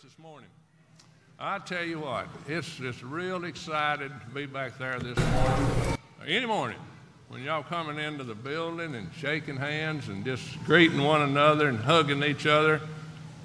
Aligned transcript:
this 0.00 0.18
morning. 0.18 0.48
I 1.38 1.58
tell 1.58 1.84
you 1.84 1.98
what, 1.98 2.26
it's 2.48 2.76
just 2.76 3.02
real 3.02 3.44
excited 3.44 4.10
to 4.10 4.34
be 4.34 4.46
back 4.46 4.78
there 4.78 4.98
this 4.98 5.18
morning. 5.18 5.98
Any 6.26 6.46
morning, 6.46 6.78
when 7.28 7.42
y'all 7.42 7.62
coming 7.62 7.98
into 7.98 8.24
the 8.24 8.34
building 8.34 8.94
and 8.94 9.10
shaking 9.18 9.56
hands 9.56 10.08
and 10.08 10.24
just 10.24 10.42
greeting 10.64 11.02
one 11.02 11.20
another 11.20 11.68
and 11.68 11.78
hugging 11.78 12.22
each 12.22 12.46
other. 12.46 12.80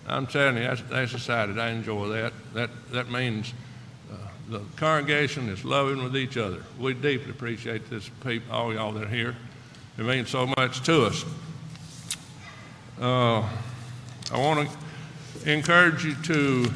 I'm 0.07 0.25
telling 0.25 0.55
you, 0.55 0.63
that's, 0.63 0.81
that's 0.83 1.13
excited. 1.13 1.59
I 1.59 1.71
enjoy 1.71 2.07
that. 2.09 2.33
That 2.53 2.69
that 2.91 3.11
means 3.11 3.53
uh, 4.09 4.15
the 4.47 4.61
congregation 4.77 5.49
is 5.49 5.65
loving 5.65 6.01
with 6.01 6.15
each 6.15 6.38
other. 6.38 6.63
We 6.79 6.94
deeply 6.94 7.31
appreciate 7.31 7.89
this, 7.89 8.09
people, 8.23 8.55
all 8.55 8.73
y'all 8.73 8.94
that 8.94 9.03
are 9.03 9.09
here. 9.09 9.35
It 9.97 10.05
means 10.05 10.29
so 10.29 10.47
much 10.47 10.81
to 10.83 11.07
us. 11.07 11.25
Uh, 13.01 13.39
I 14.31 14.38
want 14.38 14.69
to 14.69 14.87
encourage 15.53 16.03
you 16.03 16.13
to 16.23 16.71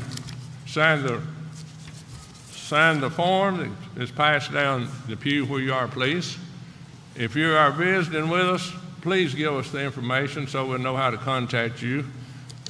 sign 0.65 1.03
the 1.03 1.21
sign 2.51 3.01
the 3.01 3.09
form 3.09 3.57
that 3.57 4.01
is 4.01 4.09
passed 4.09 4.53
down 4.53 4.87
the 5.09 5.17
pew 5.17 5.45
where 5.45 5.59
you 5.59 5.73
are, 5.73 5.89
please. 5.89 6.37
If 7.15 7.35
you 7.35 7.51
are 7.51 7.69
visiting 7.69 8.29
with 8.29 8.47
us, 8.47 8.71
please 9.01 9.35
give 9.35 9.53
us 9.53 9.69
the 9.71 9.83
information 9.83 10.47
so 10.47 10.65
we'll 10.65 10.79
know 10.79 10.95
how 10.95 11.09
to 11.09 11.17
contact 11.17 11.81
you. 11.81 12.05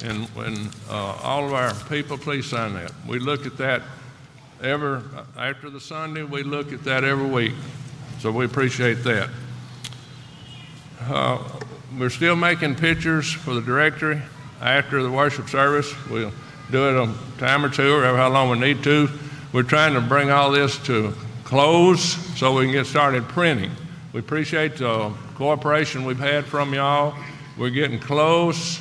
And 0.02 0.26
when 0.30 0.70
uh, 0.90 1.20
all 1.22 1.46
of 1.46 1.52
our 1.52 1.72
people, 1.88 2.18
please 2.18 2.46
sign 2.46 2.74
that. 2.74 2.90
We 3.06 3.20
look 3.20 3.46
at 3.46 3.56
that 3.58 3.82
ever 4.60 5.04
after 5.36 5.70
the 5.70 5.80
Sunday. 5.80 6.24
We 6.24 6.42
look 6.42 6.72
at 6.72 6.82
that 6.82 7.04
every 7.04 7.28
week, 7.28 7.54
so 8.18 8.32
we 8.32 8.44
appreciate 8.44 9.04
that. 9.04 9.30
Uh, 11.02 11.38
we're 11.96 12.10
still 12.10 12.34
making 12.34 12.74
pictures 12.74 13.30
for 13.30 13.54
the 13.54 13.60
directory 13.60 14.20
after 14.62 15.02
the 15.02 15.10
worship 15.10 15.48
service. 15.48 15.92
We'll 16.08 16.32
do 16.70 16.88
it 16.88 17.08
a 17.08 17.38
time 17.38 17.64
or 17.64 17.68
two, 17.68 17.94
or 17.94 18.16
how 18.16 18.30
long 18.30 18.50
we 18.50 18.58
need 18.58 18.82
to. 18.84 19.08
We're 19.52 19.62
trying 19.64 19.94
to 19.94 20.00
bring 20.00 20.30
all 20.30 20.50
this 20.50 20.78
to 20.86 21.12
close 21.44 22.02
so 22.38 22.56
we 22.56 22.64
can 22.64 22.72
get 22.72 22.86
started 22.86 23.24
printing. 23.28 23.70
We 24.12 24.20
appreciate 24.20 24.76
the 24.76 25.12
cooperation 25.34 26.04
we've 26.04 26.18
had 26.18 26.46
from 26.46 26.72
y'all. 26.72 27.14
We're 27.58 27.70
getting 27.70 27.98
close. 27.98 28.80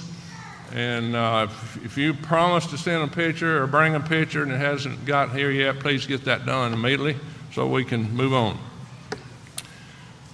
And 0.74 1.16
uh, 1.16 1.48
if, 1.50 1.86
if 1.86 1.98
you 1.98 2.14
promise 2.14 2.66
to 2.68 2.78
send 2.78 3.04
a 3.04 3.14
picture 3.14 3.62
or 3.62 3.68
bring 3.68 3.96
a 3.96 4.00
picture 4.00 4.44
and 4.44 4.52
it 4.52 4.58
hasn't 4.58 5.06
got 5.06 5.34
here 5.34 5.52
yet, 5.52 5.80
please 5.80 6.06
get 6.06 6.24
that 6.26 6.46
done 6.46 6.72
immediately 6.72 7.18
so 7.54 7.68
we 7.68 7.84
can 7.84 8.14
move 8.16 8.34
on. 8.34 8.58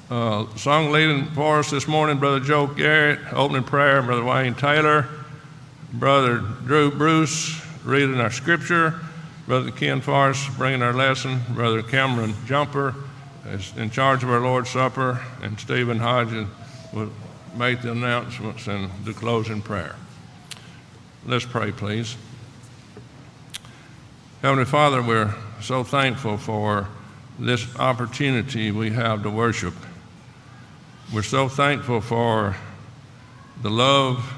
Uh, 0.09 0.55
song 0.55 0.91
leading 0.91 1.25
for 1.31 1.59
us 1.59 1.71
this 1.71 1.87
morning, 1.87 2.17
Brother 2.19 2.39
Joe 2.39 2.67
Garrett, 2.67 3.19
opening 3.33 3.63
prayer, 3.63 4.01
Brother 4.03 4.23
Wayne 4.23 4.53
Taylor, 4.53 5.09
Brother 5.93 6.39
Drew 6.39 6.91
Bruce 6.91 7.61
reading 7.85 8.19
our 8.19 8.29
scripture, 8.29 8.99
Brother 9.45 9.71
Ken 9.71 10.01
Forrest 10.01 10.49
bringing 10.57 10.81
our 10.81 10.91
lesson, 10.91 11.39
Brother 11.51 11.81
Cameron 11.81 12.33
Jumper 12.45 12.93
is 13.45 13.71
in 13.77 13.89
charge 13.89 14.21
of 14.21 14.29
our 14.29 14.41
Lord's 14.41 14.69
Supper, 14.69 15.21
and 15.41 15.57
Stephen 15.57 15.97
Hodges 15.97 16.45
will 16.91 17.09
make 17.55 17.81
the 17.81 17.91
announcements 17.93 18.67
and 18.67 18.91
the 19.05 19.13
closing 19.13 19.61
prayer. 19.61 19.95
Let's 21.25 21.45
pray, 21.45 21.71
please. 21.71 22.17
Heavenly 24.41 24.65
Father, 24.65 25.01
we're 25.01 25.33
so 25.61 25.85
thankful 25.85 26.37
for 26.37 26.89
this 27.39 27.65
opportunity 27.77 28.71
we 28.71 28.89
have 28.89 29.23
to 29.23 29.29
worship. 29.29 29.73
We're 31.13 31.23
so 31.23 31.47
thankful 31.47 32.01
for 32.01 32.57
the 33.61 33.69
love 33.69 34.33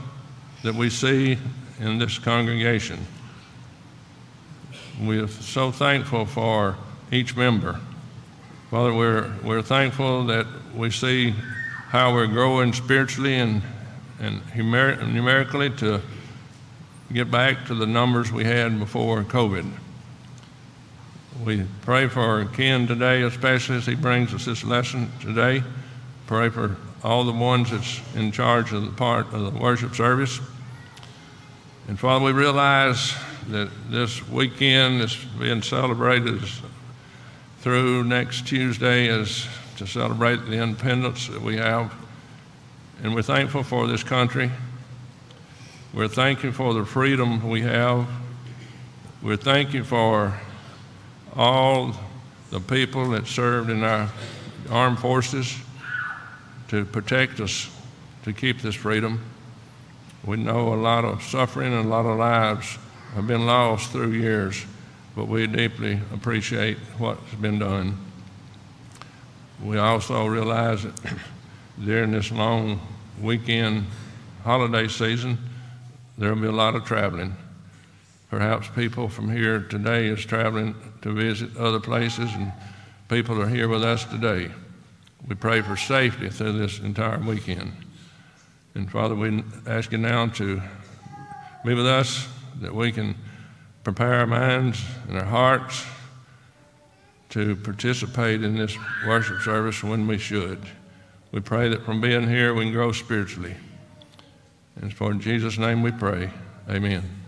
that 0.64 0.76
we 0.76 0.90
see 0.90 1.38
in 1.80 1.98
this 1.98 2.18
congregation. 2.20 3.00
We're 5.02 5.28
so 5.28 5.72
thankful 5.72 6.26
for 6.26 6.76
each 7.12 7.36
member. 7.36 7.80
Father, 8.70 8.94
we're, 8.94 9.34
we're 9.44 9.62
thankful 9.62 10.26
that 10.26 10.46
we 10.76 10.92
see 10.92 11.34
how 11.88 12.14
we're 12.14 12.28
growing 12.28 12.74
spiritually 12.74 13.36
and, 13.36 13.62
and 14.20 14.42
numer- 14.48 15.12
numerically 15.12 15.70
to 15.72 16.02
get 17.12 17.32
back 17.32 17.66
to 17.66 17.74
the 17.74 17.88
numbers 17.88 18.32
we 18.32 18.44
had 18.44 18.78
before 18.78 19.24
COVID. 19.24 19.72
We 21.44 21.66
pray 21.84 22.08
for 22.10 22.46
Ken 22.46 22.86
today, 22.86 23.24
especially 23.24 23.78
as 23.78 23.86
he 23.86 23.96
brings 23.96 24.34
us 24.34 24.46
this 24.46 24.64
lesson 24.64 25.10
today. 25.22 25.64
Pray 26.28 26.50
for 26.50 26.76
all 27.04 27.24
the 27.24 27.32
ones 27.32 27.72
that's 27.72 28.02
in 28.16 28.32
charge 28.32 28.74
of 28.74 28.84
the 28.84 28.92
part 28.92 29.34
of 29.34 29.54
the 29.54 29.60
worship 29.60 29.96
service. 29.96 30.40
And 31.88 32.00
Father, 32.00 32.26
we 32.26 32.32
realize 32.32 33.14
that 33.48 33.70
this 33.90 34.28
weekend 34.28 35.02
is 35.02 35.16
being 35.40 35.62
celebrated 35.62 36.42
through 37.62 38.04
next 38.04 38.48
Tuesday 38.48 39.08
is 39.08 39.48
to 39.78 39.88
celebrate 39.88 40.38
the 40.46 40.62
independence 40.62 41.28
that 41.28 41.42
we 41.42 41.58
have. 41.58 41.94
And 43.02 43.16
we're 43.16 43.22
thankful 43.22 43.64
for 43.64 43.88
this 43.88 44.04
country. 44.04 44.52
We're 45.94 46.10
thankful 46.10 46.52
for 46.52 46.74
the 46.74 46.86
freedom 46.86 47.50
we 47.50 47.62
have. 47.62 48.08
We're 49.24 49.38
thankful 49.38 49.84
for 49.84 50.40
all 51.36 51.96
the 52.52 52.60
people 52.60 53.10
that 53.12 53.26
served 53.26 53.70
in 53.70 53.84
our 53.84 54.10
armed 54.70 55.00
forces 55.00 55.56
to 56.70 56.86
protect 56.86 57.40
us, 57.40 57.70
to 58.24 58.34
keep 58.34 58.62
this 58.62 58.76
freedom. 58.76 59.24
We 60.26 60.38
know 60.38 60.74
a 60.74 60.76
lot 60.76 61.04
of 61.06 61.24
suffering 61.24 61.74
and 61.74 61.86
a 61.86 61.90
lot 61.90 62.06
of 62.06 62.18
lives 62.18 62.78
have 63.16 63.28
been 63.28 63.46
lost 63.46 63.92
through 63.92 64.12
years, 64.12 64.66
but 65.16 65.28
we 65.28 65.48
deeply 65.48 66.00
appreciate 66.14 66.78
what's 66.98 67.34
been 67.36 67.60
done. 67.60 67.98
We 69.64 69.78
also 69.78 70.26
realize 70.28 70.84
that 70.84 70.94
during 71.84 72.12
this 72.12 72.32
long 72.32 72.80
weekend 73.22 73.86
holiday 74.44 74.88
season, 74.88 75.38
there 76.18 76.34
will 76.34 76.42
be 76.42 76.48
a 76.48 76.52
lot 76.52 76.76
of 76.76 76.86
traveling. 76.86 77.36
Perhaps 78.30 78.68
people 78.76 79.10
from 79.10 79.32
here 79.32 79.62
today 79.62 80.08
is 80.08 80.24
traveling 80.24 80.76
to 81.02 81.12
visit 81.14 81.58
other 81.58 81.80
places, 81.80 82.30
and 82.36 82.52
people 83.08 83.42
are 83.42 83.48
here 83.48 83.68
with 83.68 83.84
us 83.84 84.06
today. 84.06 84.52
We 85.30 85.36
pray 85.36 85.62
for 85.62 85.78
safety 85.78 86.28
through 86.30 86.54
this 86.54 86.80
entire 86.80 87.20
weekend. 87.20 87.72
And 88.74 88.92
Father, 88.92 89.14
we 89.14 89.44
ask 89.68 89.92
you 89.92 90.00
now 90.00 90.26
to 90.26 90.60
be 91.64 91.76
with 91.76 91.86
us 91.86 92.28
that 92.62 92.74
we 92.74 92.92
can 92.92 93.16
prepare 93.84 94.16
our 94.16 94.28
minds 94.28 94.84
and 95.08 95.20
our 95.20 95.26
hearts 95.26 95.86
to 97.30 97.56
participate 97.58 98.44
in 98.44 98.58
this 98.58 98.76
worship 99.06 99.42
service 99.42 99.84
when 99.84 100.08
we 100.08 100.18
should. 100.18 100.66
We 101.32 101.42
pray 101.42 101.70
that 101.70 101.86
from 101.86 102.02
being 102.02 102.28
here 102.28 102.56
we 102.56 102.64
can 102.64 102.74
grow 102.74 102.92
spiritually. 102.92 103.56
And 104.82 104.92
for 104.92 105.12
in 105.12 105.20
Jesus' 105.20 105.60
name 105.60 105.84
we 105.84 105.92
pray. 105.92 106.32
Amen. 106.68 107.19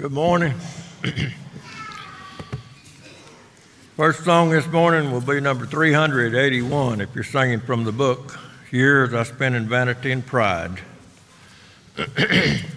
Good 0.00 0.12
morning. 0.12 0.54
First 3.98 4.24
song 4.24 4.48
this 4.48 4.66
morning 4.68 5.12
will 5.12 5.20
be 5.20 5.42
number 5.42 5.66
381 5.66 7.02
if 7.02 7.14
you're 7.14 7.22
singing 7.22 7.60
from 7.60 7.84
the 7.84 7.92
book, 7.92 8.40
Years 8.70 9.12
I 9.12 9.24
Spent 9.24 9.54
in 9.54 9.68
Vanity 9.68 10.10
and 10.10 10.24
Pride. 10.24 10.80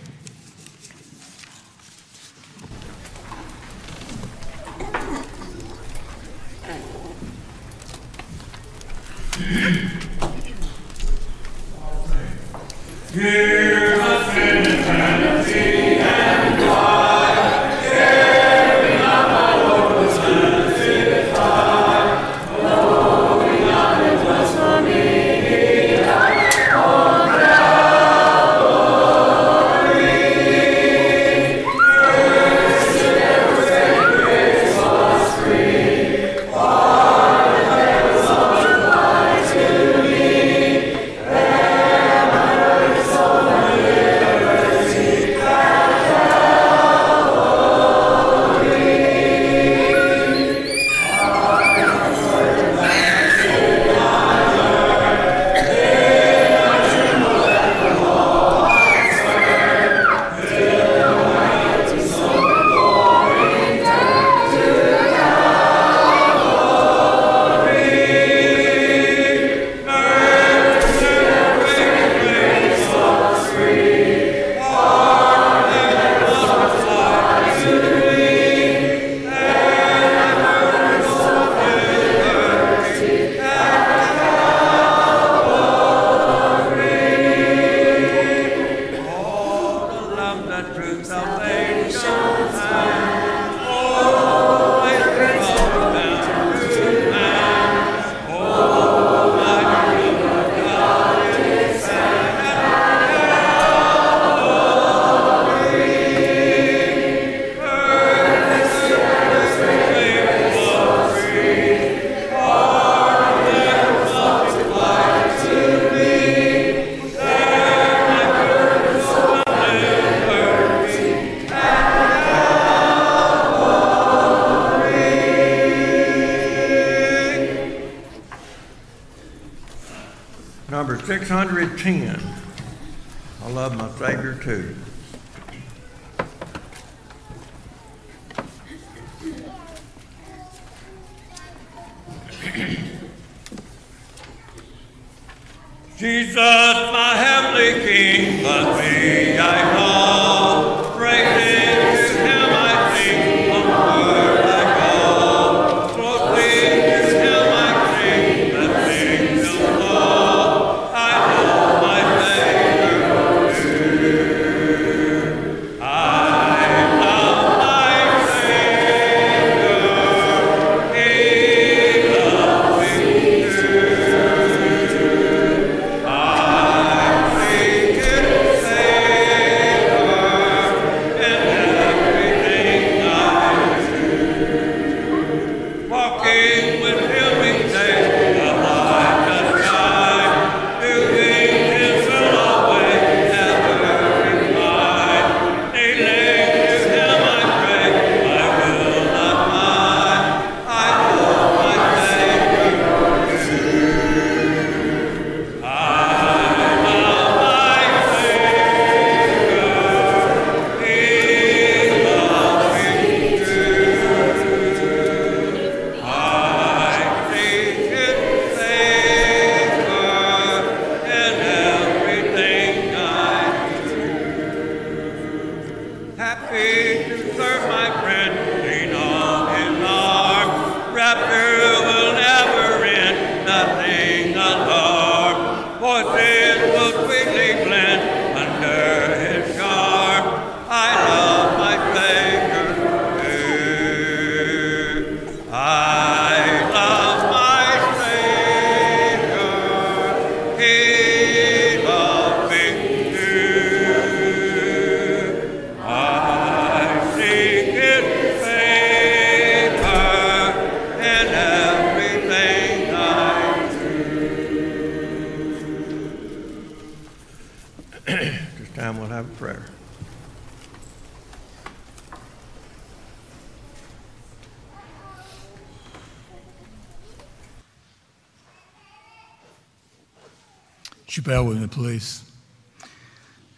please? 281.74 282.24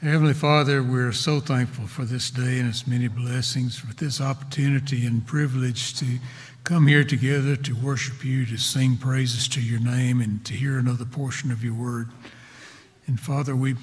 Heavenly 0.01 0.34
Father, 0.34 0.81
we're 0.81 1.12
so 1.12 1.41
thankful 1.41 1.86
for 1.86 2.05
this 2.05 2.31
day 2.31 2.60
and 2.60 2.69
its 2.69 2.88
many 2.88 3.10
blessings, 3.10 3.77
for 3.77 3.93
this 3.93 4.22
opportunity 4.22 5.05
and 5.05 5.27
privilege 5.27 5.93
to 6.00 6.05
come 6.63 6.88
here 6.88 7.03
together 7.03 7.57
to 7.57 7.75
worship 7.75 8.24
you, 8.24 8.45
to 8.45 8.55
sing 8.55 8.95
praises 8.95 9.50
to 9.50 9.62
your 9.62 9.81
name, 9.81 10.22
and 10.22 10.45
to 10.45 10.53
hear 10.53 10.79
another 10.79 11.03
portion 11.03 11.51
of 11.51 11.62
your 11.62 11.74
word. 11.74 12.07
And 13.05 13.19
Father, 13.19 13.53
we 13.53 13.75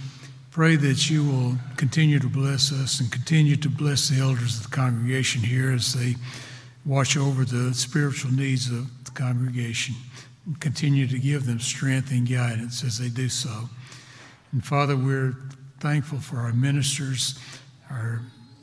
pray 0.51 0.77
that 0.77 1.11
you 1.11 1.25
will 1.27 1.57
continue 1.77 2.19
to 2.19 2.29
bless 2.29 2.73
us 2.73 3.01
and 3.01 3.13
continue 3.13 3.57
to 3.57 3.69
bless 3.69 4.09
the 4.09 4.19
elders 4.19 4.57
of 4.57 4.63
the 4.63 4.75
congregation 4.75 5.43
here 5.43 5.73
as 5.73 5.93
they 5.93 6.15
watch 6.87 7.19
over 7.19 7.45
the 7.45 7.75
spiritual 7.75 8.33
needs 8.33 8.71
of 8.71 9.05
the 9.05 9.11
congregation 9.11 9.95
and 10.47 10.59
continue 10.59 11.07
to 11.07 11.19
give 11.19 11.45
them 11.45 11.61
strength 11.61 12.11
and 12.11 12.27
guidance 12.27 12.83
as 12.83 12.99
they 12.99 13.11
do 13.11 13.29
so. 13.29 13.69
And 14.53 14.65
Father, 14.65 14.97
we're 14.97 15.35
thankful 15.81 16.21
for 16.21 16.37
our 16.37 16.53
ministers, 16.53 17.39
our 17.91 18.21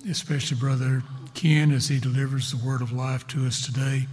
especially 0.08 0.58
Brother 0.58 1.02
Ken 1.34 1.72
as 1.72 1.88
he 1.88 2.00
delivers 2.00 2.52
the 2.52 2.64
word 2.66 2.82
of 2.82 2.92
life 2.92 3.26
to 3.28 3.46
us 3.48 3.66
today. 3.66 4.06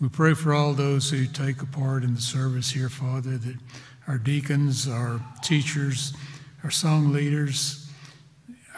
We 0.00 0.08
pray 0.08 0.34
for 0.34 0.54
all 0.54 0.74
those 0.74 1.10
who 1.10 1.26
take 1.26 1.60
a 1.60 1.66
part 1.66 2.04
in 2.04 2.14
the 2.14 2.20
service 2.20 2.70
here, 2.70 2.88
Father, 2.88 3.36
that 3.36 3.56
our 4.06 4.16
deacons, 4.16 4.88
our 4.88 5.20
teachers, 5.42 6.14
our 6.62 6.70
song 6.70 7.12
leaders, 7.12 7.90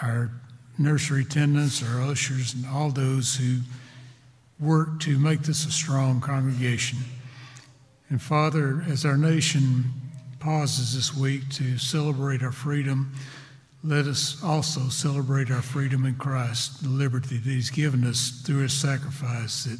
our 0.00 0.30
nursery 0.78 1.22
attendants, 1.22 1.82
our 1.82 2.02
ushers, 2.02 2.54
and 2.54 2.64
all 2.66 2.90
those 2.90 3.36
who 3.36 3.58
work 4.58 4.98
to 5.00 5.18
make 5.18 5.42
this 5.42 5.66
a 5.66 5.70
strong 5.70 6.22
congregation. 6.22 6.98
And 8.08 8.20
Father, 8.20 8.82
as 8.88 9.04
our 9.04 9.18
nation 9.18 9.92
pauses 10.40 10.94
this 10.94 11.14
week 11.14 11.48
to 11.50 11.78
celebrate 11.78 12.42
our 12.42 12.50
freedom, 12.50 13.12
let 13.84 14.06
us 14.06 14.42
also 14.42 14.88
celebrate 14.88 15.50
our 15.50 15.62
freedom 15.62 16.04
in 16.04 16.14
Christ, 16.16 16.82
the 16.82 16.88
liberty 16.88 17.38
that 17.38 17.48
He's 17.48 17.70
given 17.70 18.04
us 18.04 18.42
through 18.44 18.62
His 18.62 18.72
sacrifice, 18.72 19.64
that 19.64 19.78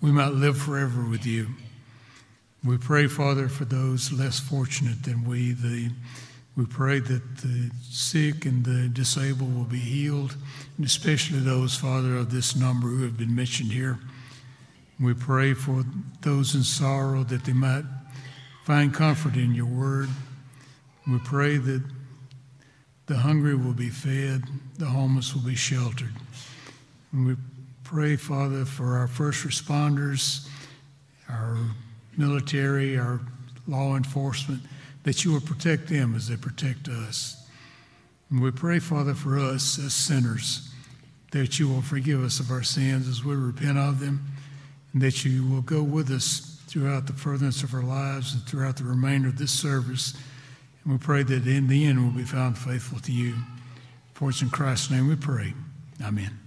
we 0.00 0.12
might 0.12 0.32
live 0.32 0.56
forever 0.56 1.04
with 1.08 1.26
you. 1.26 1.48
We 2.64 2.78
pray, 2.78 3.08
Father, 3.08 3.48
for 3.48 3.64
those 3.64 4.12
less 4.12 4.38
fortunate 4.38 5.02
than 5.02 5.24
we. 5.24 5.52
The, 5.52 5.90
we 6.56 6.66
pray 6.66 7.00
that 7.00 7.36
the 7.38 7.70
sick 7.82 8.46
and 8.46 8.64
the 8.64 8.88
disabled 8.88 9.54
will 9.54 9.64
be 9.64 9.78
healed, 9.80 10.36
and 10.76 10.86
especially 10.86 11.40
those, 11.40 11.74
Father, 11.74 12.16
of 12.16 12.30
this 12.30 12.54
number 12.54 12.88
who 12.88 13.02
have 13.02 13.18
been 13.18 13.34
mentioned 13.34 13.72
here. 13.72 13.98
We 15.00 15.14
pray 15.14 15.54
for 15.54 15.84
those 16.20 16.54
in 16.54 16.62
sorrow 16.62 17.24
that 17.24 17.44
they 17.44 17.52
might 17.52 17.84
find 18.64 18.94
comfort 18.94 19.34
in 19.34 19.54
your 19.54 19.66
word. 19.66 20.08
We 21.10 21.18
pray 21.18 21.56
that 21.56 21.82
the 23.06 23.16
hungry 23.16 23.54
will 23.54 23.74
be 23.74 23.88
fed, 23.88 24.44
the 24.78 24.86
homeless 24.86 25.34
will 25.34 25.42
be 25.42 25.56
sheltered. 25.56 26.12
And 27.12 27.26
we 27.26 27.36
pray, 27.82 28.16
Father, 28.16 28.64
for 28.64 28.96
our 28.96 29.08
first 29.08 29.44
responders, 29.44 30.48
our 31.28 31.58
military, 32.16 32.96
our 32.96 33.20
law 33.66 33.96
enforcement, 33.96 34.62
that 35.02 35.24
you 35.24 35.32
will 35.32 35.40
protect 35.40 35.88
them 35.88 36.14
as 36.14 36.28
they 36.28 36.36
protect 36.36 36.88
us. 36.88 37.48
And 38.30 38.40
we 38.40 38.52
pray, 38.52 38.78
Father, 38.78 39.14
for 39.14 39.38
us 39.38 39.78
as 39.78 39.92
sinners, 39.92 40.70
that 41.32 41.58
you 41.58 41.68
will 41.68 41.82
forgive 41.82 42.22
us 42.22 42.38
of 42.38 42.50
our 42.50 42.62
sins 42.62 43.08
as 43.08 43.24
we 43.24 43.34
repent 43.34 43.76
of 43.76 43.98
them, 43.98 44.24
and 44.92 45.02
that 45.02 45.24
you 45.24 45.46
will 45.46 45.62
go 45.62 45.82
with 45.82 46.10
us 46.10 46.51
throughout 46.72 47.06
the 47.06 47.12
furtherance 47.12 47.62
of 47.62 47.74
our 47.74 47.82
lives 47.82 48.32
and 48.32 48.42
throughout 48.44 48.78
the 48.78 48.84
remainder 48.84 49.28
of 49.28 49.36
this 49.36 49.50
service. 49.50 50.14
And 50.84 50.94
we 50.94 50.98
pray 50.98 51.22
that 51.22 51.46
in 51.46 51.68
the 51.68 51.84
end 51.84 52.02
we'll 52.02 52.16
be 52.16 52.24
found 52.24 52.56
faithful 52.56 52.98
to 53.00 53.12
you. 53.12 53.34
For 54.14 54.30
it's 54.30 54.40
in 54.40 54.48
Christ's 54.48 54.90
name 54.90 55.06
we 55.06 55.16
pray. 55.16 55.52
Amen. 56.02 56.38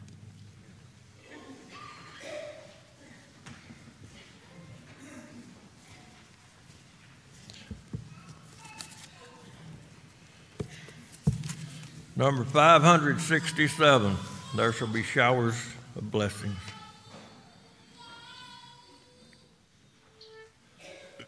Number 12.16 12.46
567, 12.46 14.16
there 14.56 14.72
shall 14.72 14.88
be 14.88 15.04
showers 15.04 15.54
of 15.96 16.10
blessings. 16.10 16.56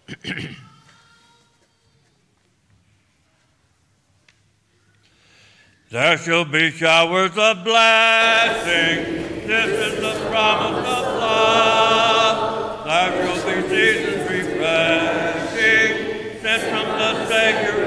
There 5.90 6.18
shall 6.18 6.44
be 6.44 6.70
showers 6.72 7.32
of 7.38 7.64
blessing. 7.64 9.48
This 9.48 9.94
is 9.94 10.02
the 10.02 10.30
promise 10.30 10.80
of 10.80 11.04
love. 11.22 12.86
There 12.86 13.26
shall 13.26 13.62
be 13.62 13.70
seasons 13.70 14.30
refreshing. 14.30 15.92
Sent 16.42 16.64
from 16.64 16.88
the 17.00 17.28
Savior 17.28 17.87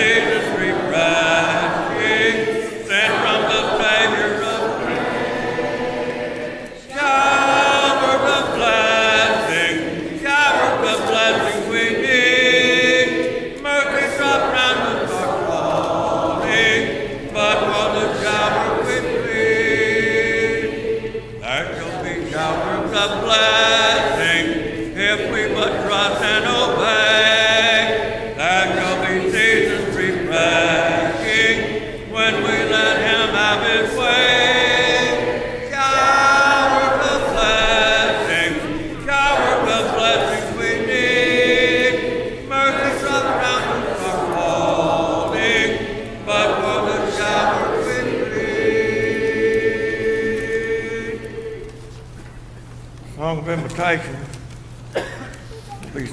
shall 0.00 0.39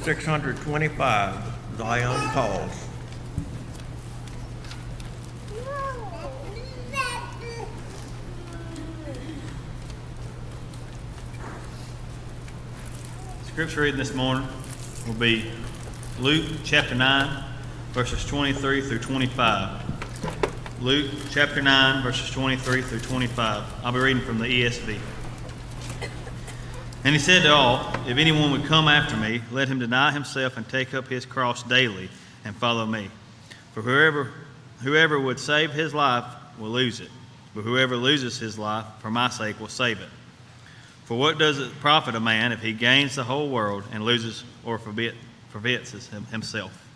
625, 0.08 1.78
Zion 1.78 2.30
Calls. 2.30 2.88
Scripture 13.48 13.82
reading 13.82 13.98
this 13.98 14.14
morning 14.14 14.48
will 15.06 15.14
be 15.16 15.52
Luke 16.22 16.46
chapter 16.64 16.96
9, 16.96 17.44
verses 17.92 18.26
23 18.26 18.80
through 18.84 19.00
25. 19.00 20.82
Luke 20.82 21.12
chapter 21.32 21.62
9, 21.62 22.02
verses 22.02 22.32
23 22.32 22.82
through 22.82 23.00
25. 23.00 23.64
I'll 23.84 23.92
be 23.92 24.00
reading 24.00 24.24
from 24.24 24.40
the 24.40 24.46
ESV. 24.46 25.17
And 27.08 27.16
he 27.16 27.22
said 27.22 27.44
to 27.44 27.54
all, 27.54 27.90
If 28.06 28.18
anyone 28.18 28.52
would 28.52 28.66
come 28.66 28.90
after 28.90 29.16
me, 29.16 29.42
let 29.54 29.70
him 29.70 29.80
deny 29.80 30.12
himself 30.12 30.58
and 30.58 30.68
take 30.68 30.94
up 30.94 31.08
his 31.08 31.26
cross 31.26 31.64
daily 31.64 32.10
and 32.44 32.54
follow 32.54 32.86
me. 32.86 33.10
For 33.74 33.82
whoever, 33.82 34.34
whoever 34.84 35.18
would 35.18 35.40
save 35.40 35.72
his 35.72 35.94
life 35.94 36.26
will 36.60 36.72
lose 36.72 37.00
it, 37.00 37.08
but 37.56 37.62
whoever 37.62 37.96
loses 37.96 38.38
his 38.38 38.60
life 38.60 38.84
for 39.00 39.10
my 39.10 39.30
sake 39.30 39.58
will 39.58 39.70
save 39.70 40.02
it. 40.02 40.10
For 41.06 41.18
what 41.18 41.38
does 41.38 41.60
it 41.60 41.72
profit 41.80 42.14
a 42.16 42.20
man 42.20 42.52
if 42.52 42.62
he 42.62 42.74
gains 42.74 43.16
the 43.16 43.24
whole 43.24 43.48
world 43.48 43.86
and 43.94 44.04
loses 44.04 44.44
or 44.66 44.78
forbid, 44.78 45.16
forfeits 45.52 46.10
himself? 46.30 46.87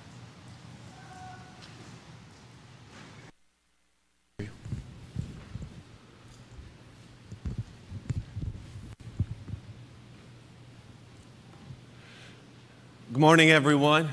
Good 13.11 13.19
morning, 13.19 13.51
everyone. 13.51 14.07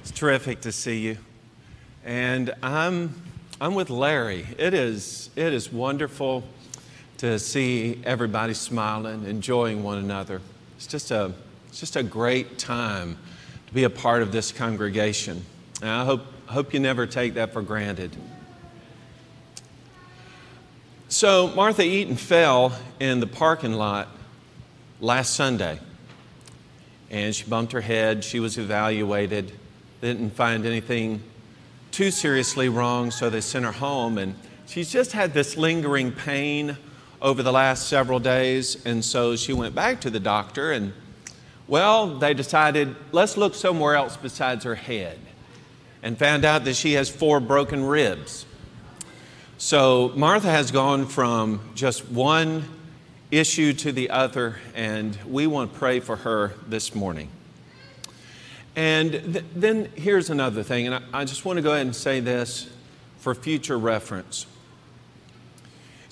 It's 0.00 0.12
terrific 0.12 0.60
to 0.60 0.70
see 0.70 1.00
you. 1.00 1.18
And 2.04 2.54
I'm, 2.62 3.20
I'm 3.60 3.74
with 3.74 3.90
Larry. 3.90 4.46
It 4.58 4.74
is, 4.74 5.28
it 5.34 5.52
is 5.52 5.72
wonderful 5.72 6.44
to 7.16 7.36
see 7.40 8.00
everybody 8.04 8.54
smiling, 8.54 9.24
enjoying 9.24 9.82
one 9.82 9.98
another. 9.98 10.40
It's 10.76 10.86
just 10.86 11.10
a, 11.10 11.32
it's 11.66 11.80
just 11.80 11.96
a 11.96 12.04
great 12.04 12.60
time 12.60 13.18
to 13.66 13.74
be 13.74 13.82
a 13.82 13.90
part 13.90 14.22
of 14.22 14.30
this 14.30 14.52
congregation. 14.52 15.44
And 15.82 15.90
I 15.90 16.04
hope, 16.04 16.22
hope 16.46 16.72
you 16.72 16.78
never 16.78 17.08
take 17.08 17.34
that 17.34 17.52
for 17.52 17.60
granted. 17.60 18.16
So, 21.08 21.48
Martha 21.56 21.82
Eaton 21.82 22.14
fell 22.14 22.72
in 23.00 23.18
the 23.18 23.26
parking 23.26 23.72
lot 23.72 24.06
last 25.00 25.34
Sunday 25.34 25.80
and 27.10 27.34
she 27.34 27.44
bumped 27.44 27.72
her 27.72 27.80
head. 27.80 28.24
She 28.24 28.40
was 28.40 28.56
evaluated, 28.58 29.52
didn't 30.00 30.30
find 30.30 30.64
anything 30.64 31.22
too 31.90 32.10
seriously 32.10 32.68
wrong, 32.68 33.10
so 33.10 33.28
they 33.28 33.40
sent 33.40 33.64
her 33.64 33.72
home. 33.72 34.18
And 34.18 34.34
she's 34.66 34.90
just 34.90 35.12
had 35.12 35.34
this 35.34 35.56
lingering 35.56 36.12
pain 36.12 36.76
over 37.22 37.42
the 37.42 37.52
last 37.52 37.88
several 37.88 38.18
days, 38.18 38.84
and 38.86 39.04
so 39.04 39.36
she 39.36 39.52
went 39.52 39.74
back 39.74 40.00
to 40.00 40.10
the 40.10 40.20
doctor, 40.20 40.72
and 40.72 40.92
well, 41.68 42.18
they 42.18 42.34
decided 42.34 42.96
let's 43.12 43.36
look 43.36 43.54
somewhere 43.54 43.94
else 43.94 44.16
besides 44.16 44.64
her 44.64 44.74
head, 44.74 45.18
and 46.02 46.18
found 46.18 46.44
out 46.44 46.64
that 46.64 46.76
she 46.76 46.94
has 46.94 47.10
four 47.10 47.40
broken 47.40 47.84
ribs. 47.84 48.46
So 49.58 50.12
Martha 50.16 50.50
has 50.50 50.70
gone 50.70 51.06
from 51.06 51.60
just 51.74 52.08
one 52.08 52.64
issue 53.30 53.72
to 53.72 53.92
the 53.92 54.10
other, 54.10 54.56
and 54.74 55.16
we 55.26 55.46
want 55.46 55.72
to 55.72 55.78
pray 55.78 56.00
for 56.00 56.16
her 56.16 56.54
this 56.66 56.94
morning. 56.94 57.28
And 58.74 59.12
th- 59.12 59.44
then 59.54 59.90
here's 59.94 60.30
another 60.30 60.62
thing, 60.62 60.86
and 60.86 60.94
I, 60.96 61.02
I 61.20 61.24
just 61.24 61.44
want 61.44 61.56
to 61.56 61.62
go 61.62 61.72
ahead 61.72 61.86
and 61.86 61.94
say 61.94 62.20
this 62.20 62.68
for 63.18 63.34
future 63.34 63.78
reference. 63.78 64.46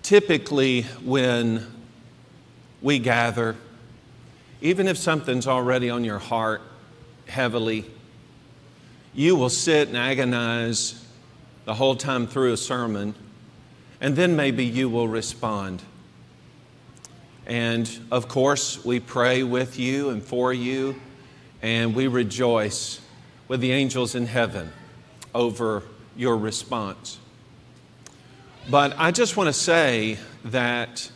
Typically, 0.03 0.83
when 1.05 1.67
we 2.81 2.99
gather, 2.99 3.57
even 4.61 4.87
if 4.87 4.97
something's 4.97 5.47
already 5.47 5.91
on 5.91 6.05
your 6.05 6.19
heart 6.19 6.63
heavily, 7.27 7.85
you 9.13 9.35
will 9.35 9.51
sit 9.51 9.89
and 9.89 9.97
agonize 9.97 11.05
the 11.65 11.75
whole 11.75 11.97
time 11.97 12.27
through 12.27 12.53
a 12.53 12.57
sermon, 12.57 13.15
and 14.01 14.15
then 14.15 14.37
maybe 14.37 14.65
you 14.65 14.89
will 14.89 15.09
respond. 15.09 15.83
And 17.49 17.91
of 18.11 18.29
course, 18.29 18.85
we 18.85 19.01
pray 19.01 19.43
with 19.43 19.79
you 19.79 20.11
and 20.11 20.23
for 20.23 20.53
you, 20.53 21.01
and 21.63 21.95
we 21.95 22.07
rejoice 22.07 23.01
with 23.49 23.61
the 23.61 23.73
angels 23.73 24.15
in 24.15 24.27
heaven 24.27 24.71
over 25.35 25.83
your 26.15 26.37
response. 26.37 27.19
But 28.71 28.95
I 28.99 29.13
just 29.13 29.39
want 29.39 29.49
to 29.49 29.55
say 29.55 30.19
that 30.45 31.11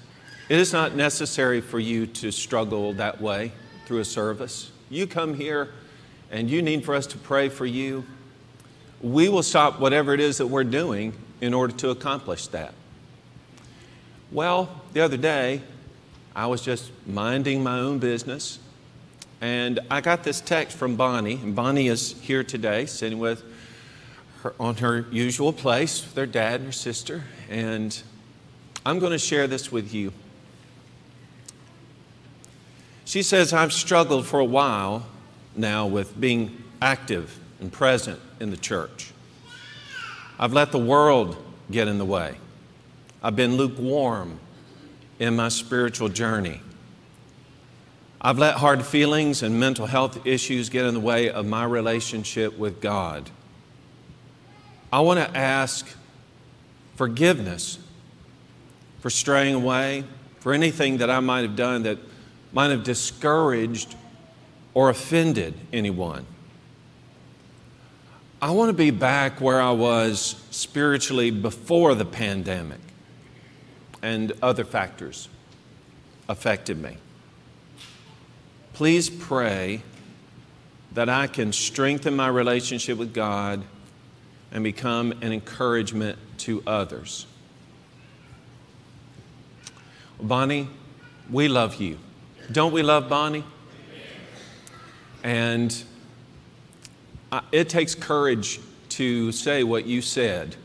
it 0.49 0.59
is 0.59 0.73
not 0.73 0.95
necessary 0.95 1.61
for 1.61 1.79
you 1.79 2.07
to 2.07 2.31
struggle 2.31 2.95
that 2.95 3.21
way 3.21 3.53
through 3.85 3.99
a 3.99 4.05
service. 4.05 4.71
You 4.89 5.07
come 5.07 5.35
here 5.35 5.69
and 6.31 6.51
you 6.51 6.63
need 6.63 6.83
for 6.83 6.95
us 6.95 7.07
to 7.09 7.19
pray 7.19 7.51
for 7.51 7.67
you. 7.67 8.05
We 9.03 9.29
will 9.29 9.43
stop 9.43 9.81
whatever 9.81 10.15
it 10.15 10.21
is 10.21 10.39
that 10.39 10.47
we're 10.47 10.65
doing 10.65 11.13
in 11.43 11.53
order 11.53 11.75
to 11.75 11.91
accomplish 11.91 12.47
that. 12.49 12.73
Well, 14.31 14.81
the 14.95 15.03
other 15.03 15.19
day, 15.19 15.61
I 16.35 16.47
was 16.47 16.63
just 16.63 16.91
minding 17.07 17.63
my 17.63 17.79
own 17.79 17.99
business. 17.99 18.59
And 19.41 19.81
I 19.91 20.01
got 20.01 20.23
this 20.23 20.41
text 20.41 20.77
from 20.77 20.97
Bonnie, 20.97 21.35
and 21.35 21.55
Bonnie 21.55 21.89
is 21.89 22.13
here 22.21 22.45
today, 22.45 22.87
sitting 22.87 23.19
with 23.19 23.43
her 24.43 24.55
on 24.59 24.77
her 24.77 25.07
usual 25.11 25.53
place 25.53 26.05
with 26.05 26.15
her 26.17 26.27
dad 26.27 26.61
and 26.61 26.67
her 26.67 26.73
sister. 26.73 27.25
And 27.51 28.01
I'm 28.87 28.99
going 28.99 29.13
to 29.13 29.19
share 29.19 29.47
this 29.47 29.71
with 29.71 29.93
you. 29.93 30.13
She 33.05 33.23
says, 33.23 33.53
I've 33.53 33.73
struggled 33.73 34.27
for 34.27 34.41
a 34.41 34.45
while 34.45 35.07
now 35.55 35.87
with 35.87 36.19
being 36.19 36.63
active 36.81 37.39
and 37.61 37.73
present 37.73 38.21
in 38.41 38.51
the 38.51 38.57
church. 38.57 39.13
I've 40.39 40.53
let 40.53 40.73
the 40.73 40.79
world 40.79 41.37
get 41.71 41.89
in 41.89 41.99
the 41.99 42.05
way. 42.05 42.37
I've 43.23 43.37
been 43.37 43.57
lukewarm 43.57 44.41
in 45.23 45.37
my 45.37 45.49
spiritual 45.49 46.09
journey. 46.09 46.61
I've 48.21 48.39
let 48.39 48.57
hard 48.57 48.85
feelings 48.85 49.45
and 49.45 49.59
mental 49.59 49.87
health 49.87 50.27
issues 50.27 50.69
get 50.69 50.85
in 50.85 50.95
the 50.95 51.01
way 51.01 51.31
of 51.31 51.47
my 51.47 51.63
relationship 51.63 52.59
with 52.59 52.81
God. 52.81 53.31
I 54.93 54.99
want 54.99 55.21
to 55.21 55.39
ask 55.39 55.89
forgiveness 56.97 57.79
for 58.99 59.11
straying 59.11 59.55
away, 59.55 60.03
for 60.41 60.53
anything 60.53 60.99
that 60.99 61.09
I 61.09 61.21
might 61.21 61.43
have 61.43 61.55
done 61.55 61.85
that 61.85 61.99
might 62.53 62.73
have 62.73 62.83
discouraged 62.83 63.95
or 64.75 64.91
offended 64.91 65.55
anyone. 65.73 66.27
I 68.41 68.51
want 68.51 68.71
to 68.71 68.77
be 68.77 68.91
back 68.91 69.41
where 69.41 69.63
I 69.63 69.71
was 69.71 70.35
spiritually 70.51 71.31
before 71.31 71.95
the 71.95 72.05
pandemic 72.05 72.81
and 74.03 74.33
other 74.43 74.65
factors 74.65 75.29
affected 76.29 76.83
me. 76.83 76.97
Please 78.73 79.09
pray 79.09 79.83
that 80.93 81.09
I 81.09 81.27
can 81.27 81.53
strengthen 81.53 82.17
my 82.17 82.29
relationship 82.29 82.99
with 82.99 83.15
God 83.15 83.63
and 84.51 84.63
become 84.63 85.13
an 85.23 85.33
encouragement 85.33 86.19
to 86.39 86.63
others. 86.67 87.27
Bonnie, 90.21 90.69
we 91.31 91.49
love 91.49 91.77
you. 91.77 91.99
Don't 92.51 92.73
we 92.73 92.83
love 92.83 93.09
Bonnie? 93.09 93.45
And 95.25 95.83
uh, 97.31 97.41
it 97.53 97.69
takes 97.69 97.95
courage 97.95 98.61
to 98.91 99.33
say 99.33 99.65
what 99.65 99.87
you 99.87 100.03
said 100.03 100.57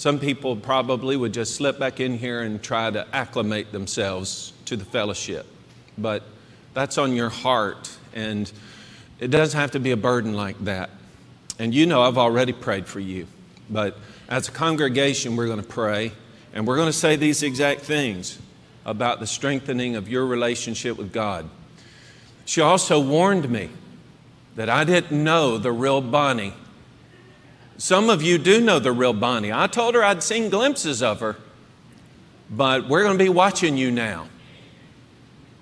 some 0.00 0.18
people 0.18 0.56
probably 0.56 1.14
would 1.14 1.34
just 1.34 1.56
slip 1.56 1.78
back 1.78 2.00
in 2.00 2.16
here 2.16 2.40
and 2.40 2.62
try 2.62 2.90
to 2.90 3.06
acclimate 3.14 3.70
themselves 3.70 4.54
to 4.64 4.74
the 4.74 4.84
fellowship. 4.86 5.44
But 5.98 6.22
that's 6.72 6.96
on 6.96 7.12
your 7.12 7.28
heart, 7.28 7.94
and 8.14 8.50
it 9.18 9.28
doesn't 9.30 9.60
have 9.60 9.72
to 9.72 9.78
be 9.78 9.90
a 9.90 9.98
burden 9.98 10.32
like 10.32 10.58
that. 10.64 10.88
And 11.58 11.74
you 11.74 11.84
know, 11.84 12.00
I've 12.00 12.16
already 12.16 12.54
prayed 12.54 12.86
for 12.86 12.98
you. 12.98 13.26
But 13.68 13.98
as 14.30 14.48
a 14.48 14.52
congregation, 14.52 15.36
we're 15.36 15.48
going 15.48 15.60
to 15.60 15.68
pray, 15.68 16.12
and 16.54 16.66
we're 16.66 16.76
going 16.76 16.88
to 16.88 16.94
say 16.94 17.16
these 17.16 17.42
exact 17.42 17.82
things 17.82 18.38
about 18.86 19.20
the 19.20 19.26
strengthening 19.26 19.96
of 19.96 20.08
your 20.08 20.24
relationship 20.24 20.96
with 20.96 21.12
God. 21.12 21.46
She 22.46 22.62
also 22.62 23.00
warned 23.00 23.50
me 23.50 23.68
that 24.56 24.70
I 24.70 24.84
didn't 24.84 25.22
know 25.22 25.58
the 25.58 25.72
real 25.72 26.00
Bonnie 26.00 26.54
some 27.80 28.10
of 28.10 28.22
you 28.22 28.36
do 28.36 28.60
know 28.60 28.78
the 28.78 28.92
real 28.92 29.14
Bonnie. 29.14 29.50
I 29.50 29.66
told 29.66 29.94
her 29.94 30.04
I'd 30.04 30.22
seen 30.22 30.50
glimpses 30.50 31.02
of 31.02 31.20
her, 31.20 31.38
but 32.50 32.86
we're 32.90 33.02
going 33.02 33.16
to 33.16 33.24
be 33.24 33.30
watching 33.30 33.78
you 33.78 33.90
now 33.90 34.28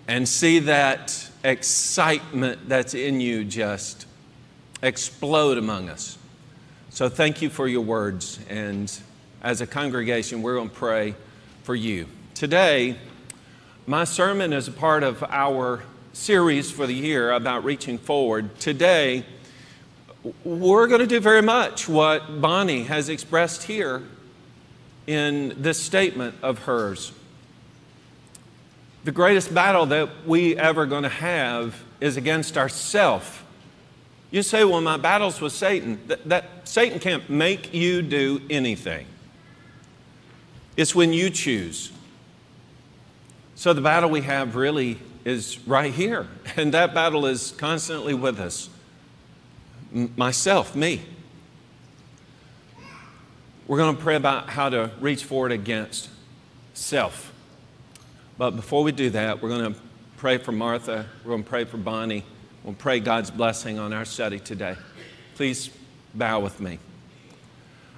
and 0.09 0.29
see 0.29 0.59
that 0.59 1.31
excitement 1.45 2.69
that's 2.69 2.93
in 2.95 3.21
you 3.21 3.45
just 3.45 4.07
explode 4.83 5.59
among 5.59 5.89
us. 5.89 6.19
So 6.91 7.09
thank 7.09 7.41
you 7.41 7.51
for 7.51 7.69
your 7.69 7.83
words. 7.83 8.41
And 8.49 8.93
as 9.41 9.61
a 9.61 9.67
congregation, 9.67 10.43
we're 10.43 10.57
going 10.57 10.71
to 10.71 10.75
pray 10.75 11.15
for 11.63 11.77
you. 11.77 12.09
Today, 12.35 12.97
my 13.87 14.03
sermon 14.03 14.53
is 14.53 14.67
a 14.67 14.73
part 14.73 15.05
of 15.05 15.23
our 15.23 15.85
series 16.15 16.69
for 16.69 16.89
the 16.89 16.95
year 16.95 17.31
about 17.31 17.63
reaching 17.63 17.97
forward. 17.97 18.59
Today, 18.59 19.25
we're 20.45 20.87
going 20.87 21.01
to 21.01 21.07
do 21.07 21.21
very 21.21 21.43
much 21.43 21.89
what 21.89 22.41
Bonnie 22.41 22.85
has 22.85 23.09
expressed 23.09 23.65
here 23.65 24.03
in 25.07 25.55
this 25.57 25.81
statement 25.81 26.35
of 26.43 26.61
hers. 26.61 27.13
The 29.05 29.13
greatest 29.13 29.55
battle 29.55 29.87
that 29.87 30.27
we 30.27 30.57
ever 30.57 30.87
going 30.87 31.05
to 31.05 31.09
have 31.09 31.83
is 32.01 32.17
against 32.17 32.59
ourself. 32.59 33.45
You 34.31 34.43
say, 34.43 34.65
"Well, 34.65 34.81
my 34.81 34.97
battle's 34.97 35.41
with 35.41 35.53
Satan." 35.53 36.01
That, 36.09 36.29
that 36.29 36.45
Satan 36.69 36.99
can't 36.99 37.29
make 37.31 37.73
you 37.73 38.03
do 38.03 38.43
anything. 38.51 39.07
It's 40.77 40.95
when 40.95 41.13
you 41.13 41.31
choose. 41.31 41.93
So 43.55 43.73
the 43.73 43.81
battle 43.81 44.11
we 44.11 44.21
have 44.23 44.55
really 44.55 44.99
is 45.25 45.59
right 45.67 45.93
here, 45.93 46.29
and 46.57 46.75
that 46.75 46.93
battle 46.93 47.25
is 47.27 47.53
constantly 47.53 48.15
with 48.15 48.39
us 48.39 48.69
myself, 49.93 50.75
me. 50.75 51.03
We're 53.67 53.79
going 53.79 53.97
to 53.97 54.03
pray 54.03 54.17
about 54.17 54.49
how 54.49 54.69
to 54.71 54.91
reach 55.01 55.25
forward 55.25 55.53
against 55.53 56.09
self. 56.75 57.33
But 58.39 58.53
before 58.53 58.83
we 58.83 58.93
do 58.93 59.11
that, 59.11 59.43
we're 59.43 59.51
going 59.51 59.75
to 59.75 59.81
pray 60.17 60.39
for 60.39 60.53
Martha. 60.53 61.07
We're 61.25 61.31
going 61.31 61.45
to 61.45 61.49
pray 61.51 61.65
for 61.65 61.77
Bonnie. 61.77 62.25
We'll 62.65 62.75
pray 62.75 63.01
God's 63.01 63.31
blessing 63.31 63.79
on 63.79 63.93
our 63.93 64.05
study 64.05 64.39
today. 64.39 64.77
Please 65.35 65.71
bow 66.15 66.41
with 66.41 66.61
me. 66.61 66.79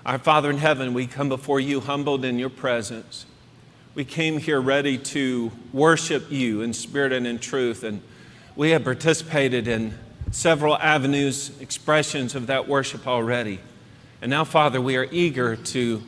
Our 0.05 0.19
Father 0.19 0.51
in 0.51 0.59
heaven, 0.59 0.95
we 0.95 1.07
come 1.07 1.29
before 1.29 1.61
you 1.61 1.81
humbled 1.81 2.25
in 2.25 2.39
your 2.39 2.51
presence. 2.51 3.27
We 3.95 4.05
came 4.05 4.39
here 4.39 4.61
ready 4.61 4.97
to 4.99 5.53
worship 5.73 6.31
you 6.31 6.63
in 6.63 6.73
spirit 6.73 7.13
and 7.13 7.27
in 7.27 7.39
truth, 7.39 7.85
and 7.85 8.03
we 8.57 8.71
have 8.71 8.85
participated 8.85 9.69
in 9.69 9.95
several 10.31 10.77
avenues, 10.77 11.51
expressions 11.61 12.35
of 12.35 12.47
that 12.47 12.69
worship 12.69 13.07
already. 13.07 13.61
And 14.23 14.31
now, 14.31 14.45
Father, 14.45 14.81
we 14.81 14.97
are 14.97 15.09
eager 15.11 15.57
to 15.57 16.03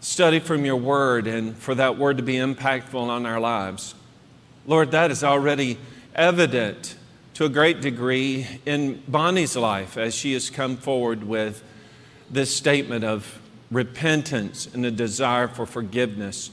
study 0.00 0.38
from 0.38 0.64
your 0.64 0.76
word 0.76 1.26
and 1.26 1.56
for 1.56 1.74
that 1.74 1.96
word 1.96 2.18
to 2.18 2.22
be 2.22 2.34
impactful 2.34 2.94
on 2.94 3.24
our 3.24 3.40
lives. 3.40 3.94
Lord, 4.66 4.90
that 4.90 5.10
is 5.10 5.24
already 5.24 5.78
evident 6.14 6.96
to 7.34 7.44
a 7.44 7.48
great 7.48 7.80
degree 7.80 8.46
in 8.66 9.02
Bonnie's 9.08 9.56
life 9.56 9.96
as 9.96 10.14
she 10.14 10.34
has 10.34 10.50
come 10.50 10.76
forward 10.76 11.24
with 11.24 11.64
this 12.30 12.54
statement 12.54 13.04
of 13.04 13.40
repentance 13.70 14.68
and 14.72 14.84
a 14.86 14.90
desire 14.90 15.48
for 15.48 15.66
forgiveness. 15.66 16.50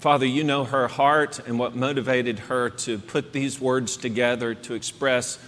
Father, 0.00 0.26
you 0.26 0.44
know 0.44 0.64
her 0.64 0.88
heart 0.88 1.40
and 1.46 1.58
what 1.58 1.74
motivated 1.74 2.38
her 2.40 2.70
to 2.70 2.98
put 2.98 3.32
these 3.32 3.60
words 3.60 3.96
together 3.96 4.54
to 4.54 4.74
express 4.74 5.38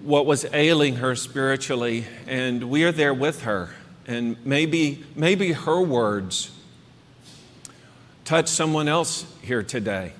what 0.00 0.26
was 0.26 0.46
ailing 0.52 0.96
her 0.96 1.16
spiritually, 1.16 2.06
and 2.26 2.70
we 2.70 2.84
are 2.84 2.92
there 2.92 3.14
with 3.14 3.42
her. 3.42 3.70
And 4.06 4.36
maybe, 4.46 5.04
maybe 5.14 5.52
her 5.52 5.80
words 5.80 6.50
touch 8.24 8.48
someone 8.48 8.88
else 8.88 9.26
here 9.42 9.62
today 9.62 10.12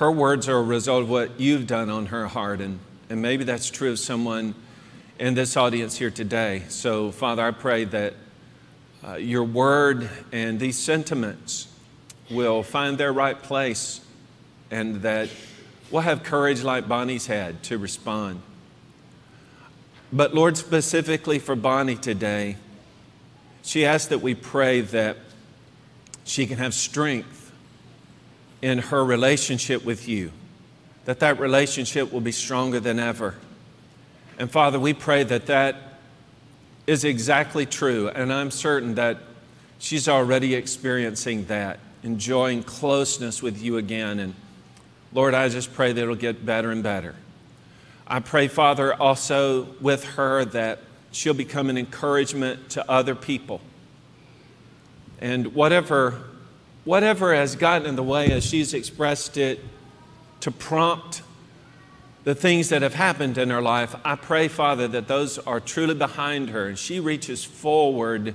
her 0.00 0.10
words 0.10 0.48
are 0.48 0.56
a 0.56 0.62
result 0.62 1.02
of 1.02 1.10
what 1.10 1.38
you've 1.38 1.66
done 1.66 1.90
on 1.90 2.06
her 2.06 2.26
heart. 2.26 2.62
And, 2.62 2.80
and 3.10 3.20
maybe 3.20 3.44
that's 3.44 3.68
true 3.68 3.90
of 3.90 3.98
someone 3.98 4.54
in 5.18 5.34
this 5.34 5.58
audience 5.58 5.98
here 5.98 6.10
today. 6.10 6.62
So, 6.68 7.10
Father, 7.10 7.42
I 7.42 7.50
pray 7.50 7.84
that 7.84 8.14
uh, 9.06 9.16
your 9.16 9.44
word 9.44 10.08
and 10.32 10.58
these 10.58 10.78
sentiments 10.78 11.68
will 12.30 12.62
find 12.62 12.96
their 12.96 13.12
right 13.12 13.40
place 13.42 14.00
and 14.70 15.02
that 15.02 15.28
we'll 15.90 16.00
have 16.00 16.22
courage 16.22 16.62
like 16.62 16.88
Bonnie's 16.88 17.26
had 17.26 17.62
to 17.64 17.76
respond. 17.76 18.40
But, 20.12 20.34
Lord, 20.34 20.56
specifically 20.56 21.38
for 21.38 21.54
Bonnie 21.54 21.96
today, 21.96 22.56
she 23.62 23.84
asked 23.84 24.08
that 24.08 24.20
we 24.20 24.34
pray 24.34 24.80
that 24.80 25.16
she 26.24 26.46
can 26.46 26.58
have 26.58 26.74
strength 26.74 27.52
in 28.62 28.78
her 28.78 29.04
relationship 29.04 29.84
with 29.84 30.08
you, 30.08 30.32
that 31.04 31.20
that 31.20 31.38
relationship 31.38 32.12
will 32.12 32.20
be 32.20 32.32
stronger 32.32 32.80
than 32.80 32.98
ever. 32.98 33.36
And 34.38 34.50
Father, 34.50 34.80
we 34.80 34.94
pray 34.94 35.22
that 35.24 35.46
that 35.46 35.76
is 36.86 37.04
exactly 37.04 37.66
true. 37.66 38.08
And 38.08 38.32
I'm 38.32 38.50
certain 38.50 38.96
that 38.96 39.18
she's 39.78 40.08
already 40.08 40.54
experiencing 40.54 41.44
that, 41.46 41.78
enjoying 42.02 42.62
closeness 42.62 43.42
with 43.42 43.62
you 43.62 43.76
again. 43.76 44.18
And 44.18 44.34
Lord, 45.12 45.34
I 45.34 45.48
just 45.48 45.72
pray 45.72 45.92
that 45.92 46.00
it'll 46.00 46.14
get 46.14 46.44
better 46.44 46.70
and 46.70 46.82
better. 46.82 47.14
I 48.12 48.18
pray, 48.18 48.48
Father, 48.48 48.92
also 48.92 49.68
with 49.80 50.04
her 50.04 50.44
that 50.46 50.80
she'll 51.12 51.32
become 51.32 51.70
an 51.70 51.78
encouragement 51.78 52.70
to 52.70 52.90
other 52.90 53.14
people. 53.14 53.60
And 55.20 55.54
whatever 55.54 56.24
whatever 56.84 57.32
has 57.32 57.54
gotten 57.54 57.86
in 57.86 57.94
the 57.94 58.02
way 58.02 58.32
as 58.32 58.44
she's 58.44 58.74
expressed 58.74 59.36
it 59.36 59.60
to 60.40 60.50
prompt 60.50 61.22
the 62.24 62.34
things 62.34 62.70
that 62.70 62.82
have 62.82 62.94
happened 62.94 63.38
in 63.38 63.48
her 63.50 63.62
life, 63.62 63.94
I 64.04 64.16
pray, 64.16 64.48
Father, 64.48 64.88
that 64.88 65.06
those 65.06 65.38
are 65.38 65.60
truly 65.60 65.94
behind 65.94 66.50
her 66.50 66.66
and 66.66 66.76
she 66.76 66.98
reaches 66.98 67.44
forward 67.44 68.34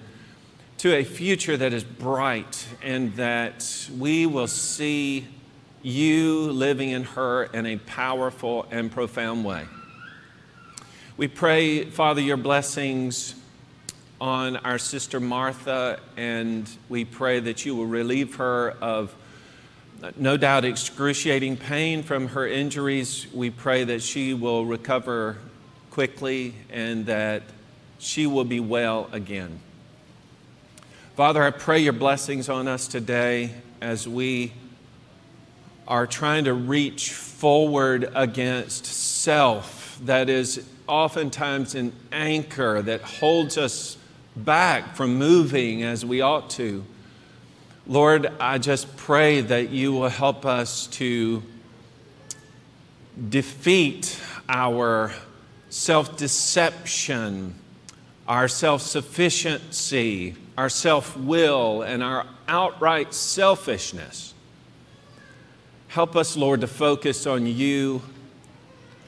to 0.78 0.96
a 0.96 1.04
future 1.04 1.58
that 1.58 1.74
is 1.74 1.84
bright 1.84 2.66
and 2.82 3.14
that 3.16 3.90
we 3.98 4.26
will 4.26 4.48
see 4.48 5.28
you 5.86 6.52
living 6.52 6.90
in 6.90 7.04
her 7.04 7.44
in 7.44 7.68
a 7.68 7.78
powerful 7.78 8.66
and 8.72 8.92
profound 8.92 9.46
way. 9.46 9.66
We 11.16 11.28
pray, 11.28 11.86
Father, 11.86 12.22
your 12.22 12.38
blessings 12.38 13.36
on 14.20 14.58
our 14.58 14.80
sister 14.80 15.20
Martha, 15.20 16.00
and 16.18 16.68
we 16.90 17.06
pray 17.06 17.40
that 17.40 17.66
you 17.68 17.76
will 17.76 17.86
relieve 17.86 18.36
her 18.36 18.72
of 18.82 19.14
no 20.18 20.38
doubt 20.38 20.66
excruciating 20.66 21.58
pain 21.58 22.02
from 22.02 22.30
her 22.30 22.48
injuries. 22.48 23.28
We 23.32 23.52
pray 23.52 23.84
that 23.84 24.02
she 24.02 24.34
will 24.34 24.66
recover 24.66 25.38
quickly 25.92 26.56
and 26.72 27.06
that 27.06 27.44
she 28.00 28.26
will 28.26 28.44
be 28.44 28.60
well 28.60 29.08
again. 29.12 29.60
Father, 31.16 31.44
I 31.44 31.52
pray 31.52 31.78
your 31.78 31.94
blessings 31.94 32.50
on 32.50 32.68
us 32.68 32.88
today 32.88 33.52
as 33.82 34.08
we 34.08 34.52
are 35.88 36.08
trying 36.08 36.46
to 36.46 36.54
reach 36.54 37.12
forward 37.14 38.10
against 38.16 38.86
self 38.86 40.00
that 40.04 40.30
is 40.30 40.66
oftentimes 40.88 41.76
an 41.76 41.94
anchor 42.12 42.82
that 42.82 43.02
holds 43.02 43.58
us 43.58 43.98
back 44.36 44.96
from 44.96 45.16
moving 45.16 45.84
as 45.84 46.06
we 46.06 46.22
ought 46.22 46.50
to. 46.52 46.84
Lord, 47.88 48.32
I 48.40 48.58
just 48.58 48.96
pray 48.98 49.42
that 49.42 49.70
you 49.70 49.94
will 49.94 50.10
help 50.10 50.46
us 50.46 50.88
to 50.88 51.44
defeat 53.30 54.20
our 54.50 55.14
self 55.70 56.18
deception, 56.18 57.56
our 58.28 58.48
self 58.48 58.82
sufficiency, 58.82 60.36
our 60.58 60.70
self 60.70 61.16
will, 61.18 61.82
and 61.82 62.04
our 62.04 62.26
outright 62.48 63.14
selfishness. 63.14 64.35
Help 65.88 66.16
us, 66.16 66.36
Lord, 66.36 66.62
to 66.62 66.68
focus 66.68 67.26
on 67.26 67.46
you, 67.46 68.02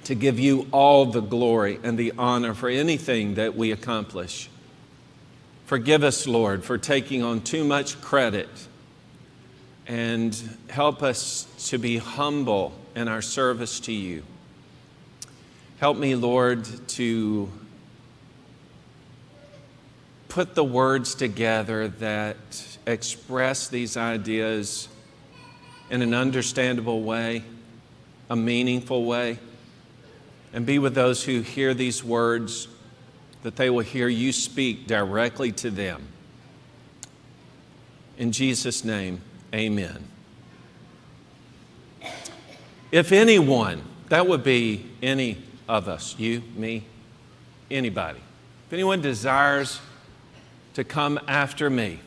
to 0.05 0.15
give 0.15 0.39
you 0.39 0.67
all 0.71 1.05
the 1.05 1.21
glory 1.21 1.79
and 1.83 1.97
the 1.97 2.13
honor 2.17 2.53
for 2.53 2.69
anything 2.69 3.35
that 3.35 3.55
we 3.55 3.71
accomplish. 3.71 4.49
Forgive 5.65 6.03
us, 6.03 6.25
Lord, 6.25 6.63
for 6.63 6.77
taking 6.77 7.23
on 7.23 7.41
too 7.41 7.65
much 7.65 7.99
credit 7.99 8.47
and 9.85 10.57
help 10.69 11.03
us 11.03 11.45
to 11.69 11.77
be 11.77 11.97
humble 11.97 12.73
in 12.95 13.07
our 13.07 13.21
service 13.21 13.79
to 13.81 13.91
you. 13.91 14.23
Help 15.79 15.97
me, 15.97 16.15
Lord, 16.15 16.65
to 16.89 17.51
put 20.29 20.55
the 20.55 20.63
words 20.63 21.15
together 21.15 21.87
that 21.87 22.77
express 22.85 23.67
these 23.67 23.97
ideas 23.97 24.87
in 25.89 26.02
an 26.02 26.13
understandable 26.13 27.02
way, 27.04 27.43
a 28.30 28.36
meaningful 28.36 29.06
way, 29.06 29.39
and 30.54 30.65
be 30.65 30.80
with 30.80 30.95
those 30.95 31.23
who 31.23 31.41
hear 31.41 31.73
these 31.73 32.04
words 32.04 32.67
that 33.43 33.56
they 33.56 33.69
will 33.69 33.80
hear 33.80 34.08
you 34.08 34.32
speak 34.32 34.88
directly 34.88 35.52
to 35.52 35.69
them. 35.69 36.08
In 38.17 38.32
Jesus' 38.32 38.84
name, 38.84 39.21
amen. 39.54 40.04
If 42.91 43.12
anyone, 43.12 43.84
that 44.10 44.28
would 44.28 44.43
be 44.43 44.86
any 45.02 45.38
of 45.67 45.88
us, 45.88 46.15
you, 46.17 46.41
me, 46.56 46.86
anybody. 47.69 48.19
If 48.67 48.73
anyone 48.73 49.02
desires 49.02 49.80
to 50.73 50.84
come 50.84 51.19
after 51.28 51.69
me, 51.69 52.00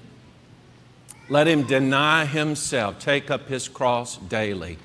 let 1.31 1.47
him 1.47 1.62
deny 1.62 2.27
himself, 2.27 2.99
take 2.99 3.31
up 3.31 3.49
his 3.49 3.69
cross 3.69 4.16
daily, 4.16 4.77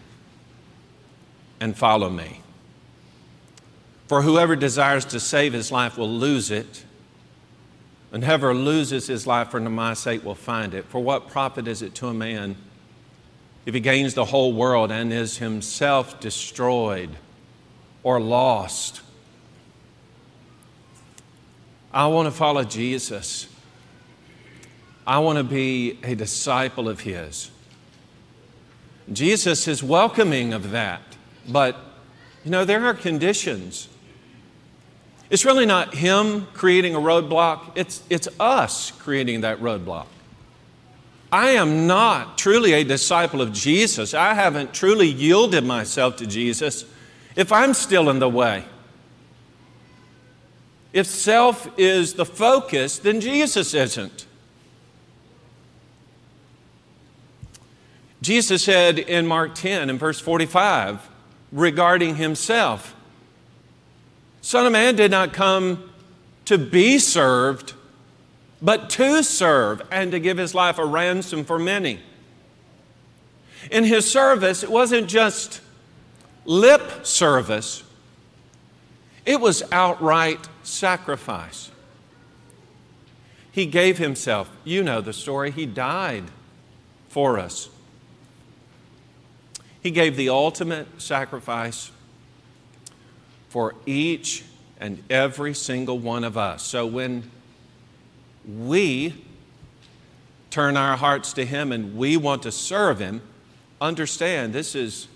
and 1.60 1.76
follow 1.76 2.10
me. 2.10 2.42
For 4.08 4.22
whoever 4.22 4.56
desires 4.56 5.04
to 5.06 5.20
save 5.20 5.54
his 5.54 5.72
life 5.72 5.98
will 5.98 6.10
lose 6.10 6.52
it, 6.52 6.86
and 8.12 8.24
whoever 8.24 8.54
loses 8.54 9.08
his 9.08 9.26
life 9.26 9.50
for 9.50 9.60
my 9.60 9.96
sake 9.96 10.24
will 10.24 10.36
find 10.36 10.76
it. 10.76 10.86
For 10.86 11.02
what 11.02 11.28
profit 11.30 11.68
is 11.68 11.82
it 11.82 11.96
to 11.96 12.08
a 12.08 12.14
man 12.14 12.56
if 13.66 13.74
he 13.74 13.80
gains 13.80 14.14
the 14.14 14.26
whole 14.26 14.54
world 14.54 14.92
and 14.92 15.12
is 15.12 15.40
himself 15.40 16.20
destroyed 16.20 17.10
or 18.04 18.22
lost? 18.22 19.02
I 21.92 22.06
want 22.06 22.28
to 22.28 22.32
follow 22.32 22.64
Jesus. 22.64 23.48
I 25.08 25.20
want 25.20 25.38
to 25.38 25.44
be 25.44 26.00
a 26.04 26.16
disciple 26.16 26.90
of 26.90 27.02
his. 27.02 27.52
Jesus 29.12 29.68
is 29.68 29.84
welcoming 29.84 30.54
of 30.54 30.72
that, 30.72 31.02
but 31.48 31.78
you 32.44 32.52
know, 32.52 32.66
there 32.66 32.86
are 32.86 32.94
conditions. 32.94 33.88
It's 35.30 35.46
really 35.46 35.66
not 35.66 35.96
Him 35.96 36.48
creating 36.54 36.96
a 36.96 37.00
roadblock, 37.00 37.72
it's, 37.76 38.04
it's 38.10 38.28
us 38.40 38.92
creating 38.92 39.42
that 39.42 39.60
roadblock. 39.60 40.08
I 41.32 41.52
am 41.52 41.88
not 41.88 42.38
truly 42.38 42.74
a 42.74 42.84
disciple 42.84 43.42
of 43.42 43.52
Jesus. 43.52 44.14
I 44.14 44.36
haven't 44.36 44.74
truly 44.74 45.08
yielded 45.08 45.66
myself 45.66 46.18
to 46.18 46.28
Jesus 46.28 46.86
if 47.36 47.52
I'm 47.52 47.74
still 47.74 48.10
in 48.10 48.20
the 48.20 48.30
way. 48.30 48.64
If 50.94 51.08
self 51.08 51.68
is 51.78 52.14
the 52.14 52.26
focus, 52.26 53.00
then 53.00 53.20
Jesus 53.20 53.74
isn't. 53.74 54.25
Jesus 58.26 58.64
said 58.64 58.98
in 58.98 59.28
Mark 59.28 59.54
10 59.54 59.88
and 59.88 60.00
verse 60.00 60.20
45 60.20 61.08
regarding 61.52 62.16
himself 62.16 62.96
Son 64.42 64.66
of 64.66 64.72
Man 64.72 64.96
did 64.96 65.12
not 65.12 65.32
come 65.32 65.92
to 66.46 66.58
be 66.58 66.98
served, 66.98 67.74
but 68.64 68.90
to 68.92 69.22
serve 69.22 69.84
and 69.92 70.12
to 70.12 70.20
give 70.20 70.40
his 70.40 70.56
life 70.56 70.80
a 70.80 70.86
ransom 70.86 71.46
for 71.46 71.60
many. 71.60 72.00
In 73.70 73.84
his 73.84 74.10
service, 74.10 74.64
it 74.64 74.72
wasn't 74.72 75.08
just 75.08 75.62
lip 76.46 77.06
service, 77.06 77.84
it 79.24 79.40
was 79.40 79.62
outright 79.72 80.50
sacrifice. 80.64 81.70
He 83.52 83.68
gave 83.68 84.00
himself. 84.00 84.50
You 84.64 84.84
know 84.84 85.00
the 85.00 85.14
story. 85.14 85.52
He 85.52 85.68
died 85.68 86.24
for 87.08 87.38
us. 87.38 87.70
He 89.86 89.92
gave 89.92 90.16
the 90.16 90.30
ultimate 90.30 91.00
sacrifice 91.00 91.92
for 93.50 93.76
each 93.86 94.44
and 94.80 95.04
every 95.12 95.54
single 95.54 96.00
one 96.00 96.24
of 96.24 96.40
us. 96.40 96.64
So 96.64 96.88
when 96.88 97.30
we 98.48 99.14
turn 100.50 100.76
our 100.76 100.98
hearts 100.98 101.34
to 101.34 101.46
Him 101.46 101.72
and 101.72 101.96
we 101.96 102.18
want 102.18 102.42
to 102.42 102.52
serve 102.52 102.98
Him, 102.98 103.22
understand 103.80 104.54
this 104.54 104.74
is 104.74 105.08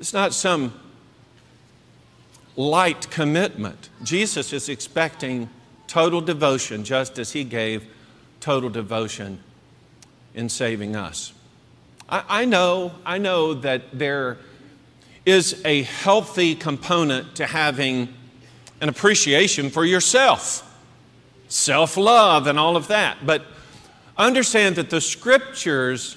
it's 0.00 0.12
not 0.12 0.34
some 0.34 0.74
light 2.56 3.08
commitment. 3.08 3.88
Jesus 4.02 4.52
is 4.52 4.68
expecting 4.68 5.48
total 5.86 6.20
devotion 6.20 6.82
just 6.82 7.20
as 7.20 7.30
He 7.30 7.44
gave 7.44 7.86
total 8.40 8.68
devotion 8.68 9.38
in 10.34 10.48
saving 10.48 10.96
us. 10.96 11.32
I, 12.10 12.24
I 12.28 12.44
know, 12.44 12.92
I 13.06 13.18
know 13.18 13.54
that 13.54 13.82
there 13.92 14.38
is 15.24 15.62
a 15.64 15.82
healthy 15.82 16.54
component 16.54 17.36
to 17.36 17.46
having 17.46 18.12
an 18.80 18.88
appreciation 18.88 19.70
for 19.70 19.84
yourself, 19.84 20.66
self 21.48 21.96
love, 21.96 22.46
and 22.46 22.58
all 22.58 22.76
of 22.76 22.88
that. 22.88 23.18
But 23.24 23.44
understand 24.16 24.76
that 24.76 24.90
the 24.90 25.00
scriptures, 25.00 26.16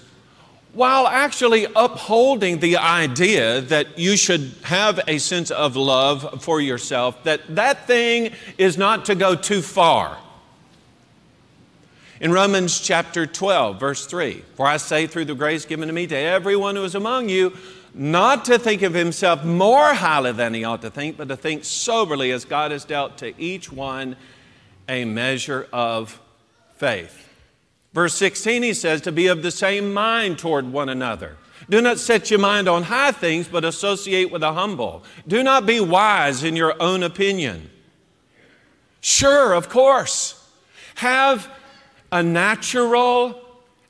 while 0.74 1.06
actually 1.08 1.68
upholding 1.76 2.60
the 2.60 2.78
idea 2.78 3.62
that 3.62 4.00
you 4.00 4.18
should 4.18 4.54
have 4.64 5.00
a 5.08 5.18
sense 5.18 5.52
of 5.52 5.76
love 5.76 6.42
for 6.42 6.62
yourself, 6.62 7.24
that 7.26 7.42
that 7.56 7.86
thing 7.86 8.32
is 8.58 8.78
not 8.78 9.06
to 9.06 9.16
go 9.16 9.36
too 9.36 9.62
far. 9.62 10.18
In 12.24 12.32
Romans 12.32 12.80
chapter 12.80 13.26
12, 13.26 13.82
verse 13.82 14.06
3, 14.06 14.46
for 14.56 14.66
I 14.66 14.78
say 14.78 15.08
through 15.08 15.26
the 15.26 15.36
grace 15.36 15.66
given 15.66 15.90
to 15.90 15.94
me 15.94 16.08
to 16.08 16.16
everyone 16.16 16.78
who 16.78 16.86
is 16.86 16.96
among 16.96 17.28
you, 17.28 17.52
not 17.94 18.46
to 18.46 18.58
think 18.58 18.82
of 18.82 18.94
himself 18.94 19.44
more 19.44 19.94
highly 19.94 20.32
than 20.32 20.54
he 20.54 20.64
ought 20.64 20.82
to 20.84 20.90
think, 20.90 21.18
but 21.18 21.28
to 21.28 21.36
think 21.36 21.66
soberly 21.66 22.32
as 22.32 22.46
God 22.46 22.72
has 22.72 22.86
dealt 22.86 23.18
to 23.18 23.38
each 23.38 23.74
one 23.74 24.16
a 24.88 25.04
measure 25.04 25.68
of 25.74 26.22
faith. 26.78 27.28
Verse 27.92 28.16
16, 28.16 28.64
he 28.64 28.74
says, 28.74 29.02
to 29.02 29.12
be 29.12 29.28
of 29.28 29.44
the 29.44 29.52
same 29.52 29.94
mind 29.94 30.40
toward 30.40 30.72
one 30.72 30.88
another. 30.88 31.36
Do 31.70 31.82
not 31.82 32.00
set 32.00 32.32
your 32.32 32.40
mind 32.40 32.70
on 32.70 32.84
high 32.84 33.12
things, 33.12 33.50
but 33.50 33.66
associate 33.66 34.32
with 34.32 34.40
the 34.40 34.54
humble. 34.54 35.04
Do 35.28 35.44
not 35.44 35.66
be 35.66 35.82
wise 35.82 36.42
in 36.42 36.56
your 36.56 36.82
own 36.82 37.04
opinion. 37.04 37.70
Sure, 39.02 39.52
of 39.52 39.68
course. 39.68 40.40
Have 40.96 41.50
a 42.14 42.22
natural 42.22 43.42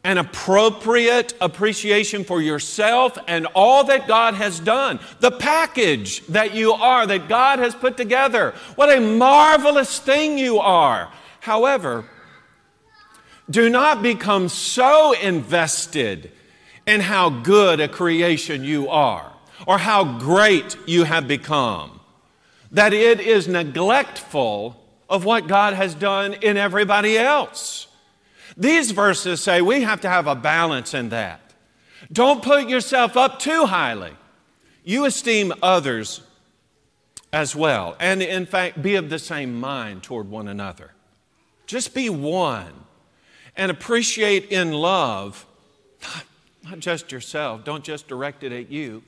and 0.06 0.18
appropriate 0.18 1.34
appreciation 1.42 2.24
for 2.24 2.42
yourself 2.42 3.18
and 3.28 3.46
all 3.54 3.84
that 3.84 4.08
God 4.08 4.34
has 4.34 4.62
done, 4.62 5.02
the 5.20 5.32
package 5.32 6.26
that 6.28 6.54
you 6.54 6.72
are, 6.72 7.06
that 7.06 7.28
God 7.28 7.60
has 7.60 7.76
put 7.76 7.98
together. 7.98 8.54
What 8.76 8.96
a 8.96 9.02
marvelous 9.02 10.00
thing 10.00 10.38
you 10.38 10.60
are. 10.60 11.12
However, 11.42 12.06
do 13.50 13.70
not 13.70 14.02
become 14.02 14.48
so 14.48 15.12
invested 15.12 16.32
in 16.88 17.02
how 17.02 17.30
good 17.30 17.82
a 17.82 17.90
creation 17.90 18.64
you 18.64 18.88
are 18.88 19.34
or 19.68 19.78
how 19.78 20.18
great 20.18 20.78
you 20.88 21.04
have 21.04 21.28
become 21.28 22.00
that 22.72 22.94
it 22.94 23.20
is 23.20 23.50
neglectful 23.50 24.82
of 25.10 25.26
what 25.26 25.48
God 25.48 25.74
has 25.74 25.94
done 25.94 26.34
in 26.36 26.56
everybody 26.56 27.18
else. 27.18 27.88
These 28.56 28.92
verses 28.92 29.42
say 29.42 29.62
we 29.62 29.82
have 29.82 30.02
to 30.02 30.10
have 30.10 30.28
a 30.28 30.36
balance 30.36 30.94
in 30.94 31.10
that. 31.10 31.54
Don't 32.12 32.44
put 32.44 32.70
yourself 32.70 33.18
up 33.18 33.39
too 33.39 33.66
highly. 33.66 34.12
You 34.84 35.06
esteem 35.06 35.54
others 35.62 36.22
as 37.32 37.56
well. 37.56 37.96
And 38.00 38.22
in 38.22 38.46
fact, 38.46 38.82
be 38.82 38.96
of 38.96 39.10
the 39.10 39.20
same 39.20 39.60
mind 39.60 40.04
toward 40.04 40.30
one 40.30 40.48
another. 40.48 40.92
Just 41.66 41.94
be 41.94 42.10
one 42.10 42.74
and 43.56 43.72
appreciate 43.72 44.52
in 44.52 44.72
love 44.72 45.46
not, 46.63 46.80
just 46.80 47.12
yourself. 47.12 47.63
Don't 47.63 47.84
just 47.84 48.08
direct 48.08 48.44
it 48.44 48.52
at 48.52 48.70
you. 48.70 49.04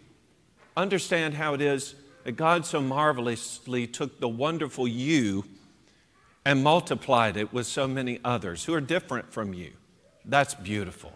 Understand 0.76 1.34
how 1.34 1.54
it 1.54 1.62
is 1.62 1.96
that 2.24 2.34
God 2.34 2.66
so 2.66 2.82
marvelously 2.82 3.88
took 3.88 4.20
the 4.20 4.28
wonderful 4.28 4.88
you 4.88 5.46
and 6.46 6.64
multiplied 6.64 7.36
it 7.36 7.52
with 7.52 7.66
so 7.66 7.88
many 7.88 8.20
others 8.24 8.64
who 8.66 8.74
are 8.74 8.82
different 8.82 9.34
from 9.34 9.54
you. 9.54 9.72
That's 10.24 10.54
beautiful. 10.54 11.12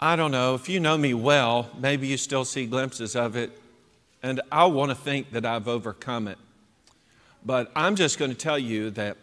I 0.00 0.16
don't 0.16 0.32
know, 0.32 0.54
if 0.54 0.68
you 0.68 0.80
know 0.80 0.98
me 0.98 1.14
well, 1.14 1.70
maybe 1.78 2.06
you 2.06 2.16
still 2.16 2.44
see 2.44 2.66
glimpses 2.66 3.14
of 3.14 3.36
it, 3.36 3.58
and 4.22 4.40
I 4.50 4.66
want 4.66 4.90
to 4.90 4.94
think 4.94 5.32
that 5.32 5.46
I've 5.46 5.68
overcome 5.68 6.28
it. 6.28 6.38
But 7.44 7.70
I'm 7.76 7.94
just 7.94 8.18
going 8.18 8.30
to 8.30 8.36
tell 8.36 8.58
you 8.58 8.90
that 8.92 9.16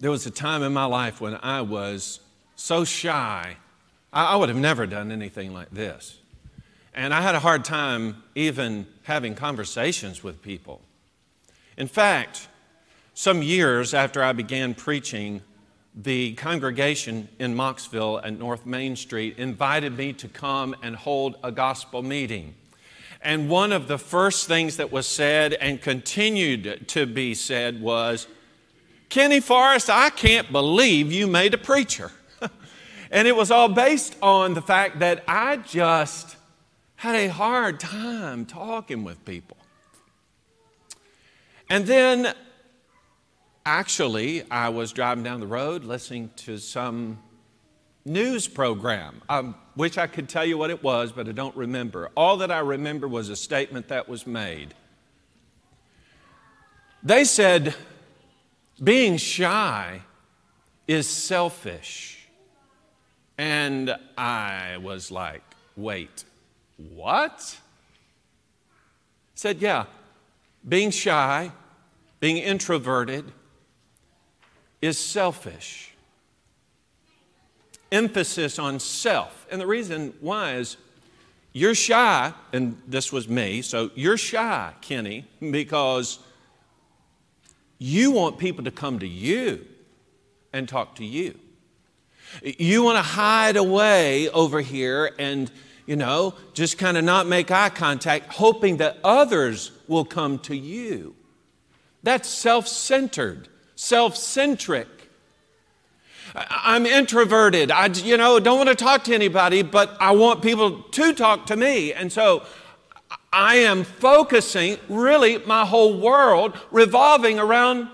there 0.00 0.10
was 0.10 0.26
a 0.26 0.30
time 0.30 0.62
in 0.62 0.72
my 0.72 0.84
life 0.84 1.20
when 1.20 1.38
I 1.42 1.62
was 1.62 2.20
so 2.56 2.84
shy, 2.84 3.56
I 4.12 4.36
would 4.36 4.48
have 4.48 4.58
never 4.58 4.86
done 4.86 5.12
anything 5.12 5.52
like 5.52 5.70
this. 5.70 6.18
And 6.94 7.14
I 7.14 7.20
had 7.20 7.34
a 7.34 7.40
hard 7.40 7.64
time 7.64 8.22
even 8.34 8.86
having 9.04 9.34
conversations 9.34 10.24
with 10.24 10.42
people. 10.42 10.80
In 11.78 11.86
fact, 11.86 12.48
some 13.14 13.40
years 13.40 13.94
after 13.94 14.20
I 14.20 14.32
began 14.32 14.74
preaching, 14.74 15.42
the 15.94 16.34
congregation 16.34 17.28
in 17.38 17.54
Mocksville 17.54 18.20
at 18.24 18.36
North 18.36 18.66
Main 18.66 18.96
Street 18.96 19.38
invited 19.38 19.96
me 19.96 20.12
to 20.14 20.26
come 20.26 20.74
and 20.82 20.96
hold 20.96 21.36
a 21.44 21.52
gospel 21.52 22.02
meeting. 22.02 22.56
And 23.22 23.48
one 23.48 23.70
of 23.70 23.86
the 23.86 23.96
first 23.96 24.48
things 24.48 24.76
that 24.78 24.90
was 24.90 25.06
said 25.06 25.54
and 25.54 25.80
continued 25.80 26.88
to 26.88 27.06
be 27.06 27.32
said 27.32 27.80
was, 27.80 28.26
Kenny 29.08 29.38
Forrest, 29.38 29.88
I 29.88 30.10
can't 30.10 30.50
believe 30.50 31.12
you 31.12 31.28
made 31.28 31.54
a 31.54 31.58
preacher. 31.58 32.10
and 33.12 33.28
it 33.28 33.36
was 33.36 33.52
all 33.52 33.68
based 33.68 34.16
on 34.20 34.54
the 34.54 34.62
fact 34.62 34.98
that 34.98 35.22
I 35.28 35.58
just 35.58 36.36
had 36.96 37.14
a 37.14 37.28
hard 37.28 37.78
time 37.78 38.46
talking 38.46 39.04
with 39.04 39.24
people. 39.24 39.57
And 41.70 41.86
then, 41.86 42.34
actually, 43.66 44.50
I 44.50 44.70
was 44.70 44.92
driving 44.92 45.24
down 45.24 45.40
the 45.40 45.46
road 45.46 45.84
listening 45.84 46.30
to 46.36 46.58
some 46.58 47.18
news 48.04 48.48
program. 48.48 49.20
Um, 49.28 49.54
I 49.54 49.78
wish 49.78 49.98
I 49.98 50.06
could 50.06 50.28
tell 50.28 50.44
you 50.44 50.56
what 50.56 50.70
it 50.70 50.82
was, 50.82 51.12
but 51.12 51.28
I 51.28 51.32
don't 51.32 51.54
remember. 51.54 52.10
All 52.16 52.38
that 52.38 52.50
I 52.50 52.60
remember 52.60 53.06
was 53.06 53.28
a 53.28 53.36
statement 53.36 53.88
that 53.88 54.08
was 54.08 54.26
made. 54.26 54.74
They 57.02 57.24
said, 57.24 57.74
being 58.82 59.18
shy 59.18 60.02
is 60.86 61.06
selfish. 61.06 62.28
And 63.36 63.94
I 64.16 64.78
was 64.78 65.10
like, 65.10 65.42
wait, 65.76 66.24
what? 66.76 67.58
Said, 69.34 69.60
yeah, 69.60 69.84
being 70.68 70.90
shy, 70.90 71.52
being 72.20 72.36
introverted, 72.38 73.32
is 74.80 74.98
selfish. 74.98 75.94
Emphasis 77.90 78.58
on 78.58 78.78
self. 78.78 79.46
And 79.50 79.60
the 79.60 79.66
reason 79.66 80.14
why 80.20 80.54
is 80.54 80.76
you're 81.52 81.74
shy, 81.74 82.32
and 82.52 82.80
this 82.86 83.12
was 83.12 83.28
me, 83.28 83.62
so 83.62 83.90
you're 83.94 84.18
shy, 84.18 84.72
Kenny, 84.80 85.26
because 85.40 86.18
you 87.78 88.10
want 88.10 88.38
people 88.38 88.64
to 88.64 88.70
come 88.70 88.98
to 88.98 89.08
you 89.08 89.64
and 90.52 90.68
talk 90.68 90.96
to 90.96 91.04
you. 91.04 91.38
You 92.42 92.82
want 92.82 92.96
to 92.96 93.02
hide 93.02 93.56
away 93.56 94.28
over 94.28 94.60
here 94.60 95.12
and 95.18 95.50
you 95.88 95.96
know, 95.96 96.34
just 96.52 96.76
kind 96.76 96.98
of 96.98 97.04
not 97.04 97.26
make 97.26 97.50
eye 97.50 97.70
contact, 97.70 98.30
hoping 98.30 98.76
that 98.76 98.98
others 99.02 99.72
will 99.88 100.04
come 100.04 100.38
to 100.40 100.56
you. 100.56 101.16
That's 102.02 102.28
self 102.28 102.68
centered, 102.68 103.48
self 103.74 104.16
centric. 104.16 104.86
I'm 106.34 106.86
introverted. 106.86 107.70
I, 107.70 107.86
you 107.86 108.16
know, 108.16 108.38
don't 108.38 108.58
want 108.58 108.68
to 108.68 108.74
talk 108.74 109.04
to 109.04 109.14
anybody, 109.14 109.62
but 109.62 109.96
I 109.98 110.12
want 110.12 110.42
people 110.42 110.82
to 110.82 111.12
talk 111.14 111.46
to 111.46 111.56
me. 111.56 111.92
And 111.92 112.12
so 112.12 112.44
I 113.32 113.56
am 113.56 113.84
focusing 113.84 114.78
really 114.88 115.38
my 115.38 115.64
whole 115.64 115.98
world 115.98 116.58
revolving 116.70 117.38
around 117.38 117.88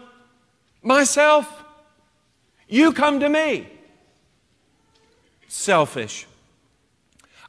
myself. 0.83 1.65
You 2.69 2.93
come 2.93 3.21
to 3.21 3.29
me. 3.29 3.69
Selfish. 5.49 6.27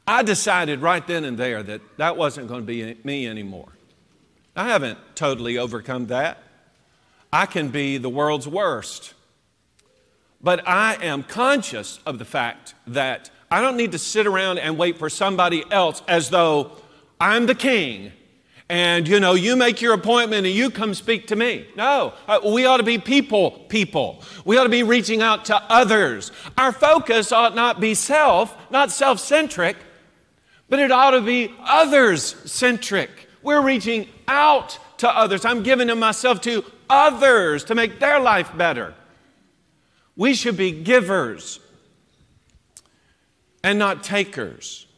I 0.06 0.22
decided 0.22 0.80
right 0.80 1.04
then 1.04 1.24
and 1.24 1.36
there 1.36 1.62
that 1.64 1.80
that 1.96 2.16
wasn't 2.16 2.46
going 2.46 2.60
to 2.60 2.66
be 2.66 2.96
me 3.02 3.26
anymore. 3.26 3.75
I 4.56 4.68
haven't 4.68 4.98
totally 5.14 5.58
overcome 5.58 6.06
that. 6.06 6.38
I 7.32 7.44
can 7.44 7.68
be 7.68 7.98
the 7.98 8.08
world's 8.08 8.48
worst. 8.48 9.12
But 10.40 10.66
I 10.66 10.96
am 11.02 11.22
conscious 11.22 12.00
of 12.06 12.18
the 12.18 12.24
fact 12.24 12.74
that 12.86 13.30
I 13.50 13.60
don't 13.60 13.76
need 13.76 13.92
to 13.92 13.98
sit 13.98 14.26
around 14.26 14.58
and 14.58 14.78
wait 14.78 14.98
for 14.98 15.10
somebody 15.10 15.62
else 15.70 16.02
as 16.08 16.30
though 16.30 16.72
I'm 17.20 17.46
the 17.46 17.54
king. 17.54 18.12
And 18.68 19.06
you 19.06 19.20
know 19.20 19.34
you 19.34 19.54
make 19.54 19.80
your 19.80 19.92
appointment 19.92 20.46
and 20.46 20.54
you 20.54 20.70
come 20.70 20.94
speak 20.94 21.28
to 21.28 21.36
me. 21.36 21.66
No 21.76 22.14
uh, 22.26 22.40
we 22.44 22.64
ought 22.64 22.78
to 22.78 22.82
be 22.82 22.98
people 22.98 23.52
people. 23.68 24.22
We 24.44 24.56
ought 24.56 24.64
to 24.64 24.68
be 24.68 24.82
reaching 24.82 25.22
out 25.22 25.44
to 25.46 25.56
others. 25.56 26.32
Our 26.58 26.72
focus 26.72 27.30
ought 27.30 27.54
not 27.54 27.78
be 27.78 27.94
self 27.94 28.56
not 28.70 28.90
self-centric 28.90 29.76
but 30.68 30.80
it 30.80 30.90
ought 30.90 31.12
to 31.12 31.20
be 31.20 31.54
others 31.60 32.34
centric 32.50 33.25
we're 33.46 33.62
reaching 33.62 34.08
out 34.26 34.76
to 34.98 35.08
others. 35.08 35.44
I'm 35.44 35.62
giving 35.62 35.88
of 35.88 35.96
myself 35.96 36.40
to 36.42 36.64
others 36.90 37.62
to 37.64 37.76
make 37.76 38.00
their 38.00 38.18
life 38.18 38.50
better. 38.58 38.92
We 40.16 40.34
should 40.34 40.56
be 40.56 40.72
givers 40.72 41.60
and 43.62 43.78
not 43.78 44.02
takers. 44.02 44.88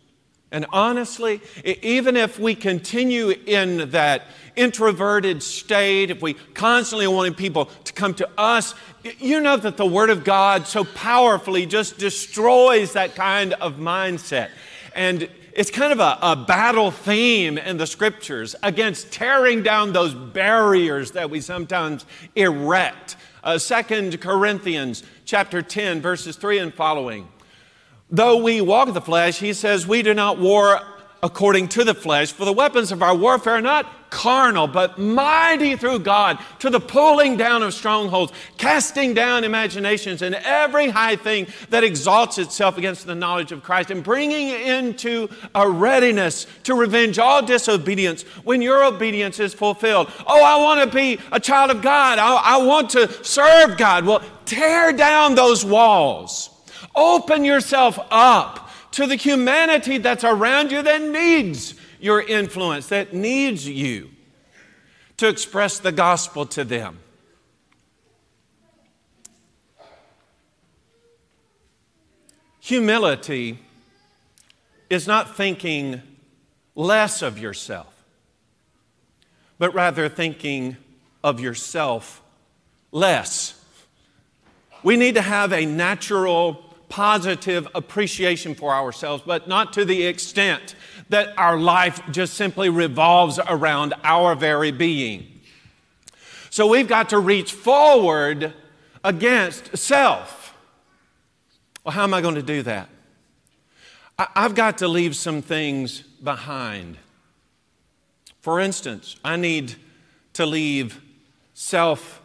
And 0.50 0.64
honestly, 0.72 1.42
even 1.62 2.16
if 2.16 2.38
we 2.38 2.54
continue 2.54 3.34
in 3.44 3.90
that 3.90 4.28
introverted 4.56 5.42
state, 5.42 6.10
if 6.10 6.22
we 6.22 6.32
constantly 6.32 7.06
wanting 7.06 7.34
people 7.34 7.66
to 7.84 7.92
come 7.92 8.14
to 8.14 8.30
us, 8.38 8.74
you 9.18 9.42
know 9.42 9.58
that 9.58 9.76
the 9.76 9.84
Word 9.84 10.08
of 10.08 10.24
God 10.24 10.66
so 10.66 10.84
powerfully 10.84 11.66
just 11.66 11.98
destroys 11.98 12.94
that 12.94 13.14
kind 13.14 13.52
of 13.52 13.74
mindset. 13.74 14.48
And 14.94 15.28
it's 15.52 15.70
kind 15.70 15.92
of 15.92 16.00
a, 16.00 16.18
a 16.22 16.36
battle 16.36 16.90
theme 16.90 17.58
in 17.58 17.76
the 17.76 17.86
scriptures 17.86 18.54
against 18.62 19.12
tearing 19.12 19.62
down 19.62 19.92
those 19.92 20.14
barriers 20.14 21.12
that 21.12 21.30
we 21.30 21.40
sometimes 21.40 22.04
erect. 22.36 23.16
Uh, 23.42 23.58
2 23.58 24.18
Corinthians 24.18 25.02
chapter 25.24 25.62
10, 25.62 26.00
verses 26.00 26.36
3 26.36 26.58
and 26.58 26.74
following. 26.74 27.28
Though 28.10 28.42
we 28.42 28.60
walk 28.60 28.92
the 28.92 29.00
flesh, 29.00 29.38
he 29.38 29.52
says, 29.52 29.86
we 29.86 30.02
do 30.02 30.14
not 30.14 30.38
war 30.38 30.80
according 31.22 31.68
to 31.68 31.84
the 31.84 31.94
flesh, 31.94 32.32
for 32.32 32.44
the 32.44 32.52
weapons 32.52 32.92
of 32.92 33.02
our 33.02 33.14
warfare 33.14 33.54
are 33.54 33.60
not 33.60 34.10
carnal, 34.10 34.66
but 34.66 34.98
mighty 34.98 35.76
through 35.76 35.98
God 35.98 36.38
to 36.60 36.70
the 36.70 36.80
pulling 36.80 37.36
down 37.36 37.62
of 37.62 37.74
strongholds, 37.74 38.32
casting 38.56 39.14
down 39.14 39.44
imaginations 39.44 40.22
and 40.22 40.34
every 40.36 40.88
high 40.88 41.16
thing 41.16 41.46
that 41.70 41.84
exalts 41.84 42.38
itself 42.38 42.78
against 42.78 43.06
the 43.06 43.14
knowledge 43.14 43.52
of 43.52 43.62
Christ, 43.62 43.90
and 43.90 44.02
bringing 44.02 44.48
into 44.48 45.28
a 45.54 45.68
readiness 45.68 46.46
to 46.64 46.74
revenge 46.74 47.18
all 47.18 47.42
disobedience 47.42 48.22
when 48.44 48.62
your 48.62 48.84
obedience 48.84 49.40
is 49.40 49.52
fulfilled. 49.52 50.10
Oh, 50.26 50.42
I 50.42 50.56
want 50.62 50.88
to 50.88 50.96
be 50.96 51.20
a 51.32 51.40
child 51.40 51.70
of 51.70 51.82
God. 51.82 52.18
I, 52.18 52.34
I 52.34 52.56
want 52.58 52.90
to 52.90 53.24
serve 53.24 53.76
God. 53.76 54.06
Well, 54.06 54.22
tear 54.46 54.92
down 54.92 55.34
those 55.34 55.64
walls 55.64 56.50
Open 56.98 57.44
yourself 57.44 57.98
up 58.10 58.67
to 58.92 59.06
the 59.06 59.16
humanity 59.16 59.98
that's 59.98 60.24
around 60.24 60.72
you 60.72 60.82
that 60.82 61.02
needs 61.02 61.74
your 62.00 62.22
influence, 62.22 62.88
that 62.88 63.12
needs 63.12 63.68
you 63.68 64.10
to 65.16 65.28
express 65.28 65.78
the 65.78 65.92
gospel 65.92 66.46
to 66.46 66.64
them. 66.64 66.98
Humility 72.60 73.58
is 74.90 75.06
not 75.06 75.36
thinking 75.36 76.02
less 76.74 77.22
of 77.22 77.38
yourself, 77.38 78.04
but 79.58 79.74
rather 79.74 80.08
thinking 80.08 80.76
of 81.24 81.40
yourself 81.40 82.22
less. 82.92 83.54
We 84.82 84.96
need 84.96 85.14
to 85.16 85.22
have 85.22 85.52
a 85.52 85.66
natural 85.66 86.67
positive 86.88 87.68
appreciation 87.74 88.54
for 88.54 88.72
ourselves, 88.72 89.22
but 89.26 89.48
not 89.48 89.72
to 89.74 89.84
the 89.84 90.04
extent 90.06 90.74
that 91.08 91.38
our 91.38 91.58
life 91.58 92.00
just 92.10 92.34
simply 92.34 92.68
revolves 92.68 93.38
around 93.48 93.94
our 94.04 94.34
very 94.34 94.70
being. 94.70 95.26
So 96.50 96.66
we've 96.66 96.88
got 96.88 97.10
to 97.10 97.18
reach 97.18 97.52
forward 97.52 98.54
against 99.04 99.76
self. 99.76 100.56
Well, 101.84 101.92
how 101.92 102.04
am 102.04 102.14
I 102.14 102.20
going 102.20 102.34
to 102.34 102.42
do 102.42 102.62
that? 102.62 102.88
I've 104.18 104.54
got 104.54 104.78
to 104.78 104.88
leave 104.88 105.14
some 105.14 105.42
things 105.42 106.00
behind. 106.00 106.98
For 108.40 108.58
instance, 108.58 109.16
I 109.24 109.36
need 109.36 109.76
to 110.32 110.46
leave 110.46 111.00
self 111.54 112.20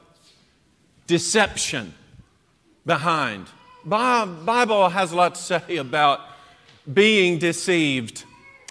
deception 1.06 1.94
behind. 2.86 3.48
Bible 3.86 4.90
has 4.90 5.12
a 5.12 5.16
lot 5.16 5.36
to 5.36 5.42
say 5.42 5.78
about 5.78 6.22
being 6.92 7.40
deceived. 7.40 8.26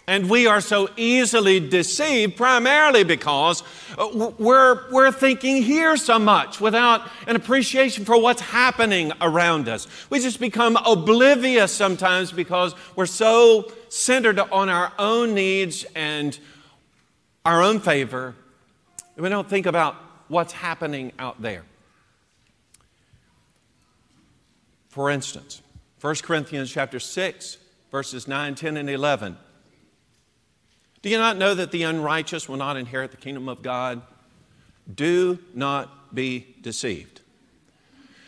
And 0.07 0.29
we 0.29 0.47
are 0.47 0.61
so 0.61 0.89
easily 0.97 1.61
deceived 1.61 2.37
primarily 2.37 3.05
because 3.05 3.63
uh, 3.97 4.33
we're, 4.39 4.91
we're 4.91 5.13
thinking 5.13 5.63
here 5.63 5.97
so 5.97 6.19
much 6.19 6.61
without 6.61 7.09
an 7.29 7.37
appreciation 7.37 8.05
for 8.05 8.21
what's 8.21 8.41
happening 8.41 9.13
around 9.21 9.69
us. 9.69 9.87
We 10.11 10.19
just 10.19 10.41
become 10.41 10.77
oblivious 10.77 11.73
sometimes 11.73 12.33
because 12.33 12.75
we're 12.97 13.07
so 13.07 13.73
centered 13.91 14.41
on 14.41 14.69
our 14.69 14.93
own 14.99 15.35
needs 15.35 15.87
and 15.95 16.37
our 17.45 17.63
own 17.63 17.79
favor. 17.79 18.35
We 19.17 19.29
don't 19.29 19.49
think 19.49 19.67
about 19.67 19.95
what's 20.27 20.53
happening 20.53 21.13
out 21.19 21.41
there. 21.41 21.65
For 24.93 25.09
instance, 25.09 25.63
1 26.03 26.17
Corinthians 26.17 26.71
chapter 26.71 27.01
6, 27.01 27.57
verses 27.91 28.29
9, 28.29 28.55
10, 28.55 28.77
and 28.77 28.91
11. 28.91 29.39
Do 31.01 31.09
you 31.09 31.17
not 31.17 31.39
know 31.39 31.55
that 31.55 31.71
the 31.71 31.85
unrighteous 31.85 32.47
will 32.47 32.59
not 32.59 32.77
inherit 32.77 33.11
the 33.11 33.17
kingdom 33.17 33.49
of 33.49 33.63
God? 33.63 34.03
Do 34.95 35.39
not 35.55 36.15
be 36.15 36.57
deceived. 36.61 37.23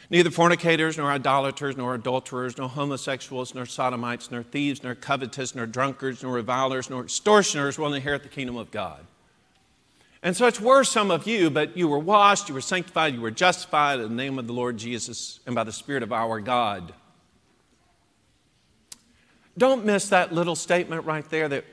Neither 0.09 0.31
fornicators, 0.31 0.97
nor 0.97 1.11
idolaters, 1.11 1.77
nor 1.77 1.95
adulterers, 1.95 2.57
nor 2.57 2.71
homosexuals, 2.71 3.55
nor 3.55 3.67
sodomites, 3.67 4.31
nor 4.31 4.43
thieves, 4.43 4.83
nor 4.83 4.95
covetous, 4.95 5.55
nor 5.55 5.67
drunkards, 5.67 6.23
nor 6.23 6.33
revilers, 6.33 6.89
nor 6.89 7.03
extortioners 7.03 7.79
will 7.79 7.93
inherit 7.93 8.23
the 8.23 8.31
kingdom 8.31 8.57
of 8.57 8.71
God. 8.71 9.05
And 10.25 10.35
such 10.35 10.59
were 10.59 10.85
some 10.85 11.11
of 11.11 11.27
you, 11.27 11.51
but 11.51 11.77
you 11.77 11.87
were 11.87 11.99
washed, 11.99 12.49
you 12.49 12.55
were 12.55 12.63
sanctified, 12.63 13.13
you 13.13 13.21
were 13.21 13.31
justified 13.31 14.01
in 14.01 14.09
the 14.09 14.15
name 14.15 14.39
of 14.39 14.47
the 14.47 14.55
Lord 14.55 14.79
Jesus 14.79 15.39
and 15.45 15.55
by 15.55 15.65
the 15.65 15.73
Spirit 15.73 16.03
of 16.03 16.15
our 16.15 16.41
God. 16.41 16.95
Don't 19.59 19.85
miss 19.85 20.09
that 20.09 20.33
little 20.33 20.57
statement 20.57 21.05
right 21.05 21.29
there 21.29 21.47
that 21.51 21.67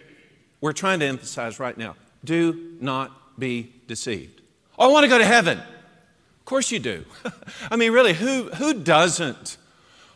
we're 0.60 0.74
trying 0.74 1.00
to 1.00 1.06
emphasize 1.06 1.62
right 1.62 1.78
now. 1.78 1.96
Do 2.26 2.76
not 2.82 3.40
be 3.40 3.74
deceived. 3.88 4.42
Oh, 4.78 4.90
I 4.90 4.92
want 4.92 5.06
to 5.06 5.10
go 5.10 5.18
to 5.18 5.26
heaven. 5.26 5.58
Of 5.58 6.46
course 6.46 6.72
you 6.72 6.80
do. 6.80 7.06
I 7.72 7.78
mean, 7.78 7.94
really, 7.94 8.14
who, 8.14 8.50
who 8.50 8.74
doesn't 8.74 9.56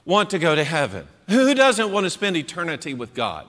want 0.04 0.32
to 0.32 0.40
go 0.40 0.56
to 0.56 0.64
heaven? 0.66 1.08
Who 1.30 1.56
doesn't 1.56 1.90
want 1.90 2.06
to 2.06 2.10
spend 2.10 2.36
eternity 2.36 2.94
with 2.94 3.14
God? 3.14 3.48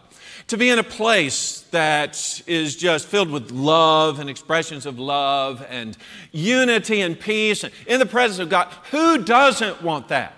To 0.49 0.57
be 0.57 0.70
in 0.70 0.78
a 0.78 0.84
place 0.84 1.62
that 1.72 2.42
is 2.47 2.76
just 2.76 3.09
filled 3.09 3.30
with 3.30 3.51
love 3.51 4.20
and 4.20 4.30
expressions 4.30 4.86
of 4.86 4.99
love 4.99 5.66
and 5.68 5.97
unity 6.30 7.01
and 7.01 7.18
peace 7.18 7.64
in 7.86 7.99
the 7.99 8.07
presence 8.07 8.38
of 8.38 8.49
God. 8.49 8.72
Who 8.92 9.24
doesn't 9.24 9.82
want 9.82 10.09
that? 10.09 10.36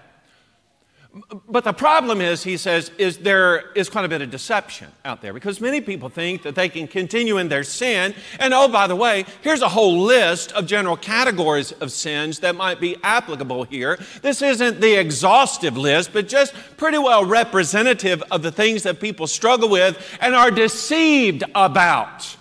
But 1.49 1.65
the 1.65 1.73
problem 1.73 2.21
is, 2.21 2.43
he 2.43 2.59
says, 2.59 2.91
is 2.99 3.19
there 3.19 3.73
is 3.73 3.89
quite 3.89 4.05
a 4.05 4.09
bit 4.09 4.21
of 4.21 4.31
deception 4.31 4.89
out 5.07 5.23
there 5.23 5.33
because 5.33 5.59
many 5.59 5.81
people 5.81 6.11
think 6.11 6.43
that 6.43 6.55
they 6.55 6.69
can 6.69 6.87
continue 6.87 7.39
in 7.39 7.49
their 7.49 7.65
sin. 7.65 8.15
And 8.39 8.53
oh, 8.53 8.69
by 8.69 8.87
the 8.87 8.95
way, 8.95 9.25
here's 9.41 9.63
a 9.63 9.71
whole 9.71 10.01
list 10.01 10.53
of 10.53 10.67
general 10.67 10.99
categories 10.99 11.73
of 11.73 11.93
sins 11.93 12.41
that 12.41 12.57
might 12.57 12.79
be 12.79 12.97
applicable 13.03 13.65
here. 13.65 13.99
This 14.21 14.43
isn't 14.43 14.83
the 14.83 15.01
exhaustive 15.01 15.79
list, 15.79 16.13
but 16.13 16.29
just 16.29 16.53
pretty 16.77 16.99
well 16.99 17.25
representative 17.25 18.23
of 18.31 18.43
the 18.43 18.53
things 18.53 18.83
that 18.83 19.01
people 19.01 19.27
struggle 19.27 19.71
with 19.71 19.99
and 20.21 20.35
are 20.35 20.51
deceived 20.51 21.43
about. 21.55 22.37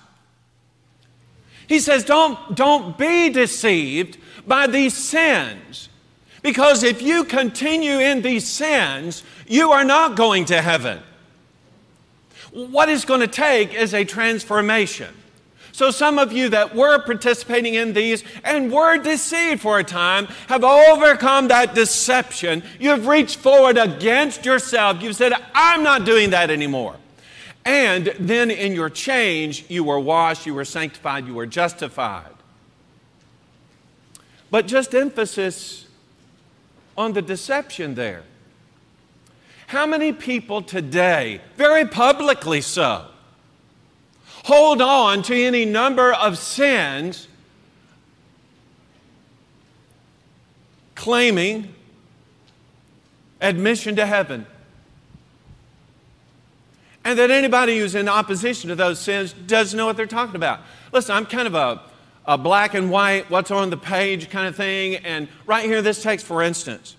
He 1.68 1.80
says, 1.80 2.04
don't, 2.04 2.54
don't 2.54 2.98
be 2.98 3.30
deceived 3.30 4.18
by 4.46 4.68
these 4.68 4.94
sins. 4.94 5.88
Because 6.48 6.82
if 6.82 7.02
you 7.02 7.26
continue 7.26 8.00
in 8.00 8.22
these 8.22 8.48
sins, 8.48 9.22
you 9.50 9.74
are 9.74 9.84
not 9.84 10.16
going 10.16 10.46
to 10.46 10.62
heaven. 10.62 11.02
What 12.54 12.88
it's 12.88 13.04
going 13.04 13.20
to 13.20 13.28
take 13.28 13.74
is 13.74 13.94
a 13.94 14.06
transformation. 14.06 15.14
So, 15.74 15.92
some 15.92 16.18
of 16.18 16.32
you 16.32 16.48
that 16.48 16.74
were 16.74 17.00
participating 17.00 17.74
in 17.74 17.92
these 17.92 18.24
and 18.46 18.72
were 18.72 18.98
deceived 18.98 19.60
for 19.60 19.78
a 19.78 19.84
time 19.84 20.28
have 20.48 20.64
overcome 20.64 21.50
that 21.50 21.76
deception. 21.76 22.64
You've 22.80 23.08
reached 23.08 23.40
forward 23.40 23.78
against 23.78 24.46
yourself. 24.46 25.04
You've 25.04 25.18
said, 25.18 25.34
I'm 25.54 25.84
not 25.84 26.06
doing 26.06 26.30
that 26.30 26.50
anymore. 26.50 26.96
And 27.66 28.14
then 28.22 28.52
in 28.52 28.72
your 28.72 28.90
change, 28.90 29.66
you 29.68 29.84
were 29.84 30.00
washed, 30.00 30.46
you 30.46 30.54
were 30.54 30.64
sanctified, 30.64 31.28
you 31.28 31.34
were 31.34 31.46
justified. 31.46 32.32
But 34.50 34.66
just 34.66 34.96
emphasis 34.96 35.87
on 36.98 37.14
the 37.14 37.22
deception 37.22 37.96
there. 37.96 38.24
How 39.68 39.86
many 39.86 40.14
people 40.14 40.62
today, 40.62 41.42
very 41.56 41.86
publicly 41.86 42.62
so, 42.62 43.06
hold 44.46 44.82
on 44.82 45.22
to 45.24 45.36
any 45.36 45.66
number 45.66 46.14
of 46.14 46.38
sins 46.38 47.28
claiming 50.96 51.76
admission 53.42 53.96
to 53.98 54.06
heaven? 54.06 54.48
And 57.04 57.20
that 57.20 57.30
anybody 57.32 57.80
who's 57.80 57.96
in 57.96 58.10
opposition 58.10 58.70
to 58.70 58.76
those 58.76 59.00
sins 59.00 59.34
doesn't 59.34 59.78
know 59.78 59.86
what 59.86 59.96
they're 59.96 60.06
talking 60.06 60.36
about. 60.36 60.62
Listen, 60.92 61.16
I'm 61.16 61.26
kind 61.26 61.48
of 61.48 61.56
a 61.56 61.82
a 62.28 62.38
black 62.38 62.74
and 62.74 62.92
white, 62.92 63.30
what's 63.30 63.52
on 63.52 63.70
the 63.70 63.78
page 63.78 64.30
kind 64.30 64.48
of 64.48 64.56
thing. 64.56 64.96
And 64.98 65.30
right 65.46 65.64
here, 65.64 65.82
this 65.82 66.04
text, 66.04 66.26
for 66.26 66.44
instance, 66.44 66.96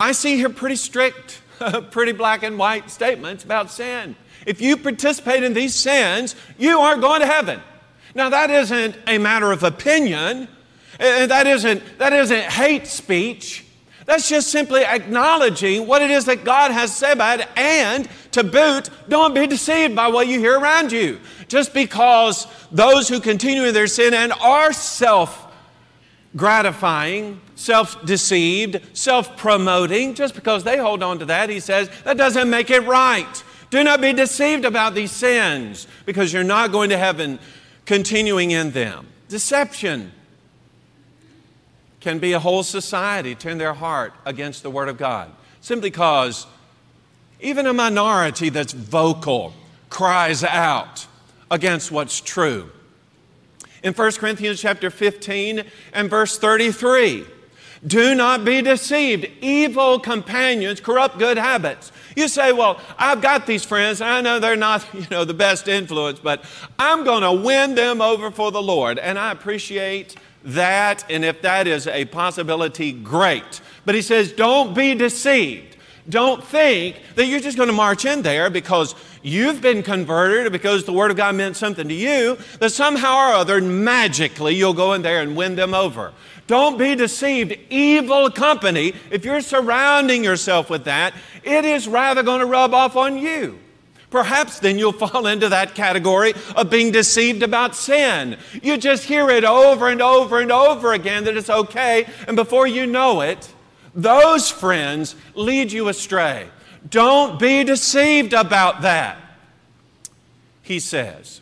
I 0.00 0.10
see 0.12 0.36
here 0.36 0.50
pretty 0.50 0.76
strict, 0.76 1.40
pretty 1.92 2.12
black 2.12 2.42
and 2.42 2.58
white 2.58 2.90
statements 2.90 3.44
about 3.44 3.70
sin. 3.70 4.16
If 4.44 4.60
you 4.60 4.76
participate 4.76 5.44
in 5.44 5.54
these 5.54 5.74
sins, 5.74 6.34
you 6.58 6.80
aren't 6.80 7.00
going 7.00 7.20
to 7.20 7.26
heaven. 7.26 7.60
Now, 8.14 8.28
that 8.28 8.50
isn't 8.50 8.96
a 9.06 9.18
matter 9.18 9.52
of 9.52 9.62
opinion, 9.62 10.48
and 10.98 11.30
that 11.30 11.46
isn't, 11.46 11.98
that 11.98 12.12
isn't 12.12 12.42
hate 12.42 12.88
speech. 12.88 13.64
That's 14.04 14.28
just 14.28 14.48
simply 14.48 14.84
acknowledging 14.84 15.86
what 15.86 16.02
it 16.02 16.10
is 16.10 16.24
that 16.24 16.44
God 16.44 16.72
has 16.72 16.94
said 16.94 17.12
about 17.12 17.40
it, 17.40 17.48
and 17.56 18.08
to 18.32 18.44
boot, 18.44 18.90
don't 19.08 19.34
be 19.34 19.46
deceived 19.46 19.94
by 19.94 20.08
what 20.08 20.26
you 20.26 20.38
hear 20.38 20.58
around 20.58 20.92
you. 20.92 21.20
Just 21.48 21.72
because 21.72 22.46
those 22.70 23.08
who 23.08 23.20
continue 23.20 23.64
in 23.64 23.74
their 23.74 23.86
sin 23.86 24.14
and 24.14 24.32
are 24.32 24.72
self 24.72 25.52
gratifying, 26.34 27.40
self 27.54 28.04
deceived, 28.04 28.80
self 28.96 29.36
promoting, 29.36 30.14
just 30.14 30.34
because 30.34 30.64
they 30.64 30.78
hold 30.78 31.02
on 31.02 31.18
to 31.18 31.26
that, 31.26 31.50
he 31.50 31.60
says, 31.60 31.90
that 32.04 32.16
doesn't 32.16 32.48
make 32.48 32.70
it 32.70 32.80
right. 32.80 33.44
Do 33.70 33.82
not 33.84 34.00
be 34.00 34.12
deceived 34.12 34.64
about 34.64 34.94
these 34.94 35.10
sins 35.10 35.86
because 36.04 36.32
you're 36.32 36.44
not 36.44 36.72
going 36.72 36.90
to 36.90 36.98
heaven 36.98 37.38
continuing 37.86 38.50
in 38.50 38.70
them. 38.72 39.06
Deception 39.28 40.12
can 42.00 42.18
be 42.18 42.32
a 42.32 42.38
whole 42.38 42.62
society 42.62 43.34
turn 43.34 43.58
their 43.58 43.72
heart 43.72 44.12
against 44.26 44.62
the 44.62 44.70
Word 44.70 44.88
of 44.88 44.98
God 44.98 45.30
simply 45.62 45.88
because 45.88 46.46
even 47.42 47.66
a 47.66 47.72
minority 47.72 48.48
that's 48.48 48.72
vocal 48.72 49.52
cries 49.90 50.42
out 50.42 51.06
against 51.50 51.90
what's 51.90 52.20
true. 52.20 52.70
In 53.82 53.92
1 53.92 54.12
Corinthians 54.12 54.60
chapter 54.60 54.90
15 54.90 55.64
and 55.92 56.08
verse 56.08 56.38
33, 56.38 57.26
do 57.84 58.14
not 58.14 58.44
be 58.44 58.62
deceived. 58.62 59.26
Evil 59.40 59.98
companions 59.98 60.80
corrupt 60.80 61.18
good 61.18 61.36
habits. 61.36 61.90
You 62.14 62.28
say, 62.28 62.52
well, 62.52 62.80
I've 62.96 63.20
got 63.20 63.46
these 63.46 63.64
friends, 63.64 64.00
I 64.00 64.20
know 64.20 64.38
they're 64.38 64.56
not, 64.56 64.86
you 64.94 65.06
know, 65.10 65.24
the 65.24 65.34
best 65.34 65.66
influence, 65.66 66.20
but 66.20 66.44
I'm 66.78 67.04
going 67.04 67.22
to 67.22 67.32
win 67.32 67.74
them 67.74 68.00
over 68.00 68.30
for 68.30 68.52
the 68.52 68.62
Lord. 68.62 68.98
And 68.98 69.18
I 69.18 69.32
appreciate 69.32 70.14
that, 70.44 71.04
and 71.10 71.24
if 71.24 71.42
that 71.42 71.66
is 71.66 71.86
a 71.86 72.04
possibility, 72.06 72.92
great. 72.92 73.60
But 73.84 73.94
he 73.94 74.02
says, 74.02 74.32
don't 74.32 74.74
be 74.74 74.94
deceived. 74.94 75.76
Don't 76.08 76.42
think 76.42 77.00
that 77.14 77.26
you're 77.26 77.40
just 77.40 77.56
going 77.56 77.68
to 77.68 77.72
march 77.72 78.04
in 78.04 78.22
there 78.22 78.50
because 78.50 78.94
you've 79.22 79.60
been 79.60 79.82
converted 79.82 80.46
or 80.46 80.50
because 80.50 80.84
the 80.84 80.92
Word 80.92 81.10
of 81.12 81.16
God 81.16 81.34
meant 81.36 81.56
something 81.56 81.86
to 81.86 81.94
you, 81.94 82.36
that 82.58 82.70
somehow 82.70 83.30
or 83.30 83.34
other, 83.34 83.60
magically, 83.60 84.54
you'll 84.54 84.74
go 84.74 84.94
in 84.94 85.02
there 85.02 85.20
and 85.20 85.36
win 85.36 85.54
them 85.54 85.74
over. 85.74 86.12
Don't 86.48 86.76
be 86.76 86.96
deceived. 86.96 87.56
Evil 87.70 88.30
company, 88.30 88.94
if 89.10 89.24
you're 89.24 89.40
surrounding 89.40 90.24
yourself 90.24 90.68
with 90.68 90.84
that, 90.84 91.14
it 91.44 91.64
is 91.64 91.86
rather 91.86 92.22
going 92.22 92.40
to 92.40 92.46
rub 92.46 92.74
off 92.74 92.96
on 92.96 93.16
you. 93.16 93.58
Perhaps 94.10 94.58
then 94.58 94.78
you'll 94.78 94.92
fall 95.08 95.26
into 95.26 95.48
that 95.48 95.74
category 95.74 96.34
of 96.56 96.68
being 96.68 96.90
deceived 96.90 97.42
about 97.44 97.76
sin. 97.76 98.36
You 98.60 98.76
just 98.76 99.04
hear 99.04 99.30
it 99.30 99.44
over 99.44 99.88
and 99.88 100.02
over 100.02 100.40
and 100.40 100.50
over 100.50 100.92
again 100.92 101.24
that 101.24 101.36
it's 101.36 101.48
okay, 101.48 102.06
and 102.26 102.36
before 102.36 102.66
you 102.66 102.86
know 102.86 103.20
it, 103.20 103.52
those 103.94 104.50
friends 104.50 105.14
lead 105.34 105.72
you 105.72 105.88
astray. 105.88 106.48
Don't 106.88 107.38
be 107.38 107.64
deceived 107.64 108.32
about 108.32 108.82
that, 108.82 109.18
he 110.62 110.80
says. 110.80 111.40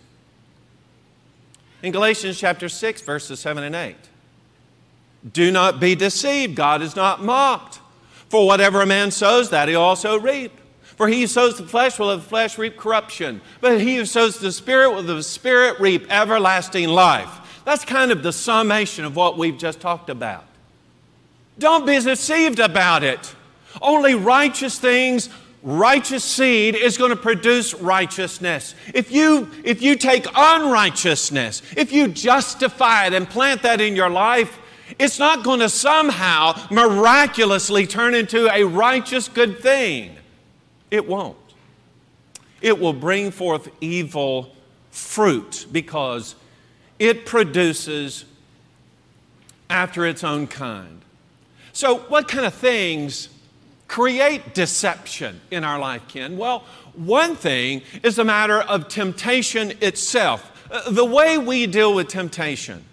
In 1.82 1.92
Galatians 1.92 2.38
chapter 2.38 2.68
6, 2.68 3.02
verses 3.02 3.40
7 3.40 3.62
and 3.62 3.74
8. 3.74 3.96
Do 5.32 5.50
not 5.50 5.80
be 5.80 5.94
deceived. 5.94 6.54
God 6.54 6.82
is 6.82 6.96
not 6.96 7.22
mocked. 7.22 7.80
For 8.28 8.46
whatever 8.46 8.80
a 8.80 8.86
man 8.86 9.10
sows, 9.10 9.50
that 9.50 9.68
he 9.68 9.74
also 9.74 10.18
reap. 10.18 10.52
For 10.82 11.08
he 11.08 11.22
who 11.22 11.26
sows 11.26 11.56
the 11.56 11.66
flesh 11.66 11.98
will 11.98 12.10
of 12.10 12.22
the 12.22 12.28
flesh 12.28 12.58
reap 12.58 12.76
corruption, 12.76 13.40
but 13.60 13.80
he 13.80 13.96
who 13.96 14.04
sows 14.04 14.38
the 14.38 14.52
Spirit 14.52 14.90
will 14.90 14.98
of 15.00 15.06
the 15.06 15.22
Spirit 15.22 15.80
reap 15.80 16.06
everlasting 16.10 16.88
life. 16.88 17.62
That's 17.64 17.84
kind 17.84 18.12
of 18.12 18.22
the 18.22 18.32
summation 18.32 19.04
of 19.04 19.16
what 19.16 19.38
we've 19.38 19.56
just 19.56 19.80
talked 19.80 20.10
about. 20.10 20.44
Don't 21.60 21.86
be 21.86 22.00
deceived 22.00 22.58
about 22.58 23.04
it. 23.04 23.34
Only 23.82 24.14
righteous 24.14 24.78
things, 24.78 25.28
righteous 25.62 26.24
seed 26.24 26.74
is 26.74 26.96
going 26.96 27.10
to 27.10 27.16
produce 27.16 27.74
righteousness. 27.74 28.74
If 28.94 29.12
you, 29.12 29.50
if 29.62 29.82
you 29.82 29.96
take 29.96 30.26
unrighteousness, 30.34 31.62
if 31.76 31.92
you 31.92 32.08
justify 32.08 33.06
it 33.06 33.12
and 33.12 33.28
plant 33.28 33.62
that 33.62 33.80
in 33.80 33.94
your 33.94 34.08
life, 34.08 34.58
it's 34.98 35.18
not 35.18 35.44
going 35.44 35.60
to 35.60 35.68
somehow 35.68 36.54
miraculously 36.70 37.86
turn 37.86 38.14
into 38.14 38.48
a 38.48 38.64
righteous 38.64 39.28
good 39.28 39.60
thing. 39.60 40.16
It 40.90 41.06
won't. 41.06 41.36
It 42.62 42.78
will 42.78 42.94
bring 42.94 43.30
forth 43.30 43.68
evil 43.82 44.54
fruit 44.90 45.66
because 45.70 46.34
it 46.98 47.26
produces 47.26 48.24
after 49.68 50.06
its 50.06 50.24
own 50.24 50.46
kind. 50.46 50.99
So, 51.72 51.98
what 51.98 52.28
kind 52.28 52.46
of 52.46 52.54
things 52.54 53.28
create 53.88 54.54
deception 54.54 55.40
in 55.50 55.64
our 55.64 55.78
life, 55.78 56.02
Ken? 56.08 56.36
Well, 56.36 56.64
one 56.94 57.36
thing 57.36 57.82
is 58.02 58.18
a 58.18 58.24
matter 58.24 58.60
of 58.60 58.88
temptation 58.88 59.72
itself. 59.80 60.50
Uh, 60.70 60.90
the 60.90 61.04
way 61.04 61.38
we 61.38 61.66
deal 61.66 61.94
with 61.94 62.08
temptation. 62.08 62.84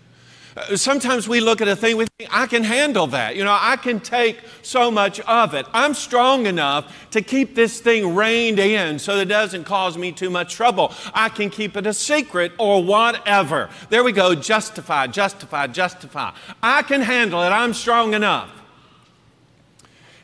Uh, 0.58 0.76
sometimes 0.76 1.28
we 1.28 1.40
look 1.40 1.62
at 1.62 1.68
a 1.68 1.76
thing, 1.76 1.98
we 1.98 2.08
think, 2.18 2.30
I 2.34 2.48
can 2.48 2.64
handle 2.64 3.06
that. 3.08 3.36
You 3.36 3.44
know, 3.44 3.56
I 3.60 3.76
can 3.76 4.00
take 4.00 4.40
so 4.64 4.90
much 4.90 5.20
of 5.20 5.54
it. 5.54 5.68
I'm 5.72 5.94
strong 5.94 6.48
enough 6.48 7.12
to 7.12 7.22
keep 7.22 7.54
this 7.54 7.80
thing 7.80 8.16
reined 8.16 8.58
in 8.58 8.98
so 8.98 9.16
that 9.18 9.24
it 9.24 9.26
doesn't 9.26 9.66
cause 9.66 9.98
me 9.98 10.12
too 10.12 10.32
much 10.32 10.56
trouble. 10.56 10.94
I 11.14 11.30
can 11.30 11.52
keep 11.52 11.78
it 11.78 11.86
a 11.86 11.94
secret 11.94 12.54
or 12.58 12.84
whatever. 12.84 13.70
There 13.90 14.04
we 14.04 14.12
go, 14.12 14.34
justify, 14.34 15.06
justify, 15.06 15.68
justify. 15.68 16.32
I 16.64 16.82
can 16.82 17.02
handle 17.02 17.44
it. 17.44 17.50
I'm 17.50 17.76
strong 17.76 18.16
enough. 18.16 18.57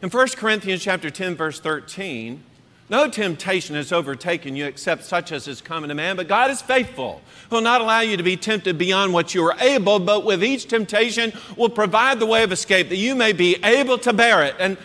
In 0.03 0.09
1 0.09 0.27
Corinthians 0.35 0.83
chapter 0.83 1.09
10 1.09 1.37
verse 1.37 1.61
13, 1.61 2.43
No 2.89 3.09
temptation 3.09 3.77
has 3.77 3.93
overtaken 3.93 4.53
you 4.53 4.65
except 4.65 5.05
such 5.05 5.31
as 5.31 5.47
is 5.47 5.61
common 5.61 5.87
to 5.87 5.95
man, 5.95 6.17
but 6.17 6.27
God 6.27 6.51
is 6.51 6.61
faithful, 6.61 7.21
who 7.49 7.55
will 7.55 7.63
not 7.63 7.79
allow 7.79 8.01
you 8.01 8.17
to 8.17 8.23
be 8.23 8.35
tempted 8.35 8.77
beyond 8.77 9.13
what 9.13 9.33
you 9.33 9.45
are 9.45 9.55
able, 9.61 9.99
but 9.99 10.25
with 10.25 10.43
each 10.43 10.67
temptation 10.67 11.31
will 11.55 11.69
provide 11.69 12.19
the 12.19 12.25
way 12.25 12.43
of 12.43 12.51
escape 12.51 12.89
that 12.89 12.97
you 12.97 13.15
may 13.15 13.31
be 13.31 13.55
able 13.63 13.97
to 13.99 14.11
bear 14.11 14.43
it. 14.43 14.55
And 14.59 14.75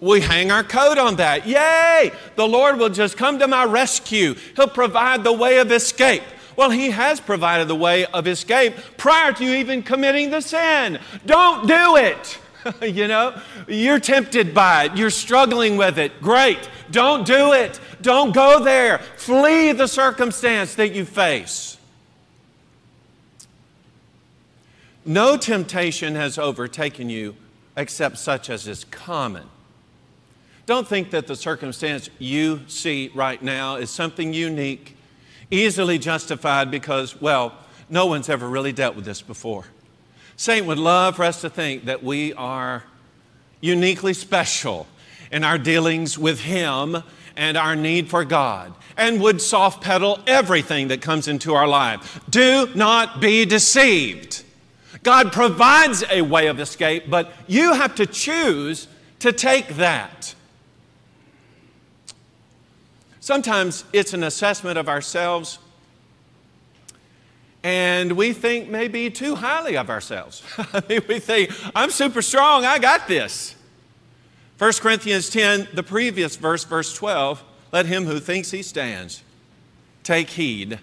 we 0.00 0.22
hang 0.22 0.50
our 0.50 0.64
coat 0.64 0.96
on 0.96 1.16
that. 1.16 1.46
Yay! 1.46 2.10
The 2.36 2.48
Lord 2.48 2.78
will 2.78 2.88
just 2.88 3.18
come 3.18 3.38
to 3.40 3.46
my 3.46 3.66
rescue. 3.66 4.36
He'll 4.56 4.68
provide 4.68 5.22
the 5.22 5.34
way 5.34 5.58
of 5.58 5.70
escape. 5.70 6.22
Well, 6.56 6.70
He 6.70 6.92
has 6.92 7.20
provided 7.20 7.68
the 7.68 7.76
way 7.76 8.06
of 8.06 8.26
escape 8.26 8.74
prior 8.96 9.34
to 9.34 9.44
you 9.44 9.52
even 9.52 9.82
committing 9.82 10.30
the 10.30 10.40
sin. 10.40 10.98
Don't 11.26 11.68
do 11.68 11.96
it. 11.96 12.38
you 12.82 13.08
know, 13.08 13.40
you're 13.68 14.00
tempted 14.00 14.54
by 14.54 14.84
it, 14.84 14.96
you're 14.96 15.10
struggling 15.10 15.76
with 15.76 15.98
it. 15.98 16.20
Great. 16.20 16.68
Don't 16.90 17.26
do 17.26 17.52
it. 17.52 17.80
Don't 18.02 18.34
go 18.34 18.62
there. 18.62 18.98
Flee 19.16 19.72
the 19.72 19.88
circumstance 19.88 20.74
that 20.74 20.92
you 20.92 21.04
face. 21.04 21.78
No 25.04 25.36
temptation 25.36 26.14
has 26.14 26.38
overtaken 26.38 27.10
you 27.10 27.34
except 27.76 28.18
such 28.18 28.50
as 28.50 28.68
is 28.68 28.84
common. 28.84 29.48
Don't 30.66 30.86
think 30.86 31.10
that 31.10 31.26
the 31.26 31.34
circumstance 31.34 32.08
you 32.18 32.60
see 32.68 33.10
right 33.14 33.42
now 33.42 33.76
is 33.76 33.90
something 33.90 34.32
unique, 34.32 34.96
easily 35.50 35.98
justified 35.98 36.70
because, 36.70 37.20
well, 37.20 37.54
no 37.88 38.06
one's 38.06 38.28
ever 38.28 38.48
really 38.48 38.72
dealt 38.72 38.94
with 38.94 39.04
this 39.04 39.22
before. 39.22 39.64
Satan 40.42 40.66
would 40.66 40.76
love 40.80 41.14
for 41.14 41.22
us 41.22 41.40
to 41.42 41.48
think 41.48 41.84
that 41.84 42.02
we 42.02 42.32
are 42.32 42.82
uniquely 43.60 44.12
special 44.12 44.88
in 45.30 45.44
our 45.44 45.56
dealings 45.56 46.18
with 46.18 46.40
Him 46.40 47.00
and 47.36 47.56
our 47.56 47.76
need 47.76 48.10
for 48.10 48.24
God, 48.24 48.74
and 48.96 49.20
would 49.20 49.40
soft 49.40 49.84
pedal 49.84 50.18
everything 50.26 50.88
that 50.88 51.00
comes 51.00 51.28
into 51.28 51.54
our 51.54 51.68
life. 51.68 52.18
Do 52.28 52.68
not 52.74 53.20
be 53.20 53.44
deceived. 53.44 54.42
God 55.04 55.30
provides 55.30 56.02
a 56.10 56.22
way 56.22 56.48
of 56.48 56.58
escape, 56.58 57.04
but 57.08 57.32
you 57.46 57.74
have 57.74 57.94
to 57.94 58.04
choose 58.04 58.88
to 59.20 59.30
take 59.30 59.68
that. 59.76 60.34
Sometimes 63.20 63.84
it's 63.92 64.12
an 64.12 64.24
assessment 64.24 64.76
of 64.76 64.88
ourselves 64.88 65.60
and 67.64 68.12
we 68.12 68.32
think 68.32 68.68
maybe 68.68 69.10
too 69.10 69.34
highly 69.36 69.76
of 69.76 69.88
ourselves. 69.88 70.42
I 70.58 70.82
mean, 70.88 71.02
we 71.08 71.18
think, 71.18 71.50
I'm 71.74 71.90
super 71.90 72.22
strong, 72.22 72.64
I 72.64 72.78
got 72.78 73.06
this. 73.08 73.54
1 74.58 74.72
Corinthians 74.74 75.30
10, 75.30 75.68
the 75.74 75.82
previous 75.82 76.36
verse, 76.36 76.64
verse 76.64 76.94
12, 76.94 77.42
let 77.72 77.86
him 77.86 78.04
who 78.04 78.20
thinks 78.20 78.50
he 78.50 78.62
stands 78.62 79.22
take 80.02 80.30
heed 80.30 80.78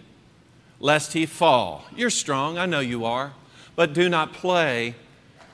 lest 0.80 1.14
he 1.14 1.26
fall. 1.26 1.86
You're 1.96 2.10
strong, 2.10 2.58
I 2.58 2.66
know 2.66 2.80
you 2.80 3.06
are, 3.06 3.34
but 3.76 3.94
do 3.94 4.10
not 4.10 4.34
play 4.34 4.96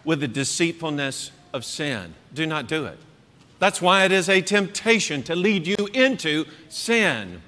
with 0.04 0.20
the 0.20 0.28
deceitfulness 0.28 1.32
of 1.54 1.66
sin. 1.66 2.14
Do 2.34 2.46
not 2.46 2.68
do 2.68 2.86
it. 2.86 3.00
That's 3.60 3.82
why 3.82 4.06
it 4.06 4.12
is 4.12 4.30
a 4.30 4.42
temptation 4.42 5.24
to 5.24 5.36
lead 5.36 5.66
you 5.66 5.90
into 5.94 6.46
sin. 6.70 7.42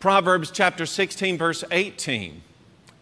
Proverbs 0.00 0.50
chapter 0.50 0.86
16, 0.86 1.38
verse 1.38 1.64
18. 1.70 2.42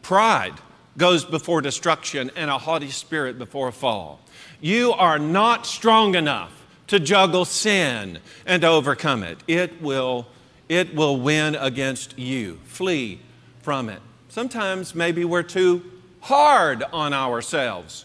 Pride 0.03 0.55
goes 0.97 1.25
before 1.25 1.61
destruction, 1.61 2.31
and 2.37 2.51
a 2.51 2.59
haughty 2.59 2.91
spirit 2.91 3.39
before 3.39 3.69
a 3.69 3.73
fall. 3.73 4.21
You 4.61 4.93
are 4.93 5.19
not 5.19 5.67
strong 5.67 6.15
enough 6.15 6.53
to 6.87 7.01
juggle 7.01 7.45
sin 7.45 8.19
and 8.47 8.65
overcome 8.65 9.23
it. 9.23 9.39
It 9.49 9.83
will, 9.83 10.27
it 10.69 10.95
will 10.95 11.19
win 11.19 11.57
against 11.57 12.19
you. 12.19 12.61
Flee 12.65 13.21
from 13.63 13.89
it. 13.89 14.01
Sometimes 14.29 14.95
maybe 14.95 15.25
we're 15.25 15.43
too 15.43 15.83
hard 16.21 16.85
on 16.93 17.13
ourselves. 17.13 18.05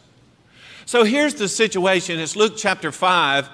So 0.86 1.04
here's 1.04 1.36
the 1.36 1.48
situation. 1.48 2.20
It's 2.20 2.36
Luke 2.36 2.54
chapter 2.58 2.92
5. 2.92 3.50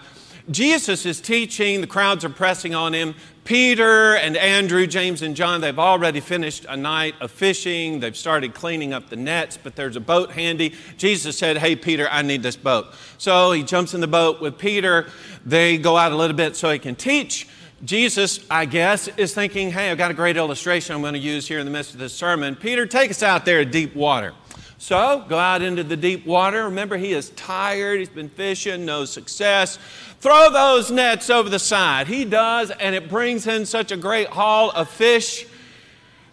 Jesus 0.49 1.07
is 1.07 1.21
teaching, 1.21 1.81
the 1.81 1.87
crowds 1.87 2.23
are 2.23 2.29
pressing 2.29 2.75
on 2.75 2.93
him. 2.93 3.15
Peter 3.45 4.15
and 4.15 4.37
Andrew, 4.37 4.85
James 4.85 5.21
and 5.21 5.35
John, 5.35 5.61
they've 5.61 5.77
already 5.77 6.19
finished 6.19 6.65
a 6.69 6.77
night 6.77 7.15
of 7.21 7.31
fishing. 7.31 7.99
They've 7.99 8.17
started 8.17 8.53
cleaning 8.53 8.93
up 8.93 9.09
the 9.09 9.15
nets, 9.15 9.57
but 9.61 9.75
there's 9.75 9.95
a 9.95 9.99
boat 9.99 10.31
handy. 10.31 10.73
Jesus 10.97 11.37
said, 11.37 11.57
Hey, 11.57 11.75
Peter, 11.75 12.07
I 12.09 12.21
need 12.21 12.43
this 12.43 12.55
boat. 12.55 12.87
So 13.17 13.51
he 13.51 13.63
jumps 13.63 13.93
in 13.93 14.01
the 14.01 14.07
boat 14.07 14.41
with 14.41 14.57
Peter. 14.57 15.07
They 15.45 15.77
go 15.77 15.97
out 15.97 16.11
a 16.11 16.15
little 16.15 16.35
bit 16.35 16.55
so 16.55 16.71
he 16.71 16.79
can 16.79 16.95
teach. 16.95 17.47
Jesus, 17.83 18.39
I 18.49 18.65
guess, 18.65 19.07
is 19.09 19.33
thinking, 19.33 19.71
Hey, 19.71 19.89
I've 19.91 19.97
got 19.97 20.11
a 20.11 20.15
great 20.15 20.37
illustration 20.37 20.95
I'm 20.95 21.01
going 21.01 21.13
to 21.13 21.19
use 21.19 21.47
here 21.47 21.59
in 21.59 21.65
the 21.65 21.71
midst 21.71 21.93
of 21.93 21.99
this 21.99 22.13
sermon. 22.13 22.55
Peter, 22.55 22.85
take 22.85 23.11
us 23.11 23.23
out 23.23 23.45
there 23.45 23.63
to 23.63 23.69
deep 23.69 23.95
water. 23.95 24.33
So 24.77 25.25
go 25.27 25.37
out 25.39 25.61
into 25.61 25.83
the 25.83 25.97
deep 25.97 26.25
water. 26.25 26.65
Remember, 26.65 26.97
he 26.97 27.13
is 27.13 27.29
tired. 27.31 27.99
He's 27.99 28.09
been 28.09 28.29
fishing, 28.29 28.85
no 28.85 29.05
success. 29.05 29.79
Throw 30.26 30.49
those 30.49 30.89
nets 30.89 31.30
over 31.30 31.49
the 31.49 31.59
side. 31.59 32.07
He 32.07 32.26
does, 32.26 32.71
and 32.71 32.95
it 32.95 33.09
brings 33.09 33.45
in 33.45 33.67
such 33.67 33.91
a 33.91 33.95
great 33.95 34.28
haul 34.30 34.71
of 34.71 34.89
fish 34.89 35.45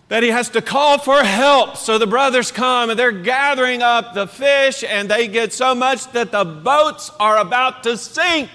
that 0.09 0.23
he 0.23 0.31
has 0.31 0.49
to 0.49 0.63
call 0.63 0.97
for 0.97 1.23
help. 1.23 1.77
So 1.77 1.99
the 1.99 2.07
brothers 2.07 2.51
come 2.51 2.89
and 2.89 2.99
they're 2.99 3.13
gathering 3.13 3.83
up 3.83 4.15
the 4.15 4.27
fish, 4.27 4.83
and 4.83 5.11
they 5.11 5.29
get 5.29 5.53
so 5.53 5.75
much 5.75 6.11
that 6.13 6.33
the 6.33 6.43
boats 6.43 7.11
are 7.21 7.37
about 7.37 7.83
to 7.83 7.99
sink. 7.99 8.49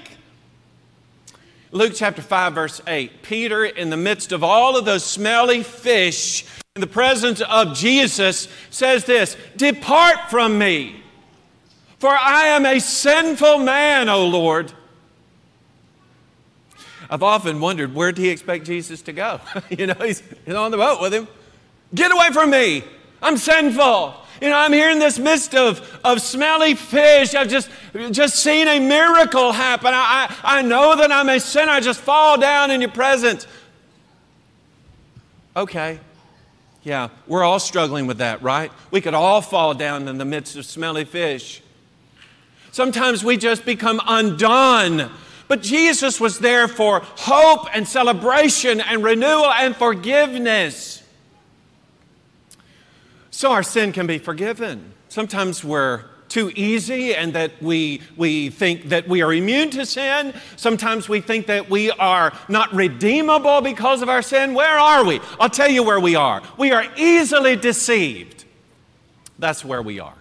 Luke 1.70 1.94
chapter 1.94 2.24
5, 2.24 2.56
verse 2.56 2.82
8. 2.88 3.22
Peter, 3.22 3.64
in 3.64 3.92
the 3.92 3.96
midst 3.96 4.32
of 4.32 4.44
all 4.44 4.76
of 4.76 4.86
those 4.86 5.06
smelly 5.06 5.62
fish, 5.62 6.46
in 6.76 6.82
the 6.82 6.88
presence 6.88 7.42
of 7.42 7.76
Jesus, 7.76 8.48
says 8.72 9.06
this 9.06 9.38
Depart 9.56 10.32
from 10.32 10.58
me, 10.58 11.04
for 12.00 12.10
I 12.10 12.48
am 12.48 12.66
a 12.66 12.80
sinful 12.80 13.60
man, 13.60 14.10
O 14.10 14.26
Lord. 14.26 14.74
I've 17.10 17.24
often 17.24 17.60
wondered 17.60 17.94
where 17.94 18.12
did 18.12 18.22
he 18.22 18.30
expect 18.30 18.66
Jesus 18.66 19.02
to 19.04 19.14
go? 19.14 19.40
you 19.70 19.88
know, 19.88 19.96
he's, 20.02 20.22
he's 20.46 20.56
on 20.56 20.72
the 20.72 20.78
boat 20.78 21.02
with 21.02 21.14
him. 21.14 21.28
Get 21.96 22.12
away 22.12 22.30
from 22.32 22.50
me. 22.50 22.84
I'm 23.22 23.38
sinful. 23.38 24.16
You 24.42 24.50
know, 24.50 24.58
I'm 24.58 24.74
here 24.74 24.90
in 24.90 25.00
this 25.00 25.18
midst 25.18 25.56
of, 25.56 26.00
of 26.04 26.22
smelly 26.22 26.76
fish. 26.76 27.34
I've 27.34 27.48
just, 27.48 27.70
just 28.12 28.36
seen 28.36 28.68
a 28.68 28.80
miracle 28.80 29.52
happen. 29.52 29.88
I, 29.94 30.28
I, 30.44 30.60
I 30.60 30.62
know 30.62 30.96
that 30.98 31.12
I'm 31.12 31.30
a 31.30 31.40
sinner. 31.40 31.72
I 31.72 31.80
just 31.80 32.00
fall 32.00 32.38
down 32.38 32.70
in 32.70 32.82
your 32.82 32.92
presence. 32.92 33.48
Okay. 35.56 36.00
Yeah, 36.84 37.10
we're 37.26 37.44
all 37.44 37.60
struggling 37.60 38.06
with 38.06 38.20
that, 38.20 38.42
right? 38.42 38.72
We 38.92 39.02
could 39.02 39.14
all 39.14 39.42
fall 39.42 39.74
down 39.74 40.08
in 40.08 40.20
the 40.20 40.26
midst 40.26 40.56
of 40.56 40.66
smelly 40.66 41.04
fish. 41.04 41.64
Sometimes 42.72 43.24
we 43.24 43.38
just 43.38 43.66
become 43.66 44.00
undone 44.06 45.12
but 45.48 45.62
Jesus 45.62 46.20
was 46.20 46.40
there 46.40 46.68
for 46.68 47.02
hope 47.02 47.68
and 47.74 47.88
celebration 47.88 48.82
and 48.82 49.04
renewal 49.04 49.52
and 49.52 49.76
forgiveness. 49.76 51.04
So 53.32 53.52
our 53.52 53.64
sin 53.64 53.92
can 53.92 54.08
be 54.08 54.18
forgiven. 54.18 54.94
Sometimes 55.10 55.64
we're 55.64 56.04
too 56.28 56.52
easy 56.56 57.16
and 57.16 57.34
that 57.34 57.62
we, 57.62 58.02
we 58.16 58.50
think 58.50 58.90
that 58.90 59.08
we 59.08 59.22
are 59.22 59.34
immune 59.34 59.70
to 59.72 59.86
sin. 59.86 60.34
Sometimes 60.56 61.08
we 61.08 61.22
think 61.22 61.48
that 61.48 61.70
we 61.70 61.92
are 61.92 62.34
not 62.50 62.74
redeemable 62.74 63.62
because 63.62 64.02
of 64.02 64.10
our 64.10 64.22
sin. 64.22 64.54
Where 64.54 64.78
are 64.78 65.06
we? 65.06 65.22
I'll 65.40 65.50
tell 65.50 65.70
you 65.70 65.84
where 65.84 66.00
we 66.00 66.16
are. 66.16 66.42
We 66.58 66.72
are 66.72 66.86
easily 66.98 67.56
deceived. 67.56 68.46
That's 69.40 69.64
where 69.64 69.82
we 69.82 70.00
are. 70.00 70.17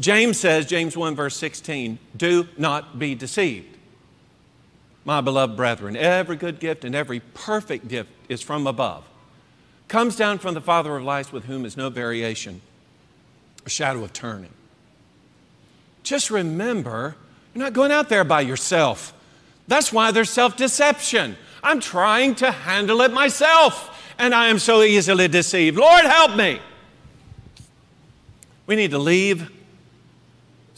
James 0.00 0.38
says, 0.38 0.66
James 0.66 0.96
1, 0.96 1.16
verse 1.16 1.36
16, 1.36 1.98
do 2.16 2.46
not 2.56 2.98
be 2.98 3.14
deceived. 3.14 3.76
My 5.04 5.20
beloved 5.20 5.56
brethren, 5.56 5.96
every 5.96 6.36
good 6.36 6.60
gift 6.60 6.84
and 6.84 6.94
every 6.94 7.20
perfect 7.20 7.88
gift 7.88 8.10
is 8.28 8.40
from 8.40 8.66
above, 8.66 9.04
comes 9.88 10.16
down 10.16 10.38
from 10.38 10.54
the 10.54 10.60
Father 10.60 10.96
of 10.96 11.02
lights, 11.02 11.32
with 11.32 11.44
whom 11.44 11.64
is 11.64 11.76
no 11.76 11.90
variation, 11.90 12.60
a 13.64 13.70
shadow 13.70 14.04
of 14.04 14.12
turning. 14.12 14.52
Just 16.02 16.30
remember, 16.30 17.16
you're 17.54 17.64
not 17.64 17.72
going 17.72 17.90
out 17.90 18.08
there 18.08 18.24
by 18.24 18.42
yourself. 18.42 19.12
That's 19.66 19.92
why 19.92 20.10
there's 20.12 20.30
self 20.30 20.56
deception. 20.56 21.36
I'm 21.62 21.80
trying 21.80 22.36
to 22.36 22.52
handle 22.52 23.00
it 23.00 23.12
myself, 23.12 24.14
and 24.18 24.34
I 24.34 24.48
am 24.48 24.58
so 24.58 24.82
easily 24.82 25.26
deceived. 25.26 25.76
Lord, 25.76 26.04
help 26.04 26.36
me. 26.36 26.60
We 28.66 28.76
need 28.76 28.92
to 28.92 28.98
leave 28.98 29.50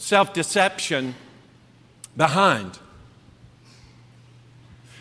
self 0.01 0.33
deception 0.33 1.15
behind. 2.17 2.79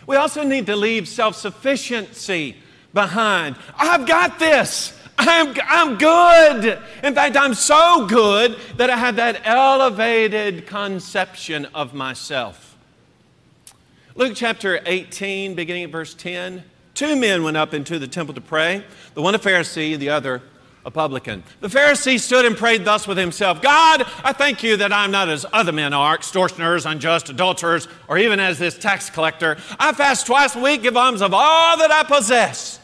We 0.07 0.17
also 0.17 0.43
need 0.43 0.67
to 0.67 0.77
leave 0.77 1.09
self 1.09 1.35
sufficiency 1.35 2.57
behind. 2.93 3.57
I've 3.77 4.07
got 4.07 4.39
this. 4.39 4.97
I'm, 5.19 5.55
I'm 5.67 5.99
good. 5.99 6.79
In 7.05 7.15
fact, 7.15 7.37
I'm 7.37 7.55
so 7.55 8.07
good 8.07 8.57
that 8.77 8.89
I 8.89 8.97
have 8.97 9.17
that 9.17 9.43
elevated 9.45 10.67
conception 10.67 11.67
of 11.67 11.93
myself. 11.93 12.77
Luke 14.15 14.33
chapter 14.35 14.81
18, 14.87 15.55
beginning 15.55 15.85
at 15.85 15.91
verse 15.91 16.15
10. 16.15 16.65
Two 16.95 17.17
men 17.17 17.43
went 17.43 17.57
up 17.57 17.75
into 17.75 17.99
the 17.99 18.09
temple 18.09 18.35
to 18.35 18.41
pray, 18.41 18.85
the 19.15 19.23
one 19.23 19.35
a 19.35 19.39
Pharisee, 19.39 19.99
the 19.99 20.11
other 20.11 20.43
a 20.85 20.91
publican. 20.91 21.43
The 21.61 21.69
Pharisee 21.69 22.19
stood 22.19 22.45
and 22.45 22.57
prayed 22.57 22.85
thus 22.85 23.07
with 23.07 23.19
himself 23.19 23.61
God, 23.61 24.05
I 24.25 24.33
thank 24.33 24.63
you 24.63 24.77
that 24.79 24.93
I'm 24.93 25.11
not 25.11 25.29
as 25.29 25.45
other 25.53 25.73
men 25.73 25.93
are, 25.93 26.15
extortioners, 26.15 26.87
unjust, 26.87 27.29
adulterers, 27.29 27.89
or 28.09 28.19
even 28.19 28.41
as 28.41 28.59
this 28.59 28.79
tax 28.79 29.11
collector. 29.11 29.59
I 29.79 29.93
fast 29.93 30.27
twice 30.27 30.57
a 30.57 30.61
week, 30.61 30.83
give 30.83 30.97
alms 30.97 31.23
of 31.23 31.35
all 31.35 31.77
that 31.77 31.91
I 31.91 32.05
possess. 32.05 32.81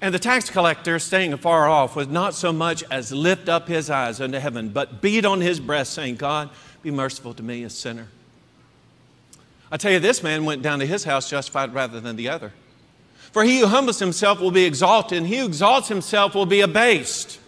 And 0.00 0.12
the 0.12 0.18
tax 0.18 0.50
collector, 0.50 0.98
staying 0.98 1.32
afar 1.32 1.66
off, 1.66 1.96
would 1.96 2.10
not 2.10 2.34
so 2.34 2.52
much 2.52 2.84
as 2.90 3.10
lift 3.10 3.48
up 3.48 3.68
his 3.68 3.88
eyes 3.88 4.20
unto 4.20 4.38
heaven, 4.38 4.68
but 4.68 5.00
beat 5.00 5.24
on 5.24 5.40
his 5.40 5.60
breast, 5.60 5.94
saying, 5.94 6.16
God, 6.16 6.50
be 6.82 6.90
merciful 6.90 7.32
to 7.32 7.42
me, 7.42 7.64
a 7.64 7.70
sinner. 7.70 8.08
I 9.72 9.78
tell 9.78 9.90
you, 9.90 9.98
this 9.98 10.22
man 10.22 10.44
went 10.44 10.60
down 10.60 10.78
to 10.80 10.86
his 10.86 11.04
house 11.04 11.30
justified 11.30 11.72
rather 11.72 12.00
than 12.00 12.16
the 12.16 12.28
other. 12.28 12.52
For 13.34 13.42
he 13.42 13.58
who 13.58 13.66
humbles 13.66 13.98
himself 13.98 14.38
will 14.38 14.52
be 14.52 14.64
exalted, 14.64 15.18
and 15.18 15.26
he 15.26 15.38
who 15.38 15.46
exalts 15.46 15.88
himself 15.88 16.36
will 16.36 16.46
be 16.46 16.60
abased. 16.60 17.40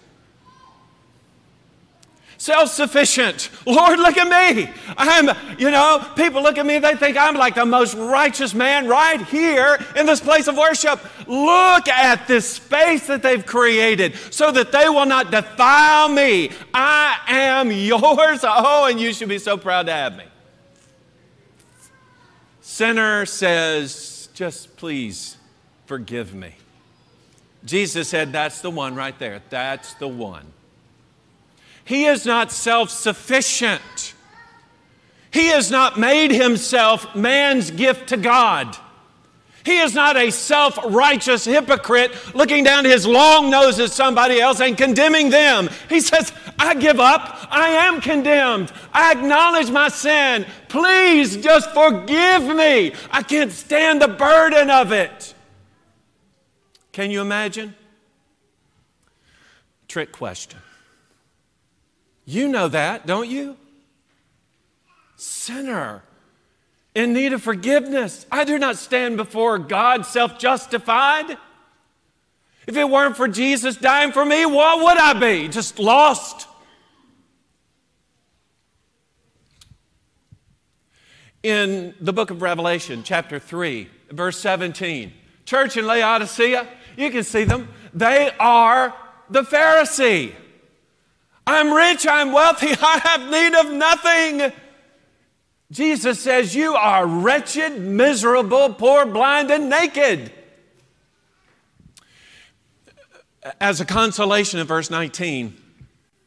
Self 2.38 2.70
sufficient. 2.70 3.50
Lord, 3.64 4.00
look 4.00 4.16
at 4.16 4.56
me. 4.56 4.68
I'm, 4.98 5.28
you 5.60 5.70
know, 5.70 6.04
people 6.16 6.42
look 6.42 6.58
at 6.58 6.66
me, 6.66 6.80
they 6.80 6.96
think 6.96 7.16
I'm 7.16 7.36
like 7.36 7.54
the 7.54 7.64
most 7.64 7.94
righteous 7.94 8.52
man 8.52 8.88
right 8.88 9.24
here 9.28 9.78
in 9.94 10.06
this 10.06 10.18
place 10.18 10.48
of 10.48 10.56
worship. 10.56 10.98
Look 11.28 11.86
at 11.86 12.26
this 12.26 12.54
space 12.54 13.06
that 13.06 13.22
they've 13.22 13.46
created 13.46 14.16
so 14.32 14.50
that 14.50 14.72
they 14.72 14.88
will 14.88 15.06
not 15.06 15.30
defile 15.30 16.08
me. 16.08 16.50
I 16.74 17.16
am 17.28 17.70
yours. 17.70 18.40
Oh, 18.42 18.88
and 18.90 18.98
you 18.98 19.12
should 19.12 19.28
be 19.28 19.38
so 19.38 19.56
proud 19.56 19.86
to 19.86 19.92
have 19.92 20.16
me. 20.16 20.24
Sinner 22.60 23.24
says, 23.24 24.28
just 24.34 24.76
please 24.76 25.35
forgive 25.86 26.34
me. 26.34 26.54
Jesus 27.64 28.08
said, 28.08 28.32
That's 28.32 28.60
the 28.60 28.70
one 28.70 28.94
right 28.94 29.18
there. 29.18 29.42
That's 29.50 29.94
the 29.94 30.08
one. 30.08 30.46
He 31.84 32.06
is 32.06 32.26
not 32.26 32.52
self 32.52 32.90
sufficient. 32.90 34.14
He 35.30 35.48
has 35.48 35.70
not 35.70 35.98
made 35.98 36.30
himself 36.30 37.14
man's 37.14 37.70
gift 37.70 38.08
to 38.08 38.16
God. 38.16 38.76
He 39.64 39.78
is 39.78 39.94
not 39.94 40.16
a 40.16 40.30
self 40.30 40.78
righteous 40.84 41.44
hypocrite 41.44 42.12
looking 42.34 42.62
down 42.62 42.84
his 42.84 43.04
long 43.04 43.50
nose 43.50 43.80
at 43.80 43.90
somebody 43.90 44.40
else 44.40 44.60
and 44.60 44.78
condemning 44.78 45.30
them. 45.30 45.68
He 45.88 46.00
says, 46.00 46.32
I 46.58 46.74
give 46.74 47.00
up. 47.00 47.48
I 47.50 47.68
am 47.68 48.00
condemned. 48.00 48.72
I 48.92 49.12
acknowledge 49.12 49.70
my 49.70 49.88
sin. 49.88 50.46
Please 50.68 51.36
just 51.36 51.70
forgive 51.72 52.44
me. 52.44 52.94
I 53.10 53.22
can't 53.22 53.50
stand 53.50 54.00
the 54.00 54.08
burden 54.08 54.70
of 54.70 54.92
it. 54.92 55.34
Can 56.96 57.10
you 57.10 57.20
imagine? 57.20 57.74
Trick 59.86 60.12
question. 60.12 60.60
You 62.24 62.48
know 62.48 62.68
that, 62.68 63.06
don't 63.06 63.28
you? 63.28 63.58
Sinner 65.16 66.02
in 66.94 67.12
need 67.12 67.34
of 67.34 67.42
forgiveness. 67.42 68.24
I 68.32 68.44
do 68.44 68.58
not 68.58 68.78
stand 68.78 69.18
before 69.18 69.58
God 69.58 70.06
self 70.06 70.38
justified. 70.38 71.36
If 72.66 72.78
it 72.78 72.88
weren't 72.88 73.18
for 73.18 73.28
Jesus 73.28 73.76
dying 73.76 74.10
for 74.10 74.24
me, 74.24 74.46
what 74.46 74.82
would 74.82 74.96
I 74.96 75.12
be? 75.12 75.48
Just 75.48 75.78
lost. 75.78 76.48
In 81.42 81.94
the 82.00 82.14
book 82.14 82.30
of 82.30 82.40
Revelation, 82.40 83.02
chapter 83.04 83.38
3, 83.38 83.86
verse 84.12 84.38
17, 84.38 85.12
church 85.44 85.76
in 85.76 85.86
Laodicea, 85.86 86.66
you 86.96 87.10
can 87.10 87.22
see 87.22 87.44
them. 87.44 87.68
They 87.94 88.30
are 88.38 88.94
the 89.30 89.42
Pharisee. 89.42 90.34
I'm 91.46 91.72
rich, 91.72 92.06
I'm 92.08 92.32
wealthy, 92.32 92.68
I 92.80 92.98
have 92.98 93.30
need 93.30 93.54
of 93.54 93.72
nothing. 93.72 94.52
Jesus 95.70 96.20
says, 96.20 96.54
You 96.54 96.74
are 96.74 97.06
wretched, 97.06 97.80
miserable, 97.80 98.74
poor, 98.74 99.06
blind, 99.06 99.50
and 99.50 99.68
naked. 99.68 100.32
As 103.60 103.80
a 103.80 103.84
consolation 103.84 104.58
in 104.58 104.66
verse 104.66 104.90
19, 104.90 105.56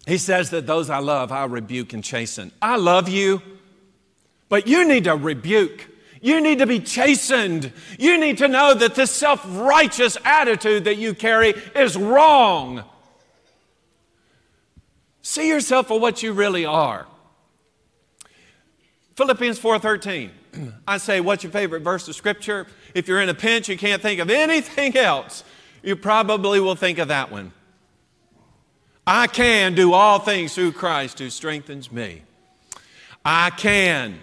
he 0.08 0.18
says 0.18 0.50
that 0.52 0.66
those 0.66 0.90
I 0.90 1.00
love, 1.00 1.32
I 1.32 1.46
rebuke 1.46 1.94
and 1.94 2.04
chasten. 2.04 2.52
I 2.62 2.78
love 2.78 3.10
you, 3.10 3.42
but 4.48 4.68
you 4.68 4.88
need 4.88 5.04
to 5.04 5.16
rebuke. 5.16 5.88
You 6.22 6.42
need 6.42 6.60
to 6.60 6.68
be 6.68 6.80
chastened. 6.80 7.72
You 7.98 8.20
need 8.20 8.40
to 8.40 8.48
know 8.48 8.74
that 8.74 8.96
this 8.96 9.12
self 9.12 9.42
righteous 9.46 10.18
attitude 10.26 10.86
that 10.86 10.98
you 10.98 11.14
carry 11.14 11.50
is 11.76 11.96
wrong. 11.96 12.84
See 15.22 15.48
yourself 15.48 15.88
for 15.88 16.00
what 16.00 16.24
you 16.24 16.34
really 16.34 16.66
are. 16.66 17.08
Philippians 19.16 19.60
4:13. 19.60 20.32
I 20.88 20.98
say, 20.98 21.22
what's 21.22 21.44
your 21.44 21.52
favorite 21.52 21.84
verse 21.84 22.08
of 22.08 22.16
scripture? 22.16 22.68
If 22.94 23.08
you're 23.08 23.22
in 23.22 23.30
a 23.30 23.34
pinch, 23.34 23.70
you 23.70 23.78
can't 23.78 24.02
think 24.02 24.20
of 24.20 24.30
anything 24.30 24.98
else, 24.98 25.44
you 25.84 25.96
probably 25.96 26.60
will 26.60 26.76
think 26.76 26.98
of 26.98 27.10
that 27.10 27.32
one. 27.32 27.54
I 29.06 29.28
can 29.28 29.76
do 29.76 29.94
all 29.94 30.20
things 30.20 30.54
through 30.54 30.74
Christ 30.74 31.20
who 31.20 31.30
strengthens 31.30 31.92
me. 31.92 32.24
I 33.26 33.50
can. 33.50 34.20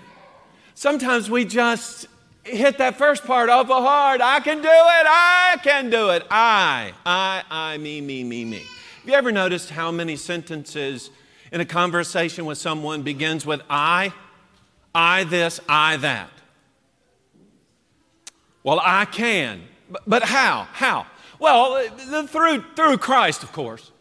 Sometimes 0.76 1.30
we 1.30 1.46
just 1.46 2.06
hit 2.44 2.76
that 2.76 2.98
first 2.98 3.24
part 3.24 3.48
awful 3.48 3.80
hard. 3.80 4.20
I 4.20 4.40
can 4.40 4.58
do 4.58 4.68
it. 4.68 4.68
I 4.68 5.56
can 5.62 5.88
do 5.88 6.10
it. 6.10 6.22
I, 6.30 6.92
I, 7.06 7.42
I, 7.50 7.78
me, 7.78 8.02
me, 8.02 8.22
me, 8.22 8.44
me. 8.44 8.58
Have 8.58 9.08
you 9.08 9.14
ever 9.14 9.32
noticed 9.32 9.70
how 9.70 9.90
many 9.90 10.16
sentences 10.16 11.08
in 11.50 11.62
a 11.62 11.64
conversation 11.64 12.44
with 12.44 12.58
someone 12.58 13.00
begins 13.00 13.46
with 13.46 13.62
I, 13.70 14.12
I 14.94 15.24
this, 15.24 15.60
I 15.66 15.96
that? 15.96 16.28
Well, 18.62 18.78
I 18.84 19.06
can. 19.06 19.62
But, 19.90 20.02
but 20.06 20.22
how? 20.24 20.68
How? 20.72 21.06
Well, 21.38 21.88
through, 22.26 22.62
through 22.76 22.98
Christ, 22.98 23.42
of 23.42 23.50
course. 23.50 23.92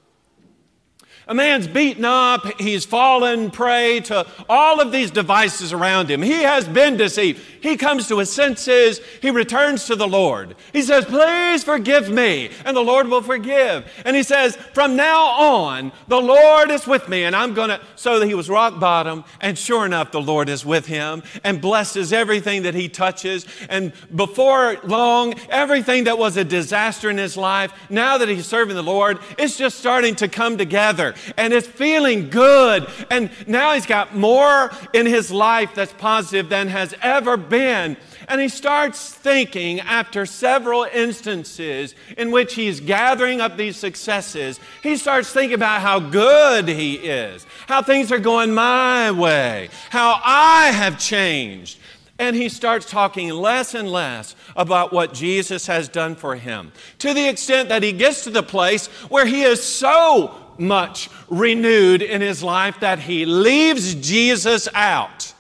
A 1.28 1.34
man's 1.34 1.68
beaten 1.68 2.06
up, 2.06 2.60
he's 2.60 2.86
fallen 2.86 3.50
prey 3.50 4.00
to 4.02 4.28
all 4.48 4.80
of 4.80 4.92
these 4.92 5.10
devices 5.10 5.74
around 5.74 6.10
him. 6.12 6.22
He 6.22 6.44
has 6.44 6.68
been 6.68 6.98
deceived. 6.98 7.42
He 7.62 7.78
comes 7.78 8.08
to 8.10 8.20
his 8.20 8.32
senses, 8.32 9.02
he 9.24 9.32
returns 9.32 9.86
to 9.86 9.96
the 9.96 10.08
Lord. 10.08 10.56
He 10.72 10.84
says, 10.84 11.04
Please 11.06 11.64
forgive 11.64 12.12
me, 12.12 12.52
and 12.64 12.78
the 12.78 12.82
Lord 12.82 13.08
will 13.08 13.24
forgive. 13.24 13.92
And 14.06 14.16
he 14.16 14.22
says, 14.22 14.56
From 14.74 14.96
now 14.96 15.26
on, 15.26 15.92
the 16.08 16.22
Lord 16.22 16.70
is 16.70 16.86
with 16.86 17.10
me, 17.10 17.24
and 17.24 17.36
I'm 17.36 17.56
to. 17.56 17.82
So 17.96 18.22
he 18.22 18.36
was 18.36 18.48
rock 18.48 18.80
bottom, 18.80 19.24
and 19.42 19.58
sure 19.58 19.84
enough, 19.84 20.12
the 20.12 20.22
Lord 20.22 20.48
is 20.48 20.64
with 20.64 20.86
him 20.86 21.24
and 21.44 21.60
blesses 21.60 22.14
everything 22.14 22.64
that 22.64 22.76
he 22.76 22.88
touches. 22.88 23.48
And 23.68 23.94
before 24.16 24.78
long, 24.84 25.34
everything 25.50 26.04
that 26.04 26.20
was 26.20 26.38
a 26.38 26.44
disaster 26.44 27.10
in 27.10 27.18
his 27.18 27.36
life, 27.36 27.74
now 27.90 28.20
that 28.20 28.30
he's 28.30 28.46
serving 28.46 28.76
the 28.76 28.84
Lord, 28.84 29.18
it's 29.40 29.58
just 29.58 29.80
starting 29.80 30.14
to 30.18 30.28
come 30.28 30.60
together 30.60 31.15
and 31.38 31.54
it's 31.54 31.68
feeling 31.68 32.30
good. 32.30 32.88
And 33.10 33.30
now 33.48 33.74
he's 33.74 33.86
got 33.86 34.16
more 34.16 34.72
in 34.94 35.06
his 35.06 35.32
life 35.32 35.76
that's 35.76 35.94
positive 35.94 36.50
than 36.50 36.68
has 36.68 36.94
ever 37.02 37.38
been. 37.38 37.98
And 38.28 38.42
he 38.42 38.50
starts 38.50 39.14
thinking 39.14 39.80
after 39.82 40.26
several 40.26 40.84
instances 40.84 41.96
in 42.18 42.32
which 42.32 42.56
he's 42.56 42.80
gathering 42.80 43.42
up 43.42 43.58
these 43.58 43.78
successes, 43.78 44.60
he 44.82 44.98
starts 44.98 45.32
thinking 45.32 45.56
about 45.56 45.82
how 45.82 46.00
good 46.00 46.68
he 46.68 46.96
is, 46.96 47.46
how 47.68 47.82
things 47.82 48.12
are 48.12 48.20
going 48.20 48.54
my 48.54 49.12
way, 49.12 49.70
how 49.90 50.20
I 50.24 50.72
have 50.72 51.00
changed. 51.00 51.80
And 52.18 52.36
he 52.36 52.48
starts 52.48 52.90
talking 52.90 53.30
less 53.30 53.74
and 53.74 53.92
less 53.92 54.36
about 54.56 54.94
what 54.94 55.14
Jesus 55.14 55.68
has 55.68 55.90
done 55.90 56.16
for 56.16 56.36
him 56.36 56.72
to 57.00 57.14
the 57.14 57.28
extent 57.28 57.70
that 57.70 57.84
he 57.84 57.92
gets 57.92 58.24
to 58.24 58.30
the 58.30 58.44
place 58.44 58.88
where 59.10 59.26
he 59.26 59.44
is 59.44 59.62
so 59.62 60.45
much 60.60 61.10
renewed 61.30 62.02
in 62.02 62.22
his 62.22 62.44
life 62.44 62.80
that 62.80 63.00
he 63.00 63.26
leaves 63.26 63.96
Jesus 63.96 64.68
out. 64.74 65.34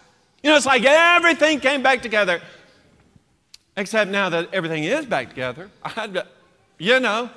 You 0.43 0.51
know, 0.51 0.57
it's 0.57 0.65
like 0.65 0.83
everything 0.85 1.59
came 1.59 1.81
back 1.81 2.01
together, 2.01 2.41
except 3.75 4.11
now 4.11 4.29
that 4.29 4.53
everything 4.53 4.83
is 4.83 5.05
back 5.05 5.29
together. 5.29 5.69
I, 5.83 6.23
you 6.77 6.99
know, 6.99 7.29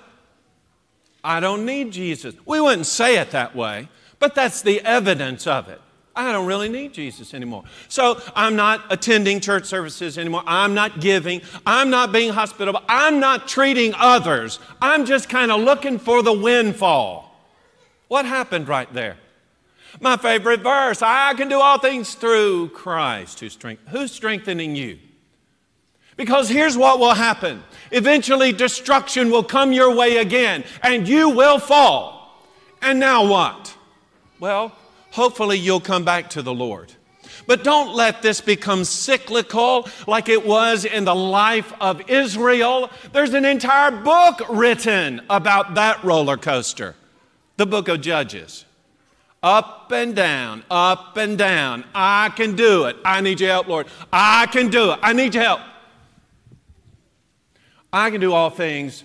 I 1.22 1.40
don't 1.40 1.64
need 1.64 1.92
Jesus. 1.92 2.34
We 2.44 2.60
wouldn't 2.60 2.86
say 2.86 3.18
it 3.18 3.30
that 3.32 3.54
way, 3.56 3.88
but 4.18 4.34
that's 4.34 4.62
the 4.62 4.80
evidence 4.82 5.46
of 5.46 5.68
it. 5.68 5.80
I 6.18 6.32
don't 6.32 6.46
really 6.46 6.68
need 6.68 6.92
Jesus 6.92 7.32
anymore. 7.32 7.62
So 7.88 8.20
I'm 8.34 8.56
not 8.56 8.84
attending 8.90 9.38
church 9.38 9.66
services 9.66 10.18
anymore. 10.18 10.42
I'm 10.48 10.74
not 10.74 11.00
giving. 11.00 11.42
I'm 11.64 11.90
not 11.90 12.10
being 12.10 12.32
hospitable. 12.32 12.82
I'm 12.88 13.20
not 13.20 13.46
treating 13.46 13.94
others. 13.96 14.58
I'm 14.82 15.06
just 15.06 15.28
kind 15.28 15.52
of 15.52 15.60
looking 15.60 15.96
for 16.00 16.24
the 16.24 16.32
windfall. 16.32 17.27
What 18.08 18.24
happened 18.24 18.68
right 18.68 18.92
there? 18.92 19.16
My 20.00 20.16
favorite 20.16 20.60
verse 20.60 21.02
I 21.02 21.34
can 21.34 21.48
do 21.48 21.60
all 21.60 21.78
things 21.78 22.14
through 22.14 22.70
Christ 22.70 23.40
who 23.40 23.48
strength, 23.48 23.82
who's 23.88 24.12
strengthening 24.12 24.76
you. 24.76 24.98
Because 26.16 26.48
here's 26.48 26.76
what 26.76 26.98
will 26.98 27.14
happen 27.14 27.62
eventually, 27.92 28.52
destruction 28.52 29.30
will 29.30 29.44
come 29.44 29.72
your 29.72 29.94
way 29.94 30.16
again, 30.16 30.64
and 30.82 31.06
you 31.06 31.30
will 31.30 31.58
fall. 31.58 32.44
And 32.82 32.98
now 32.98 33.26
what? 33.26 33.76
Well, 34.40 34.72
hopefully, 35.10 35.58
you'll 35.58 35.80
come 35.80 36.04
back 36.04 36.30
to 36.30 36.42
the 36.42 36.54
Lord. 36.54 36.92
But 37.46 37.64
don't 37.64 37.94
let 37.94 38.20
this 38.20 38.40
become 38.40 38.84
cyclical 38.84 39.88
like 40.06 40.28
it 40.28 40.44
was 40.44 40.84
in 40.84 41.04
the 41.04 41.14
life 41.14 41.72
of 41.80 42.10
Israel. 42.10 42.90
There's 43.12 43.32
an 43.32 43.44
entire 43.44 43.90
book 43.90 44.42
written 44.50 45.22
about 45.30 45.74
that 45.74 46.02
roller 46.04 46.36
coaster 46.36 46.94
the 47.58 47.66
book 47.66 47.88
of 47.88 48.00
Judges. 48.00 48.64
Up 49.42 49.92
and 49.92 50.16
down, 50.16 50.64
up 50.70 51.16
and 51.16 51.36
down. 51.36 51.84
I 51.94 52.30
can 52.30 52.56
do 52.56 52.86
it. 52.86 52.96
I 53.04 53.20
need 53.20 53.40
your 53.40 53.50
help, 53.50 53.68
Lord. 53.68 53.86
I 54.12 54.46
can 54.46 54.68
do 54.68 54.92
it. 54.92 54.98
I 55.02 55.12
need 55.12 55.34
your 55.34 55.44
help. 55.44 55.60
I 57.92 58.10
can 58.10 58.20
do 58.20 58.32
all 58.32 58.50
things 58.50 59.04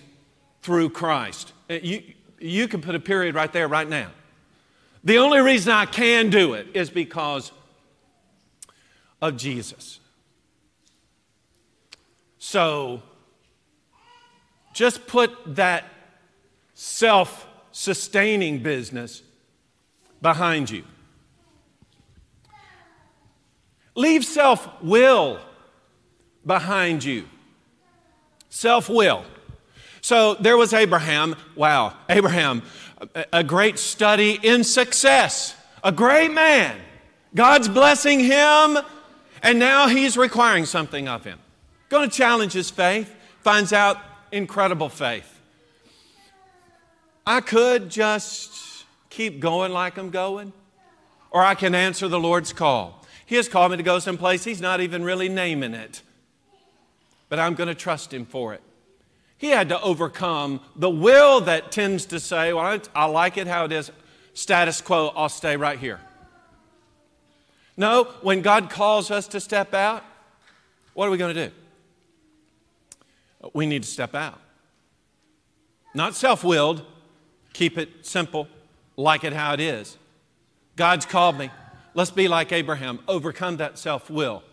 through 0.62 0.90
Christ. 0.90 1.52
Uh, 1.70 1.76
you, 1.76 2.04
you 2.40 2.68
can 2.68 2.82
put 2.82 2.96
a 2.96 3.00
period 3.00 3.36
right 3.36 3.52
there, 3.52 3.68
right 3.68 3.88
now. 3.88 4.10
The 5.04 5.18
only 5.18 5.40
reason 5.40 5.72
I 5.72 5.86
can 5.86 6.30
do 6.30 6.54
it 6.54 6.68
is 6.74 6.90
because 6.90 7.52
of 9.22 9.38
Jesus. 9.38 10.00
So 12.40 13.02
just 14.74 15.06
put 15.08 15.32
that 15.56 15.86
self 16.74 17.48
sustaining 17.74 18.60
business 18.60 19.22
behind 20.22 20.70
you. 20.70 20.86
Leave 23.96 24.24
self 24.24 24.82
will 24.82 25.40
behind 26.46 27.04
you. 27.04 27.28
Self 28.50 28.88
will. 28.88 29.26
So 30.02 30.36
there 30.36 30.58
was 30.58 30.74
Abraham. 30.74 31.36
Wow, 31.56 31.96
Abraham, 32.10 32.62
a 33.32 33.44
great 33.44 33.80
study 33.80 34.40
in 34.42 34.64
success, 34.64 35.56
a 35.84 35.92
great 35.92 36.32
man. 36.32 36.80
God's 37.36 37.68
blessing 37.68 38.20
him, 38.20 38.78
and 39.42 39.60
now 39.60 39.88
he's 39.88 40.16
requiring 40.16 40.66
something 40.66 41.08
of 41.08 41.24
him. 41.24 41.40
Going 41.90 42.10
to 42.10 42.16
challenge 42.16 42.54
his 42.54 42.70
faith, 42.70 43.14
finds 43.42 43.74
out 43.74 43.98
incredible 44.32 44.90
faith. 44.90 45.33
I 47.26 47.42
could 47.42 47.90
just 47.90 48.86
keep 49.10 49.40
going 49.40 49.72
like 49.72 49.98
I'm 49.98 50.10
going, 50.10 50.54
or 51.32 51.44
I 51.44 51.56
can 51.56 51.74
answer 51.74 52.08
the 52.08 52.20
Lord's 52.20 52.54
call. 52.54 53.04
He 53.26 53.36
has 53.36 53.48
called 53.48 53.72
me 53.72 53.78
to 53.78 53.84
go 53.84 54.00
someplace 54.00 54.44
he's 54.44 54.62
not 54.62 54.82
even 54.82 55.04
really 55.04 55.30
naming 55.30 55.74
it 55.74 56.02
but 57.34 57.40
I'm 57.40 57.56
going 57.56 57.68
to 57.68 57.74
trust 57.74 58.14
him 58.14 58.28
for 58.28 58.54
it. 58.54 58.62
He 59.40 59.48
had 59.48 59.70
to 59.70 59.82
overcome 59.82 60.62
the 60.76 60.92
will 60.92 61.42
that 61.42 61.72
tends 61.72 62.06
to 62.06 62.20
say, 62.20 62.54
Well, 62.54 62.80
I 62.94 63.06
like 63.06 63.38
it 63.38 63.48
how 63.48 63.66
it 63.66 63.72
is, 63.72 63.92
status 64.36 64.82
quo, 64.82 65.12
I'll 65.16 65.30
stay 65.30 65.58
right 65.58 65.80
here. 65.80 66.00
No, 67.76 68.04
when 68.22 68.44
God 68.44 68.70
calls 68.70 69.10
us 69.10 69.28
to 69.30 69.40
step 69.40 69.74
out, 69.74 70.04
what 70.94 71.08
are 71.08 71.10
we 71.10 71.18
going 71.18 71.34
to 71.34 71.48
do? 71.48 71.56
We 73.52 73.66
need 73.66 73.82
to 73.82 73.90
step 73.90 74.14
out. 74.14 74.40
Not 75.96 76.14
self 76.14 76.44
willed, 76.44 76.86
keep 77.54 77.78
it 77.78 78.06
simple, 78.06 78.48
like 78.98 79.24
it 79.24 79.34
how 79.34 79.54
it 79.54 79.60
is. 79.60 79.98
God's 80.76 81.06
called 81.06 81.38
me. 81.38 81.50
Let's 81.94 82.12
be 82.12 82.28
like 82.28 82.52
Abraham, 82.52 83.00
overcome 83.08 83.58
that 83.58 83.78
self 83.78 84.10
will. 84.10 84.44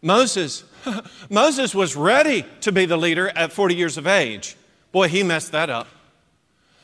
Moses, 0.00 0.62
Moses 1.30 1.74
was 1.74 1.96
ready 1.96 2.44
to 2.60 2.70
be 2.70 2.86
the 2.86 2.96
leader 2.96 3.28
at 3.30 3.52
40 3.52 3.74
years 3.74 3.96
of 3.96 4.06
age. 4.06 4.56
Boy, 4.92 5.08
he 5.08 5.22
messed 5.22 5.52
that 5.52 5.68
up. 5.70 5.88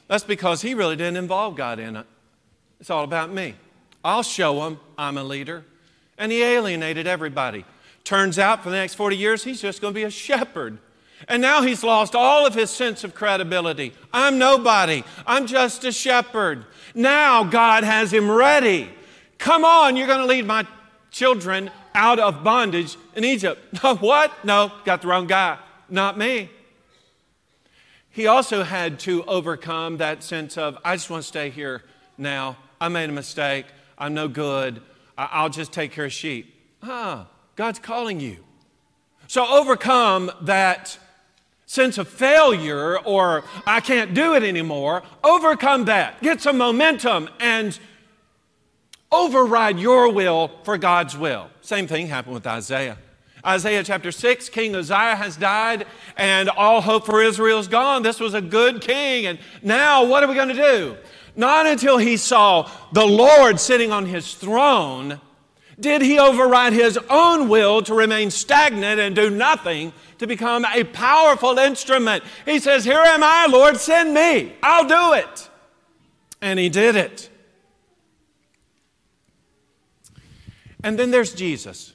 That's 0.09 0.25
because 0.25 0.63
he 0.63 0.75
really 0.75 0.97
didn't 0.97 1.17
involve 1.17 1.57
God 1.57 1.79
in 1.79 1.97
it. 1.97 2.07
It's 2.81 2.91
all 2.91 3.05
about 3.05 3.33
me. 3.33 3.55
I'll 4.05 4.23
show 4.23 4.67
him 4.67 4.79
I'm 4.99 5.17
a 5.17 5.25
leader. 5.25 5.65
And 6.19 6.31
he 6.31 6.43
alienated 6.43 7.07
everybody. 7.07 7.65
Turns 8.03 8.39
out 8.39 8.63
for 8.63 8.71
the 8.71 8.77
next 8.77 8.95
40 8.95 9.17
years, 9.17 9.45
he's 9.45 9.63
just 9.63 9.81
going 9.81 9.95
to 9.95 9.99
be 9.99 10.05
a 10.05 10.11
shepherd. 10.11 10.79
And 11.29 11.41
now 11.41 11.63
he's 11.63 11.83
lost 11.83 12.15
all 12.15 12.47
of 12.47 12.55
his 12.55 12.71
sense 12.71 13.05
of 13.05 13.15
credibility. 13.15 13.93
I'm 14.13 14.39
nobody. 14.39 15.05
I'm 15.27 15.47
just 15.47 15.85
a 15.85 15.93
shepherd. 15.93 16.65
Now 16.95 17.45
God 17.45 17.85
has 17.85 18.13
him 18.13 18.31
ready. 18.31 18.91
Come 19.39 19.65
on, 19.65 19.97
you're 19.97 20.07
going 20.07 20.21
to 20.21 20.27
lead 20.27 20.47
my 20.47 20.67
children 21.11 21.71
out 21.95 22.19
of 22.19 22.43
bondage 22.43 22.97
in 23.15 23.25
Egypt. 23.25 23.61
What? 24.01 24.45
No, 24.45 24.73
got 24.85 25.03
the 25.03 25.09
wrong 25.09 25.27
guy. 25.27 25.59
Not 25.89 26.19
me. 26.19 26.51
He 28.11 28.27
also 28.27 28.63
had 28.63 28.99
to 29.01 29.25
overcome 29.25 29.97
that 29.99 30.23
sense 30.23 30.57
of, 30.57 30.79
I 30.85 30.97
just 30.97 31.11
want 31.11 31.23
to 31.23 31.27
stay 31.27 31.51
here 31.51 31.83
now. 32.17 32.57
I 32.81 32.89
made 32.89 33.11
a 33.11 33.13
mistake. 33.13 33.67
I'm 33.99 34.15
no 34.15 34.29
good. 34.29 34.81
I'll 35.17 35.49
just 35.49 35.73
take 35.73 35.93
care 35.93 36.05
of 36.05 36.13
sheep. 36.13 36.55
Ah, 36.83 37.27
God's 37.57 37.79
calling 37.79 38.21
you. 38.21 38.37
So 39.27 39.47
overcome 39.47 40.31
that 40.43 40.99
sense 41.75 41.99
of 41.99 42.09
failure 42.09 42.99
or 43.01 43.45
I 43.67 43.81
can't 43.81 44.15
do 44.15 44.35
it 44.35 44.45
anymore. 44.45 45.03
Overcome 45.25 45.87
that. 45.87 46.23
Get 46.23 46.41
some 46.41 46.57
momentum 46.57 47.29
and 47.41 47.79
override 49.11 49.79
your 49.79 50.13
will 50.13 50.53
for 50.63 50.79
God's 50.79 51.19
will. 51.19 51.51
Same 51.61 51.87
thing 51.87 52.07
happened 52.07 52.35
with 52.35 52.47
Isaiah. 52.47 52.97
Isaiah 53.45 53.83
chapter 53.83 54.11
6, 54.11 54.49
King 54.49 54.75
Uzziah 54.75 55.17
has 55.17 55.37
died, 55.37 55.87
and 56.17 56.49
all 56.49 56.81
hope 56.81 57.05
for 57.05 57.21
Israel 57.21 57.59
is 57.59 57.69
gone. 57.69 58.03
This 58.03 58.19
was 58.19 58.33
a 58.33 58.41
good 58.41 58.81
king, 58.81 59.27
and 59.27 59.39
now 59.63 60.05
what 60.05 60.23
are 60.23 60.29
we 60.29 60.35
going 60.35 60.49
to 60.49 60.55
do? 60.55 60.97
Not 61.37 61.67
until 61.67 61.99
he 61.99 62.17
saw 62.17 62.71
the 62.93 63.05
Lord 63.05 63.61
sitting 63.61 63.93
on 63.93 64.07
his 64.07 64.35
throne 64.35 65.21
did 65.79 66.03
he 66.03 66.19
override 66.19 66.73
his 66.73 66.99
own 67.11 67.49
will 67.49 67.83
to 67.83 67.95
remain 67.95 68.31
stagnant 68.31 69.01
and 69.01 69.15
do 69.15 69.31
nothing 69.31 69.93
to 70.19 70.27
become 70.27 70.65
a 70.65 70.85
powerful 70.85 71.59
instrument. 71.59 72.25
He 72.45 72.59
says, 72.59 72.85
Here 72.85 72.99
am 72.99 73.23
I, 73.23 73.47
Lord, 73.51 73.77
send 73.77 74.15
me. 74.15 74.55
I'll 74.63 74.87
do 74.87 75.13
it. 75.15 75.51
And 76.41 76.59
he 76.59 76.69
did 76.69 76.97
it. 76.97 77.31
And 80.83 80.99
then 80.99 81.11
there's 81.11 81.35
Jesus. 81.35 81.95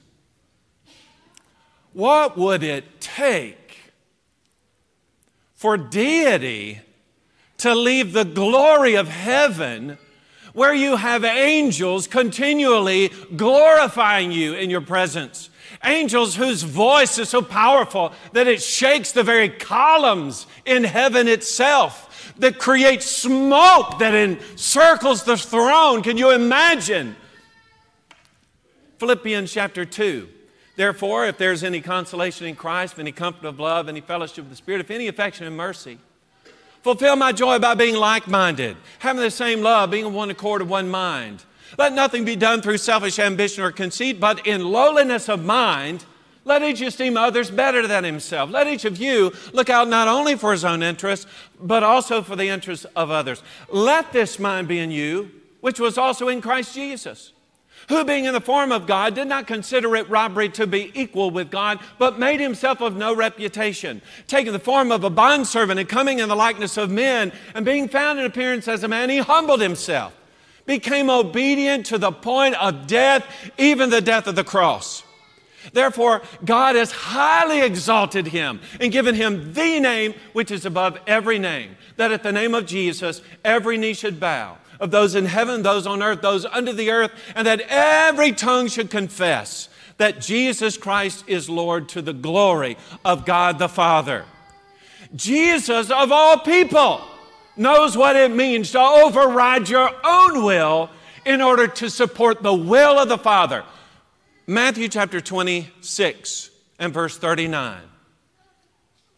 What 1.94 2.38
would 2.38 2.64
it 2.64 3.00
take 3.00 3.94
for 5.56 5.78
deity 5.78 6.82
to 7.58 7.76
leave 7.76 8.14
the 8.14 8.26
glory 8.26 8.96
of 8.96 9.08
heaven 9.08 9.98
where 10.54 10.74
you 10.74 10.95
have 10.95 11.24
angels 11.24 12.08
continually 12.08 13.12
glorifying 13.36 14.32
you 14.32 14.54
in 14.54 14.70
your 14.70 14.82
presence? 14.82 15.50
Angels 15.84 16.36
whose 16.36 16.64
voice 16.64 17.18
is 17.18 17.30
so 17.30 17.41
powerful 17.41 18.12
that 18.34 18.47
it 18.47 18.62
shakes 18.62 19.12
the 19.12 19.24
very 19.24 19.50
columns 19.50 20.47
in 20.66 20.84
heaven 20.84 21.28
itself, 21.28 22.34
that 22.38 22.58
creates 22.58 23.06
smoke 23.06 24.00
that 24.00 24.14
encircles 24.14 25.24
the 25.24 25.38
throne. 25.38 26.02
Can 26.02 26.18
you 26.18 26.32
imagine? 26.32 27.16
Philippians 28.97 29.52
chapter 29.52 29.86
2. 29.86 30.28
Therefore, 30.76 31.26
if 31.26 31.38
there's 31.38 31.64
any 31.64 31.82
consolation 31.82 32.47
in 32.47 32.56
Christ, 32.56 32.97
any 33.00 33.12
comfort 33.12 33.45
of 33.45 33.60
love, 33.60 33.89
any 33.89 34.02
fellowship 34.02 34.45
of 34.45 34.50
the 34.50 34.56
Spirit, 34.56 34.82
if 34.82 34.91
any 34.91 35.08
affection 35.08 35.45
and 35.45 35.56
mercy, 35.58 36.00
fulfill 36.82 37.16
my 37.16 37.32
joy 37.32 37.60
by 37.60 37.74
being 37.76 37.96
like 37.96 38.28
minded, 38.28 38.78
having 39.00 39.22
the 39.22 39.32
same 39.32 39.62
love, 39.62 39.92
being 39.92 40.06
of 40.06 40.14
one 40.14 40.30
accord 40.30 40.62
of 40.62 40.70
one 40.70 40.90
mind. 40.90 41.44
Let 41.78 41.94
nothing 41.94 42.26
be 42.26 42.36
done 42.36 42.62
through 42.62 42.78
selfish 42.78 43.20
ambition 43.20 43.64
or 43.64 43.72
conceit, 43.72 44.20
but 44.20 44.46
in 44.48 44.72
lowliness 44.72 45.30
of 45.30 45.46
mind, 45.46 46.06
let 46.46 46.64
each 46.64 46.82
esteem 46.82 47.16
others 47.16 47.52
better 47.52 47.86
than 47.86 48.04
himself. 48.04 48.50
Let 48.50 48.68
each 48.68 48.86
of 48.86 48.98
you 48.98 49.32
look 49.54 49.70
out 49.70 49.88
not 49.88 50.08
only 50.08 50.36
for 50.36 50.52
his 50.52 50.66
own 50.66 50.82
interests, 50.82 51.28
but 51.60 51.84
also 51.84 52.22
for 52.22 52.36
the 52.36 52.48
interests 52.48 52.86
of 52.96 53.12
others. 53.12 53.44
Let 53.70 54.12
this 54.12 54.40
mind 54.40 54.68
be 54.68 54.80
in 54.80 54.90
you, 54.90 55.32
which 55.62 55.80
was 55.80 55.98
also 55.98 56.28
in 56.28 56.42
Christ 56.42 56.74
Jesus 56.74 57.34
who 57.90 58.06
being 58.06 58.26
in 58.26 58.34
the 58.34 58.40
form 58.40 58.72
of 58.72 58.88
God 58.88 59.16
did 59.16 59.28
not 59.28 59.48
consider 59.48 59.96
it 59.96 60.10
robbery 60.10 60.48
to 60.50 60.68
be 60.68 60.92
equal 60.94 61.32
with 61.32 61.50
God, 61.50 61.80
but 61.98 62.20
made 62.20 62.40
himself 62.40 62.82
of 62.82 62.96
no 62.96 63.16
reputation, 63.16 64.02
taking 64.28 64.54
the 64.54 64.60
form 64.60 64.92
of 64.92 65.04
a 65.04 65.10
bondservant 65.10 65.80
and 65.80 65.90
coming 65.90 66.20
in 66.20 66.30
the 66.30 66.36
likeness 66.36 66.78
of 66.78 66.92
men, 66.92 67.34
and 67.56 67.66
being 67.66 67.90
found 67.90 68.20
in 68.20 68.26
appearance 68.26 68.68
as 68.68 68.84
a 68.84 68.88
man, 68.88 69.10
he 69.10 69.18
humbled 69.18 69.60
himself, 69.60 70.16
became 70.68 71.10
obedient 71.10 71.88
to 71.88 71.98
the 71.98 72.12
point 72.12 72.56
of 72.62 72.86
death, 72.86 73.26
even 73.58 73.90
the 73.90 74.02
death 74.02 74.28
of 74.28 74.36
the 74.36 74.44
cross. 74.44 75.04
Therefore, 75.74 76.22
God 76.46 76.76
has 76.76 76.92
highly 76.92 77.62
exalted 77.62 78.28
him 78.28 78.62
and 78.80 78.92
given 78.92 79.16
him 79.16 79.54
the 79.54 79.80
name 79.80 80.14
which 80.34 80.52
is 80.52 80.66
above 80.66 80.98
every 81.08 81.40
name, 81.40 81.76
that 81.98 82.12
at 82.12 82.22
the 82.22 82.32
name 82.32 82.54
of 82.54 82.68
Jesus 82.68 83.22
every 83.44 83.78
knee 83.78 83.94
should 83.94 84.20
bow 84.20 84.58
of 84.80 84.92
those 84.92 85.16
in 85.16 85.26
heaven, 85.26 85.62
those 85.62 85.86
on 85.86 86.02
earth, 86.02 86.22
those 86.22 86.46
under 86.46 86.74
the 86.74 86.92
earth, 86.92 87.12
and 87.36 87.46
that 87.46 87.62
every 87.68 88.32
tongue 88.32 88.68
should 88.68 88.90
confess 88.90 89.70
that 89.98 90.22
Jesus 90.22 90.78
Christ 90.78 91.26
is 91.28 91.50
Lord 91.50 91.90
to 91.90 92.02
the 92.02 92.14
glory 92.14 92.78
of 93.04 93.26
God 93.26 93.60
the 93.60 93.68
Father. 93.68 94.26
Jesus, 95.16 95.92
of 95.92 96.12
all 96.12 96.40
people, 96.40 97.02
knows 97.58 97.98
what 97.98 98.16
it 98.16 98.32
means 98.32 98.72
to 98.72 98.80
override 98.80 99.68
your 99.70 99.92
own 100.04 100.44
will 100.44 100.90
in 101.26 101.42
order 101.42 101.68
to 101.68 101.90
support 101.90 102.42
the 102.42 102.54
will 102.54 102.98
of 102.98 103.10
the 103.10 103.18
Father. 103.18 103.64
Matthew 104.48 104.88
chapter 104.88 105.20
26 105.20 106.50
and 106.80 106.94
verse 106.94 107.18
39. 107.18 107.82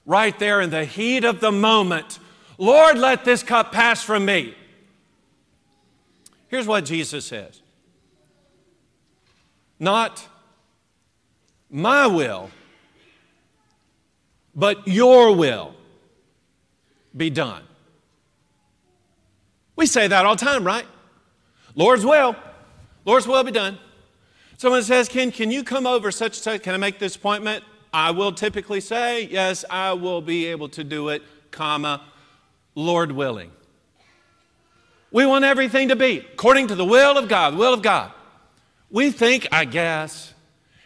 Right 0.05 0.37
there 0.39 0.59
in 0.61 0.71
the 0.71 0.83
heat 0.83 1.23
of 1.23 1.39
the 1.39 1.51
moment, 1.51 2.19
Lord, 2.57 2.97
let 2.97 3.23
this 3.23 3.43
cup 3.43 3.71
pass 3.71 4.03
from 4.03 4.25
me. 4.25 4.55
Here's 6.51 6.67
what 6.67 6.83
Jesus 6.83 7.25
says 7.25 7.61
Not 9.79 10.27
my 11.69 12.05
will, 12.05 12.51
but 14.53 14.85
your 14.87 15.33
will 15.33 15.73
be 17.15 17.29
done. 17.29 17.63
We 19.77 19.85
say 19.85 20.07
that 20.07 20.25
all 20.25 20.35
the 20.35 20.45
time, 20.45 20.65
right? 20.65 20.85
Lord's 21.73 22.05
will. 22.05 22.35
Lord's 23.05 23.25
will 23.25 23.43
be 23.43 23.51
done. 23.51 23.79
Someone 24.57 24.83
says, 24.83 25.07
Ken, 25.07 25.31
can 25.31 25.49
you 25.49 25.63
come 25.63 25.87
over 25.87 26.11
such 26.11 26.37
and 26.37 26.43
such? 26.43 26.63
Can 26.63 26.75
I 26.75 26.77
make 26.77 26.99
this 26.99 27.15
appointment? 27.15 27.63
I 27.93 28.11
will 28.11 28.31
typically 28.31 28.79
say, 28.79 29.25
yes, 29.25 29.65
I 29.69 29.93
will 29.93 30.21
be 30.21 30.45
able 30.47 30.69
to 30.69 30.83
do 30.83 31.09
it, 31.09 31.23
comma, 31.49 32.03
Lord 32.75 33.13
willing. 33.13 33.51
We 35.11 35.25
want 35.25 35.43
everything 35.43 35.89
to 35.89 35.95
be 35.95 36.19
according 36.19 36.67
to 36.67 36.75
the 36.75 36.85
will 36.85 37.17
of 37.17 37.27
God, 37.27 37.53
the 37.53 37.57
will 37.57 37.73
of 37.73 37.81
God. 37.81 38.11
We 38.89 39.11
think, 39.11 39.47
I 39.51 39.65
guess, 39.65 40.33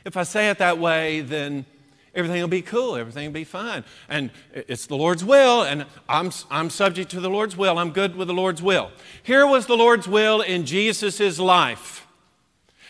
if 0.04 0.18
I 0.18 0.24
say 0.24 0.50
it 0.50 0.58
that 0.60 0.78
way, 0.78 1.22
then 1.22 1.66
everything 2.14 2.42
will 2.42 2.48
be 2.48 2.62
cool, 2.62 2.96
everything 2.96 3.28
will 3.28 3.34
be 3.34 3.44
fine. 3.44 3.84
And 4.10 4.32
it's 4.54 4.88
the 4.88 4.96
Lord's 4.96 5.24
will, 5.24 5.64
and 5.64 5.86
I'm, 6.10 6.32
I'm 6.50 6.70
subject 6.70 7.12
to 7.12 7.20
the 7.20 7.30
Lord's 7.30 7.56
will. 7.58 7.78
I'm 7.78 7.92
good 7.92 8.16
with 8.16 8.28
the 8.28 8.34
Lord's 8.34 8.62
will. 8.62 8.92
Here 9.22 9.46
was 9.46 9.68
the 9.68 9.78
Lord's 9.78 10.08
will 10.08 10.42
in 10.42 10.66
Jesus' 10.66 11.40
life. 11.40 12.08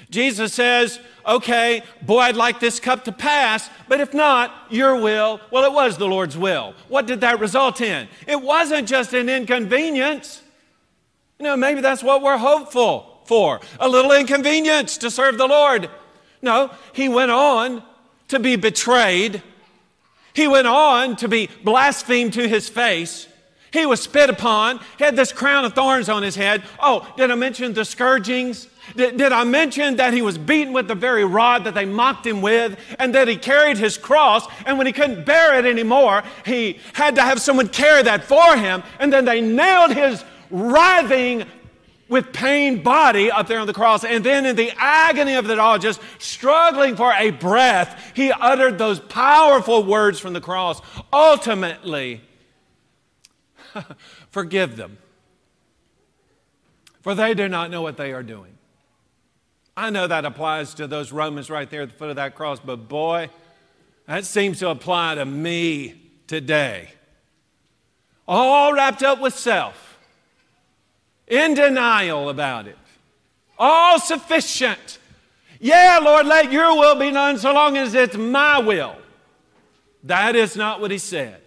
Jesus 0.09 0.53
says, 0.53 0.99
Okay, 1.25 1.81
boy, 2.01 2.19
I'd 2.19 2.35
like 2.35 2.59
this 2.59 2.79
cup 2.79 3.05
to 3.05 3.11
pass, 3.11 3.69
but 3.87 3.99
if 3.99 4.13
not, 4.13 4.53
your 4.69 5.01
will. 5.01 5.39
Well, 5.49 5.63
it 5.63 5.73
was 5.73 5.97
the 5.97 6.07
Lord's 6.07 6.37
will. 6.37 6.75
What 6.87 7.07
did 7.07 7.21
that 7.21 7.39
result 7.39 7.81
in? 7.81 8.07
It 8.27 8.41
wasn't 8.41 8.87
just 8.87 9.13
an 9.13 9.27
inconvenience. 9.27 10.43
You 11.39 11.43
know, 11.43 11.57
maybe 11.57 11.81
that's 11.81 12.03
what 12.03 12.21
we're 12.21 12.37
hopeful 12.37 13.21
for 13.25 13.59
a 13.79 13.89
little 13.89 14.11
inconvenience 14.11 14.97
to 14.99 15.11
serve 15.11 15.37
the 15.37 15.47
Lord. 15.47 15.89
No, 16.41 16.71
he 16.93 17.09
went 17.09 17.31
on 17.31 17.83
to 18.29 18.39
be 18.39 18.55
betrayed. 18.55 19.41
He 20.33 20.47
went 20.47 20.67
on 20.67 21.15
to 21.17 21.27
be 21.27 21.49
blasphemed 21.63 22.33
to 22.33 22.47
his 22.47 22.69
face. 22.69 23.27
He 23.71 23.85
was 23.85 24.01
spit 24.01 24.29
upon, 24.29 24.79
had 24.99 25.17
this 25.17 25.33
crown 25.33 25.65
of 25.65 25.73
thorns 25.73 26.07
on 26.07 26.23
his 26.23 26.35
head. 26.35 26.63
Oh, 26.79 27.11
did 27.17 27.29
I 27.29 27.35
mention 27.35 27.73
the 27.73 27.83
scourgings? 27.83 28.69
Did, 28.95 29.17
did, 29.17 29.31
I 29.33 29.43
mention 29.43 29.97
that 29.97 30.13
he 30.13 30.21
was 30.21 30.37
beaten 30.37 30.71
with 30.71 30.87
the 30.87 30.95
very 30.95 31.25
rod 31.25 31.65
that 31.65 31.73
they 31.73 31.85
mocked 31.85 32.25
him 32.25 32.41
with, 32.41 32.79
and 32.99 33.13
that 33.15 33.27
he 33.27 33.35
carried 33.35 33.77
his 33.77 33.97
cross, 33.97 34.47
and 34.65 34.77
when 34.77 34.87
he 34.87 34.93
couldn't 34.93 35.25
bear 35.25 35.57
it 35.57 35.65
anymore, 35.65 36.23
he 36.45 36.79
had 36.93 37.15
to 37.15 37.21
have 37.21 37.41
someone 37.41 37.67
carry 37.67 38.03
that 38.03 38.23
for 38.23 38.55
him, 38.55 38.83
and 38.99 39.11
then 39.11 39.25
they 39.25 39.41
nailed 39.41 39.91
his 39.91 40.23
writhing 40.49 41.45
with 42.07 42.31
pain 42.31 42.83
body 42.83 43.31
up 43.31 43.47
there 43.47 43.59
on 43.59 43.67
the 43.67 43.73
cross. 43.73 44.03
And 44.03 44.23
then 44.23 44.45
in 44.45 44.55
the 44.55 44.71
agony 44.77 45.33
of 45.35 45.49
it 45.49 45.59
all, 45.59 45.79
just 45.79 45.99
struggling 46.19 46.95
for 46.95 47.11
a 47.11 47.31
breath, 47.31 48.11
he 48.15 48.31
uttered 48.31 48.77
those 48.77 48.99
powerful 48.99 49.83
words 49.83 50.19
from 50.19 50.33
the 50.33 50.41
cross. 50.41 50.81
Ultimately, 51.11 52.21
forgive 54.29 54.77
them, 54.77 54.97
for 57.01 57.15
they 57.15 57.33
do 57.33 57.47
not 57.47 57.71
know 57.71 57.81
what 57.81 57.97
they 57.97 58.13
are 58.13 58.23
doing. 58.23 58.55
I 59.77 59.89
know 59.89 60.07
that 60.07 60.23
applies 60.23 60.73
to 60.75 60.87
those 60.87 61.11
Romans 61.11 61.49
right 61.49 61.69
there 61.69 61.81
at 61.81 61.89
the 61.89 61.95
foot 61.95 62.09
of 62.09 62.15
that 62.15 62.35
cross, 62.35 62.59
but 62.59 62.87
boy, 62.87 63.29
that 64.07 64.25
seems 64.25 64.59
to 64.59 64.69
apply 64.69 65.15
to 65.15 65.25
me 65.25 65.95
today. 66.27 66.91
All 68.27 68.73
wrapped 68.73 69.03
up 69.03 69.19
with 69.19 69.35
self, 69.35 69.94
in 71.27 71.53
denial 71.53 72.29
about 72.29 72.67
it, 72.67 72.77
all 73.57 73.99
sufficient. 73.99 74.99
Yeah, 75.59 75.99
Lord, 76.03 76.25
let 76.25 76.51
your 76.51 76.77
will 76.77 76.95
be 76.95 77.11
done 77.11 77.37
so 77.37 77.53
long 77.53 77.77
as 77.77 77.93
it's 77.93 78.15
my 78.15 78.59
will. 78.59 78.95
That 80.03 80.35
is 80.35 80.55
not 80.55 80.81
what 80.81 80.91
he 80.91 80.97
said. 80.97 81.41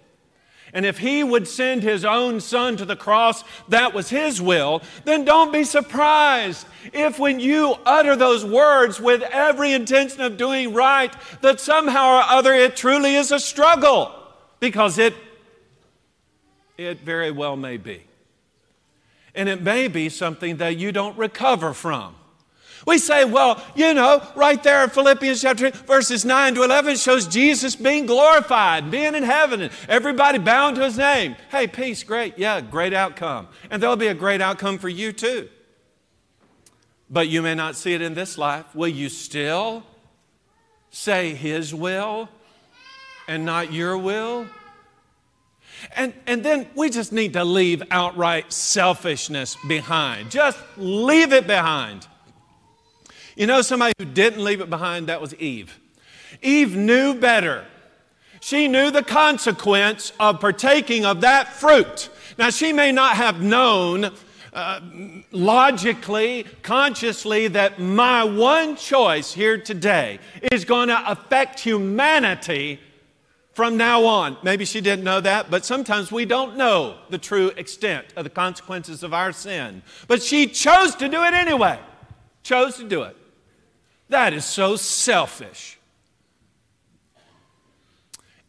And 0.73 0.85
if 0.85 0.99
he 0.99 1.25
would 1.25 1.49
send 1.49 1.83
his 1.83 2.05
own 2.05 2.41
son 2.41 2.77
to 2.77 2.85
the 2.85 2.97
cross, 2.97 3.43
that 3.69 3.95
was 3.95 4.11
his 4.11 4.41
will, 4.41 4.83
then 5.05 5.25
don't 5.25 5.53
be 5.53 5.65
surprised 5.65 6.67
if 6.93 7.19
when 7.19 7.41
you 7.41 7.77
utter 7.87 8.17
those 8.17 8.45
words 8.45 9.01
with 9.01 9.23
every 9.23 9.73
intention 9.73 10.21
of 10.21 10.37
doing 10.37 10.75
right, 10.75 11.15
that 11.41 11.61
somehow 11.61 12.19
or 12.19 12.23
other 12.23 12.53
it 12.53 12.77
truly 12.77 13.15
is 13.15 13.33
a 13.33 13.41
struggle. 13.41 14.15
Because 14.61 14.99
it, 14.99 15.15
it 16.77 17.01
very 17.01 17.31
well 17.31 17.57
may 17.57 17.77
be. 17.77 18.03
And 19.39 19.49
it 19.49 19.63
may 19.63 19.87
be 19.87 20.09
something 20.09 20.57
that 20.57 20.79
you 20.79 20.91
don't 20.91 21.17
recover 21.17 21.73
from. 21.73 22.17
We 22.85 22.99
say, 22.99 23.25
well, 23.25 23.63
you 23.77 23.95
know, 23.95 24.21
right 24.35 24.61
there 24.65 24.83
in 24.83 24.91
Philippians 24.91 25.41
chapter 25.41 25.71
verses 25.71 26.25
9 26.25 26.57
to 26.57 26.65
11 26.65 26.97
shows 26.97 27.29
Jesus 27.29 27.77
being 27.77 28.07
glorified, 28.07 28.91
being 28.91 29.15
in 29.15 29.23
heaven, 29.23 29.61
and 29.61 29.73
everybody 29.89 30.39
bound 30.39 30.75
to 30.75 30.85
his 30.85 30.99
name. 30.99 31.37
Hey, 31.53 31.69
peace, 31.69 32.03
great. 32.03 32.37
Yeah, 32.37 32.61
great 32.61 32.93
outcome. 32.93 33.47
And 33.71 33.81
there'll 33.81 33.95
be 33.95 34.09
a 34.09 34.15
great 34.15 34.41
outcome 34.41 34.77
for 34.79 34.89
you 34.89 35.13
too. 35.13 35.49
But 37.09 37.29
you 37.29 37.41
may 37.41 37.55
not 37.55 37.77
see 37.77 37.95
it 37.95 38.03
in 38.03 38.15
this 38.15 38.39
life. 38.39 38.75
Will 38.75 38.89
you 38.89 39.09
still 39.09 39.85
say 40.91 41.35
his 41.35 41.73
will 41.73 42.29
and 43.29 43.45
not 43.45 43.73
your 43.73 43.97
will? 43.97 44.49
And, 45.97 46.13
and 46.27 46.43
then 46.43 46.69
we 46.75 46.91
just 46.91 47.13
need 47.13 47.33
to 47.35 47.45
leave 47.45 47.83
outright 47.91 48.53
selfishness 48.53 49.57
behind. 49.67 50.31
Just 50.31 50.59
leave 50.77 51.33
it 51.33 51.47
behind. 51.47 52.07
You 53.37 53.47
know, 53.47 53.63
somebody 53.63 53.93
who 53.99 54.05
didn't 54.05 54.43
leave 54.43 54.61
it 54.61 54.69
behind, 54.69 55.07
that 55.07 55.21
was 55.21 55.35
Eve. 55.37 55.79
Eve 56.43 56.77
knew 56.77 57.15
better. 57.15 57.65
She 58.41 58.69
knew 58.69 58.91
the 58.91 59.03
consequence 59.03 60.13
of 60.19 60.41
partaking 60.41 61.05
of 61.05 61.21
that 61.23 61.53
fruit. 61.55 62.11
Now, 62.37 62.51
she 62.51 62.73
may 62.73 62.93
not 62.93 63.17
have 63.17 63.41
known 63.43 64.13
uh, 64.53 64.81
logically, 65.33 66.47
consciously, 66.63 67.49
that 67.49 67.79
my 67.79 68.25
one 68.25 68.77
choice 68.77 69.33
here 69.33 69.59
today 69.59 70.19
is 70.51 70.65
going 70.65 70.89
to 70.89 71.11
affect 71.11 71.61
humanity 71.61 72.81
from 73.59 73.77
now 73.77 74.05
on. 74.05 74.37
Maybe 74.45 74.65
she 74.65 74.81
didn't 74.81 75.05
know 75.05 75.21
that, 75.21 75.51
but 75.51 75.65
sometimes 75.65 76.13
we 76.13 76.25
don't 76.25 76.57
know 76.57 76.97
the 77.11 77.19
true 77.19 77.49
extent 77.57 78.07
of 78.15 78.23
the 78.23 78.31
consequences 78.31 79.03
of 79.03 79.13
our 79.13 79.33
sin. 79.33 79.83
But 80.07 80.23
she 80.23 80.47
chose 80.47 80.95
to 80.95 81.09
do 81.09 81.25
it 81.25 81.35
anyway. 81.35 81.81
Chose 82.45 82.77
to 82.77 82.85
do 82.85 83.03
it. 83.03 83.17
That 84.11 84.33
is 84.33 84.45
so 84.45 84.77
selfish. 84.77 85.77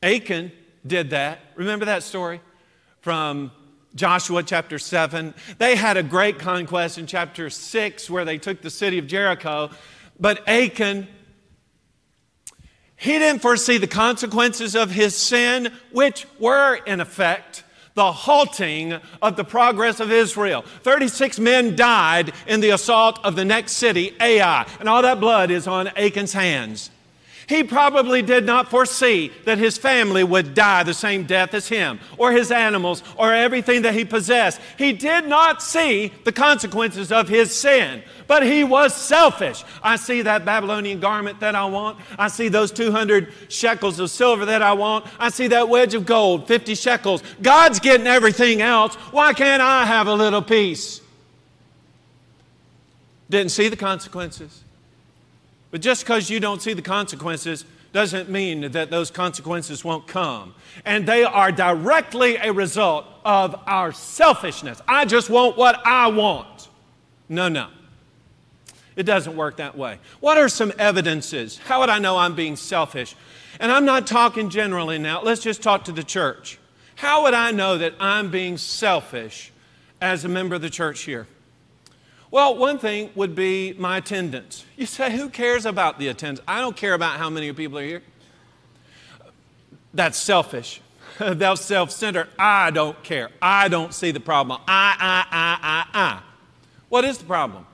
Achan 0.04 0.52
did 0.86 1.10
that. 1.10 1.40
Remember 1.56 1.86
that 1.86 2.04
story 2.04 2.40
from 3.02 3.50
Joshua 3.96 4.44
chapter 4.44 4.78
7? 4.78 5.34
They 5.58 5.76
had 5.76 5.98
a 5.98 6.04
great 6.04 6.38
conquest 6.38 7.00
in 7.00 7.08
chapter 7.08 7.50
6 7.50 8.12
where 8.12 8.26
they 8.26 8.38
took 8.38 8.62
the 8.62 8.70
city 8.70 9.00
of 9.00 9.08
Jericho. 9.08 9.72
But 10.20 10.48
Achan, 10.48 11.08
he 13.00 13.18
didn't 13.18 13.42
foresee 13.42 13.78
the 13.78 13.88
consequences 13.88 14.76
of 14.76 14.92
his 14.92 15.16
sin, 15.16 15.72
which 15.92 16.28
were, 16.38 16.76
in 16.76 17.00
effect, 17.00 17.64
the 17.94 18.12
halting 18.12 19.00
of 19.22 19.38
the 19.38 19.44
progress 19.46 20.02
of 20.02 20.12
Israel. 20.12 20.64
36 20.84 21.40
men 21.40 21.78
died 21.78 22.34
in 22.46 22.60
the 22.60 22.72
assault 22.72 23.18
of 23.24 23.38
the 23.38 23.46
next 23.46 23.74
city, 23.74 24.14
Ai, 24.20 24.68
and 24.82 24.90
all 24.90 25.02
that 25.02 25.22
blood 25.22 25.50
is 25.50 25.66
on 25.66 25.88
Achan's 25.96 26.34
hands. 26.34 26.92
He 27.50 27.64
probably 27.64 28.22
did 28.22 28.46
not 28.46 28.70
foresee 28.70 29.32
that 29.46 29.58
his 29.58 29.76
family 29.76 30.24
would 30.24 30.54
die 30.54 30.84
the 30.84 30.94
same 30.94 31.24
death 31.24 31.56
as 31.56 31.68
him, 31.68 32.00
or 32.16 32.32
his 32.32 32.52
animals, 32.52 33.02
or 33.18 33.34
everything 33.34 33.82
that 33.82 33.96
he 33.96 34.06
possessed. 34.06 34.62
He 34.78 34.94
did 34.94 35.26
not 35.26 35.64
see 35.64 36.14
the 36.26 36.32
consequences 36.32 37.12
of 37.12 37.28
his 37.28 37.52
sin, 37.52 38.04
but 38.28 38.44
he 38.44 38.64
was 38.64 38.94
selfish. 38.94 39.64
I 39.82 39.96
see 39.96 40.22
that 40.22 40.46
Babylonian 40.46 41.00
garment 41.00 41.40
that 41.40 41.56
I 41.56 41.66
want. 41.66 41.98
I 42.20 42.28
see 42.28 42.50
those 42.50 42.72
200 42.72 43.34
shekels 43.48 44.00
of 44.00 44.12
silver 44.12 44.46
that 44.46 44.62
I 44.62 44.74
want. 44.74 45.08
I 45.18 45.30
see 45.30 45.48
that 45.48 45.70
wedge 45.70 45.96
of 45.96 46.06
gold, 46.06 46.48
50 46.48 46.76
shekels. 46.76 47.24
God's 47.42 47.80
getting 47.80 48.06
everything 48.06 48.62
else. 48.62 48.94
Why 49.10 49.34
can't 49.34 49.64
I 49.64 49.86
have 49.86 50.06
a 50.06 50.14
little 50.14 50.44
piece? 50.44 51.02
Didn't 53.28 53.50
see 53.50 53.70
the 53.70 53.76
consequences. 53.76 54.64
But 55.72 55.82
just 55.82 56.04
because 56.04 56.30
you 56.30 56.40
don't 56.40 56.62
see 56.62 56.74
the 56.74 56.82
consequences 56.82 57.66
doesn't 57.92 58.30
mean 58.30 58.72
that 58.72 58.92
those 58.92 59.10
consequences 59.12 59.84
won't 59.84 60.08
come. 60.08 60.54
And 60.86 61.08
they 61.08 61.24
are 61.24 61.52
directly 61.52 62.36
a 62.36 62.52
result 62.52 63.06
of 63.26 63.56
our 63.66 63.92
selfishness. 63.92 64.82
I 64.88 65.06
just 65.06 65.30
want 65.30 65.58
what 65.58 65.80
I 65.86 66.08
want. 66.08 66.70
No, 67.28 67.50
no. 67.50 67.70
It 68.96 69.04
doesn't 69.04 69.36
work 69.36 69.58
that 69.58 69.78
way. 69.78 70.00
What 70.20 70.38
are 70.38 70.50
some 70.50 70.74
evidences? 70.78 71.58
How 71.58 71.80
would 71.80 71.90
I 71.90 72.00
know 72.00 72.18
I'm 72.18 72.36
being 72.36 72.56
selfish? 72.56 73.16
And 73.60 73.72
I'm 73.72 73.86
not 73.86 74.06
talking 74.08 74.50
generally 74.50 74.98
now. 74.98 75.22
Let's 75.22 75.42
just 75.42 75.62
talk 75.62 75.86
to 75.86 75.92
the 75.92 76.04
church. 76.04 76.60
How 76.96 77.24
would 77.24 77.34
I 77.34 77.52
know 77.52 77.78
that 77.78 77.94
I'm 78.00 78.30
being 78.30 78.58
selfish 78.58 79.52
as 80.02 80.26
a 80.26 80.30
member 80.30 80.56
of 80.56 80.62
the 80.62 80.70
church 80.70 81.02
here? 81.02 81.28
Well, 82.32 82.56
one 82.56 82.78
thing 82.78 83.10
would 83.16 83.34
be 83.34 83.74
my 83.74 83.98
attendance. 83.98 84.64
You 84.78 84.86
say, 84.86 85.16
who 85.16 85.30
cares 85.30 85.66
about 85.66 85.98
the 85.98 86.10
attendance? 86.10 86.46
I 86.48 86.62
don't 86.62 86.76
care 86.76 86.94
about 86.94 87.18
how 87.18 87.30
many 87.30 87.52
people 87.54 87.80
are 87.80 87.84
here. 87.84 88.04
That's 89.94 90.18
selfish. 90.18 90.82
That's 91.20 91.62
self 91.62 91.92
centered. 91.92 92.30
I 92.38 92.70
don't 92.70 93.02
care. 93.04 93.32
I 93.42 93.68
don't 93.68 93.94
see 93.94 94.12
the 94.12 94.20
problem. 94.20 94.62
I, 94.68 94.96
I, 95.00 95.26
I, 95.32 95.58
I, 95.62 96.00
I. 96.00 96.22
What 96.90 97.04
is 97.04 97.18
the 97.18 97.26
problem? 97.26 97.66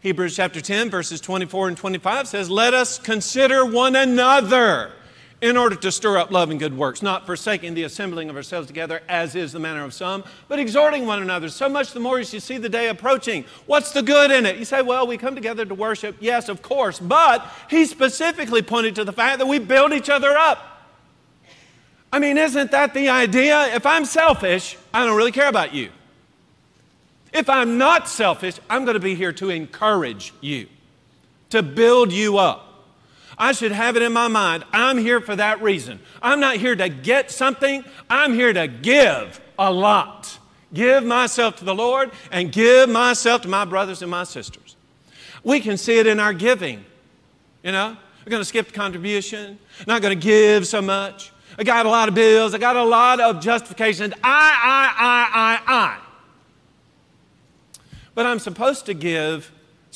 Hebrews 0.00 0.34
chapter 0.34 0.60
10, 0.60 0.90
verses 0.90 1.20
24 1.20 1.68
and 1.68 1.76
25 1.76 2.26
says, 2.26 2.50
Let 2.50 2.74
us 2.74 2.98
consider 2.98 3.64
one 3.64 3.94
another 3.94 4.92
in 5.40 5.56
order 5.56 5.74
to 5.74 5.90
stir 5.90 6.18
up 6.18 6.30
love 6.30 6.50
and 6.50 6.60
good 6.60 6.76
works, 6.76 7.00
not 7.00 7.24
forsaking 7.24 7.74
the 7.74 7.82
assembling 7.84 8.28
of 8.28 8.36
ourselves 8.36 8.66
together, 8.66 9.00
as 9.08 9.34
is 9.34 9.52
the 9.52 9.58
manner 9.58 9.84
of 9.84 9.94
some, 9.94 10.22
but 10.48 10.58
exhorting 10.58 11.06
one 11.06 11.22
another, 11.22 11.48
so 11.48 11.68
much 11.68 11.92
the 11.92 12.00
more 12.00 12.18
as 12.18 12.32
you 12.34 12.40
see 12.40 12.58
the 12.58 12.68
day 12.68 12.88
approaching. 12.88 13.44
What's 13.66 13.92
the 13.92 14.02
good 14.02 14.30
in 14.30 14.44
it? 14.44 14.58
You 14.58 14.66
say, 14.66 14.82
well, 14.82 15.06
we 15.06 15.16
come 15.16 15.34
together 15.34 15.64
to 15.64 15.74
worship. 15.74 16.16
Yes, 16.20 16.48
of 16.48 16.60
course, 16.60 16.98
but 16.98 17.46
he 17.70 17.86
specifically 17.86 18.60
pointed 18.60 18.94
to 18.96 19.04
the 19.04 19.12
fact 19.12 19.38
that 19.38 19.46
we 19.46 19.58
build 19.58 19.92
each 19.92 20.10
other 20.10 20.36
up. 20.36 20.66
I 22.12 22.18
mean, 22.18 22.36
isn't 22.36 22.72
that 22.72 22.92
the 22.92 23.08
idea? 23.08 23.74
If 23.74 23.86
I'm 23.86 24.04
selfish, 24.04 24.76
I 24.92 25.06
don't 25.06 25.16
really 25.16 25.32
care 25.32 25.48
about 25.48 25.72
you. 25.72 25.90
If 27.32 27.48
I'm 27.48 27.78
not 27.78 28.08
selfish, 28.08 28.58
I'm 28.68 28.84
going 28.84 28.94
to 28.94 29.00
be 29.00 29.14
here 29.14 29.32
to 29.34 29.50
encourage 29.50 30.34
you, 30.40 30.66
to 31.50 31.62
build 31.62 32.12
you 32.12 32.38
up. 32.38 32.69
I 33.40 33.52
should 33.52 33.72
have 33.72 33.96
it 33.96 34.02
in 34.02 34.12
my 34.12 34.28
mind. 34.28 34.64
I'm 34.70 34.98
here 34.98 35.18
for 35.18 35.34
that 35.34 35.62
reason. 35.62 35.98
I'm 36.20 36.40
not 36.40 36.58
here 36.58 36.76
to 36.76 36.90
get 36.90 37.30
something, 37.30 37.82
I'm 38.10 38.34
here 38.34 38.52
to 38.52 38.68
give 38.68 39.40
a 39.58 39.72
lot. 39.72 40.38
Give 40.74 41.02
myself 41.02 41.56
to 41.56 41.64
the 41.64 41.74
Lord 41.74 42.12
and 42.30 42.52
give 42.52 42.90
myself 42.90 43.40
to 43.42 43.48
my 43.48 43.64
brothers 43.64 44.02
and 44.02 44.10
my 44.10 44.24
sisters. 44.24 44.76
We 45.42 45.58
can 45.60 45.78
see 45.78 45.98
it 45.98 46.06
in 46.06 46.20
our 46.20 46.34
giving. 46.34 46.84
You 47.62 47.72
know, 47.72 47.96
we're 48.24 48.30
going 48.30 48.42
to 48.42 48.44
skip 48.44 48.66
the 48.66 48.74
contribution, 48.74 49.58
not 49.86 50.02
going 50.02 50.16
to 50.16 50.22
give 50.22 50.66
so 50.66 50.82
much. 50.82 51.32
I 51.58 51.64
got 51.64 51.86
a 51.86 51.88
lot 51.90 52.08
of 52.08 52.14
bills, 52.14 52.54
I 52.54 52.58
got 52.58 52.76
a 52.76 52.84
lot 52.84 53.20
of 53.20 53.40
justifications. 53.40 54.12
I, 54.22 54.22
I, 54.22 55.66
I, 55.66 55.74
I, 55.74 55.98
I. 55.98 55.98
But 58.14 58.26
I'm 58.26 58.38
supposed 58.38 58.84
to 58.86 58.94
give 58.94 59.50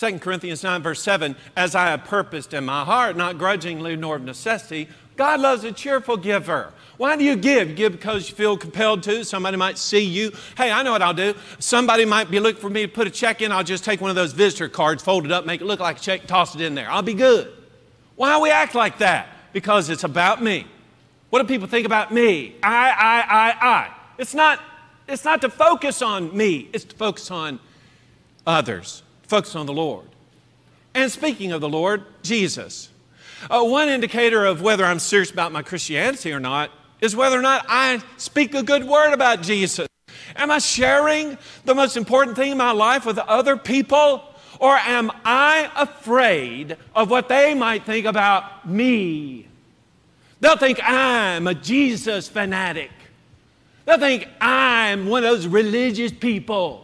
2 0.05 0.18
Corinthians 0.18 0.62
9, 0.62 0.82
verse 0.82 1.02
7, 1.02 1.34
as 1.57 1.74
I 1.74 1.86
have 1.86 2.05
purposed 2.05 2.52
in 2.52 2.64
my 2.64 2.84
heart, 2.84 3.16
not 3.16 3.38
grudgingly 3.38 3.96
nor 3.96 4.16
of 4.16 4.22
necessity. 4.22 4.86
God 5.16 5.40
loves 5.40 5.64
a 5.64 5.72
cheerful 5.72 6.18
giver. 6.18 6.74
Why 6.98 7.16
do 7.16 7.24
you 7.24 7.36
give? 7.36 7.70
You 7.70 7.74
give 7.74 7.92
because 7.92 8.28
you 8.28 8.34
feel 8.34 8.59
compelled 8.59 9.02
to. 9.05 9.24
Somebody 9.24 9.57
might 9.57 9.78
see 9.78 10.05
you. 10.05 10.32
Hey, 10.59 10.70
I 10.70 10.82
know 10.82 10.92
what 10.92 11.00
I'll 11.00 11.14
do. 11.14 11.34
Somebody 11.59 12.05
might 12.05 12.30
be 12.30 12.38
looking 12.38 12.61
for 12.61 12.68
me 12.68 12.82
to 12.82 12.88
put 12.88 13.07
a 13.07 13.11
check 13.11 13.40
in. 13.40 13.50
I'll 13.50 13.64
just 13.64 13.82
take 13.82 14.02
one 14.02 14.11
of 14.11 14.16
those 14.16 14.34
visitor 14.34 14.68
cards, 14.68 15.02
fold 15.02 15.24
it 15.24 15.32
up, 15.32 15.46
make 15.46 15.62
it 15.62 15.64
look 15.64 15.80
like 15.80 15.96
a 15.96 16.00
check, 16.00 16.26
toss 16.26 16.55
it 16.55 16.61
in 16.61 16.74
there. 16.74 16.90
I'll 16.90 17.00
be 17.00 17.14
good. 17.14 17.50
Why 18.16 18.38
we 18.38 18.50
act 18.50 18.74
like 18.74 18.98
that? 18.98 19.28
Because 19.55 19.88
it's 19.88 20.05
about 20.05 20.42
me. 20.42 20.66
What 21.30 21.40
do 21.40 21.48
people 21.48 21.66
think 21.66 21.86
about 21.86 22.12
me? 22.12 22.57
I, 22.62 22.90
I, 22.90 23.20
I, 23.20 23.68
I. 23.68 23.94
It's 24.18 24.34
not, 24.34 24.61
it's 25.09 25.24
not 25.24 25.40
to 25.40 25.48
focus 25.48 26.02
on 26.02 26.36
me, 26.36 26.68
it's 26.74 26.84
to 26.84 26.94
focus 26.94 27.30
on 27.30 27.59
others. 28.46 29.03
Focus 29.27 29.57
on 29.57 29.66
the 29.66 29.72
Lord. 29.72 30.07
And 30.95 31.11
speaking 31.11 31.53
of 31.53 31.61
the 31.61 31.68
Lord, 31.68 32.05
Jesus. 32.22 32.91
Uh, 33.51 33.62
one 33.62 33.89
indicator 33.89 34.45
of 34.45 34.62
whether 34.62 34.85
I'm 34.85 34.99
serious 34.99 35.31
about 35.31 35.53
my 35.53 35.62
Christianity 35.62 36.33
or 36.33 36.41
not 36.41 36.70
is 37.01 37.14
whether 37.14 37.39
or 37.39 37.43
not 37.43 37.66
I 37.68 38.03
speak 38.16 38.55
a 38.55 38.62
good 38.62 38.85
word 38.85 39.12
about 39.12 39.43
Jesus. 39.43 39.87
Am 40.37 40.51
I 40.51 40.59
sharing 40.59 41.37
the 41.64 41.75
most 41.75 41.97
important 41.97 42.37
thing 42.37 42.53
in 42.53 42.59
my 42.59 42.72
life 42.72 43.05
with 43.05 43.18
other 43.18 43.57
people? 43.57 44.22
Or 44.61 44.77
am 44.77 45.11
I 45.25 45.70
afraid 45.77 46.77
of 46.95 47.11
what 47.11 47.29
they 47.29 47.55
might 47.55 47.85
think 47.85 48.07
about 48.07 48.68
me? 48.68 49.49
They'll 50.41 50.57
think 50.57 50.81
I'm 50.83 51.47
a 51.47 51.55
Jesus 51.55 52.29
fanatic. 52.29 52.91
They'll 53.85 53.99
think 53.99 54.29
I'm 54.41 55.07
one 55.07 55.25
of 55.25 55.31
those 55.31 55.47
religious 55.47 56.12
people. 56.12 56.84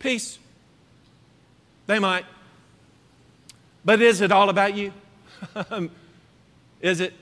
Peace. 0.00 0.38
They 1.86 1.98
might. 1.98 2.24
But 3.84 4.02
is 4.02 4.20
it 4.20 4.32
all 4.32 4.48
about 4.48 4.76
you? 4.76 4.92
is 6.80 7.00
it 7.00 7.14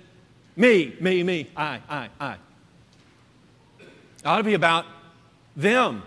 me, 0.57 0.97
me, 1.01 1.23
me, 1.23 1.49
I, 1.57 1.81
I, 1.89 2.09
I? 2.19 2.33
It 3.81 4.25
ought 4.25 4.39
to 4.39 4.45
be 4.45 4.55
about 4.55 4.87
them. 5.57 6.03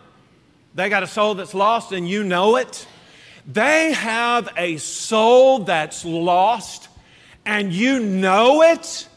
They 0.74 0.90
got 0.90 1.04
a 1.04 1.08
soul 1.08 1.36
that's 1.36 1.54
lost 1.54 1.92
and 1.92 2.10
you 2.10 2.24
know 2.24 2.56
it. 2.56 2.88
They 3.46 3.94
have 3.94 4.50
a 4.58 4.78
soul 4.78 5.60
that's 5.60 6.06
lost 6.06 6.90
and 7.46 7.74
you 7.74 8.00
know 8.00 8.62
it 8.62 9.08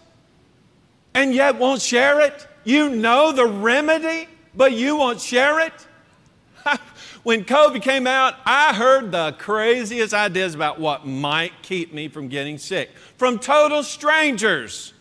and 1.15 1.35
yet 1.35 1.59
won't 1.59 1.81
share 1.81 2.21
it. 2.21 2.47
You 2.65 2.91
know 2.91 3.33
the 3.33 3.47
remedy, 3.47 4.29
but 4.55 4.73
you 4.73 4.97
won't 4.97 5.21
share 5.21 5.61
it. 5.61 5.73
When 7.25 7.43
COVID 7.43 7.81
came 7.81 8.07
out, 8.07 8.35
I 8.45 8.75
heard 8.75 9.11
the 9.11 9.35
craziest 9.39 10.13
ideas 10.13 10.55
about 10.55 10.79
what 10.79 11.07
might 11.07 11.63
keep 11.63 11.93
me 11.93 12.09
from 12.09 12.29
getting 12.29 12.59
sick 12.59 12.91
from 13.17 13.39
total 13.39 13.83
strangers. 13.83 14.93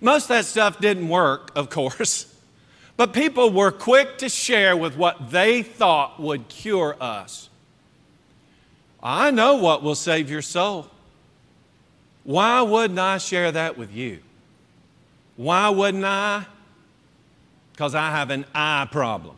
Most 0.00 0.24
of 0.24 0.28
that 0.30 0.44
stuff 0.44 0.80
didn't 0.80 1.08
work, 1.08 1.52
of 1.54 1.70
course, 1.70 2.34
but 2.96 3.12
people 3.12 3.50
were 3.50 3.70
quick 3.70 4.18
to 4.18 4.28
share 4.28 4.76
with 4.76 4.96
what 4.96 5.30
they 5.30 5.62
thought 5.62 6.20
would 6.20 6.48
cure 6.48 6.96
us. 7.00 7.48
I 9.00 9.30
know 9.30 9.54
what 9.54 9.84
will 9.84 9.94
save 9.94 10.28
your 10.28 10.42
soul. 10.42 10.88
Why 12.24 12.60
wouldn't 12.60 12.98
I 12.98 13.18
share 13.18 13.52
that 13.52 13.78
with 13.78 13.94
you? 13.94 14.18
Why 15.36 15.68
wouldn't 15.68 16.04
I? 16.04 16.44
Because 17.72 17.94
I 17.94 18.10
have 18.10 18.30
an 18.30 18.44
I 18.52 18.88
problem. 18.90 19.37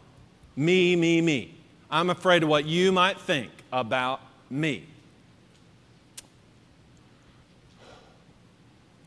Me, 0.56 0.96
me, 0.96 1.20
me. 1.20 1.54
I'm 1.90 2.10
afraid 2.10 2.42
of 2.42 2.48
what 2.48 2.66
you 2.66 2.92
might 2.92 3.20
think 3.20 3.50
about 3.72 4.20
me. 4.48 4.84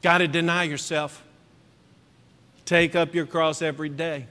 Got 0.02 0.18
to 0.18 0.28
deny 0.28 0.64
yourself. 0.64 1.24
Take 2.66 2.96
up 2.96 3.14
your 3.14 3.26
cross 3.26 3.62
every 3.62 3.89
day. 3.89 4.28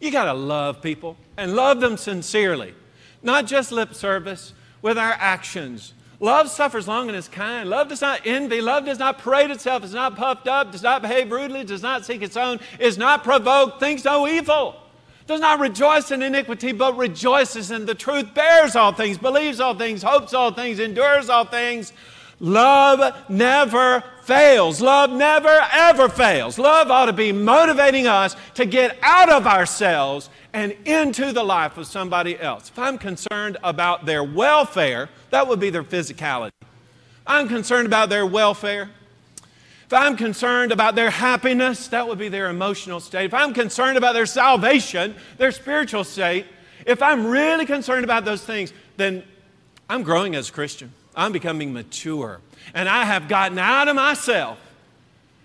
You 0.00 0.10
got 0.10 0.24
to 0.26 0.34
love 0.34 0.82
people 0.82 1.16
and 1.36 1.54
love 1.54 1.80
them 1.80 1.96
sincerely, 1.96 2.74
not 3.22 3.46
just 3.46 3.72
lip 3.72 3.94
service, 3.94 4.52
with 4.82 4.98
our 4.98 5.12
actions. 5.18 5.94
Love 6.20 6.50
suffers 6.50 6.86
long 6.86 7.08
and 7.08 7.16
is 7.16 7.26
kind. 7.26 7.70
Love 7.70 7.88
does 7.88 8.02
not 8.02 8.20
envy. 8.26 8.60
Love 8.60 8.84
does 8.84 8.98
not 8.98 9.18
parade 9.18 9.50
itself, 9.50 9.82
is 9.82 9.94
not 9.94 10.14
puffed 10.14 10.46
up, 10.46 10.72
does 10.72 10.82
not 10.82 11.00
behave 11.00 11.30
rudely, 11.30 11.64
does 11.64 11.82
not 11.82 12.04
seek 12.04 12.20
its 12.20 12.36
own, 12.36 12.60
is 12.78 12.98
not 12.98 13.24
provoked, 13.24 13.80
thinks 13.80 14.04
no 14.04 14.28
evil 14.28 14.76
does 15.26 15.40
not 15.40 15.58
rejoice 15.60 16.10
in 16.10 16.22
iniquity, 16.22 16.72
but 16.72 16.96
rejoices 16.96 17.70
in 17.70 17.86
the 17.86 17.94
truth, 17.94 18.34
bears 18.34 18.76
all 18.76 18.92
things, 18.92 19.16
believes 19.16 19.60
all 19.60 19.74
things, 19.74 20.02
hopes 20.02 20.34
all 20.34 20.52
things, 20.52 20.78
endures 20.78 21.28
all 21.28 21.44
things. 21.44 21.92
Love 22.40 23.30
never 23.30 24.02
fails. 24.22 24.80
Love 24.80 25.10
never, 25.10 25.60
ever 25.72 26.08
fails. 26.08 26.58
Love 26.58 26.90
ought 26.90 27.06
to 27.06 27.12
be 27.12 27.32
motivating 27.32 28.06
us 28.06 28.36
to 28.54 28.66
get 28.66 28.98
out 29.02 29.30
of 29.30 29.46
ourselves 29.46 30.28
and 30.52 30.72
into 30.84 31.32
the 31.32 31.42
life 31.42 31.76
of 31.78 31.86
somebody 31.86 32.38
else. 32.38 32.68
If 32.68 32.78
I'm 32.78 32.98
concerned 32.98 33.56
about 33.64 34.04
their 34.04 34.22
welfare, 34.22 35.08
that 35.30 35.48
would 35.48 35.60
be 35.60 35.70
their 35.70 35.84
physicality. 35.84 36.50
I'm 37.26 37.48
concerned 37.48 37.86
about 37.86 38.10
their 38.10 38.26
welfare. 38.26 38.90
If 39.94 40.00
I'm 40.00 40.16
concerned 40.16 40.72
about 40.72 40.96
their 40.96 41.08
happiness, 41.08 41.86
that 41.86 42.08
would 42.08 42.18
be 42.18 42.28
their 42.28 42.50
emotional 42.50 42.98
state. 42.98 43.26
If 43.26 43.32
I'm 43.32 43.54
concerned 43.54 43.96
about 43.96 44.14
their 44.14 44.26
salvation, 44.26 45.14
their 45.38 45.52
spiritual 45.52 46.02
state, 46.02 46.46
if 46.84 47.00
I'm 47.00 47.28
really 47.28 47.64
concerned 47.64 48.02
about 48.02 48.24
those 48.24 48.44
things, 48.44 48.72
then 48.96 49.22
I'm 49.88 50.02
growing 50.02 50.34
as 50.34 50.48
a 50.48 50.52
Christian. 50.52 50.92
I'm 51.14 51.30
becoming 51.30 51.72
mature. 51.72 52.40
And 52.74 52.88
I 52.88 53.04
have 53.04 53.28
gotten 53.28 53.56
out 53.56 53.86
of 53.86 53.94
myself 53.94 54.58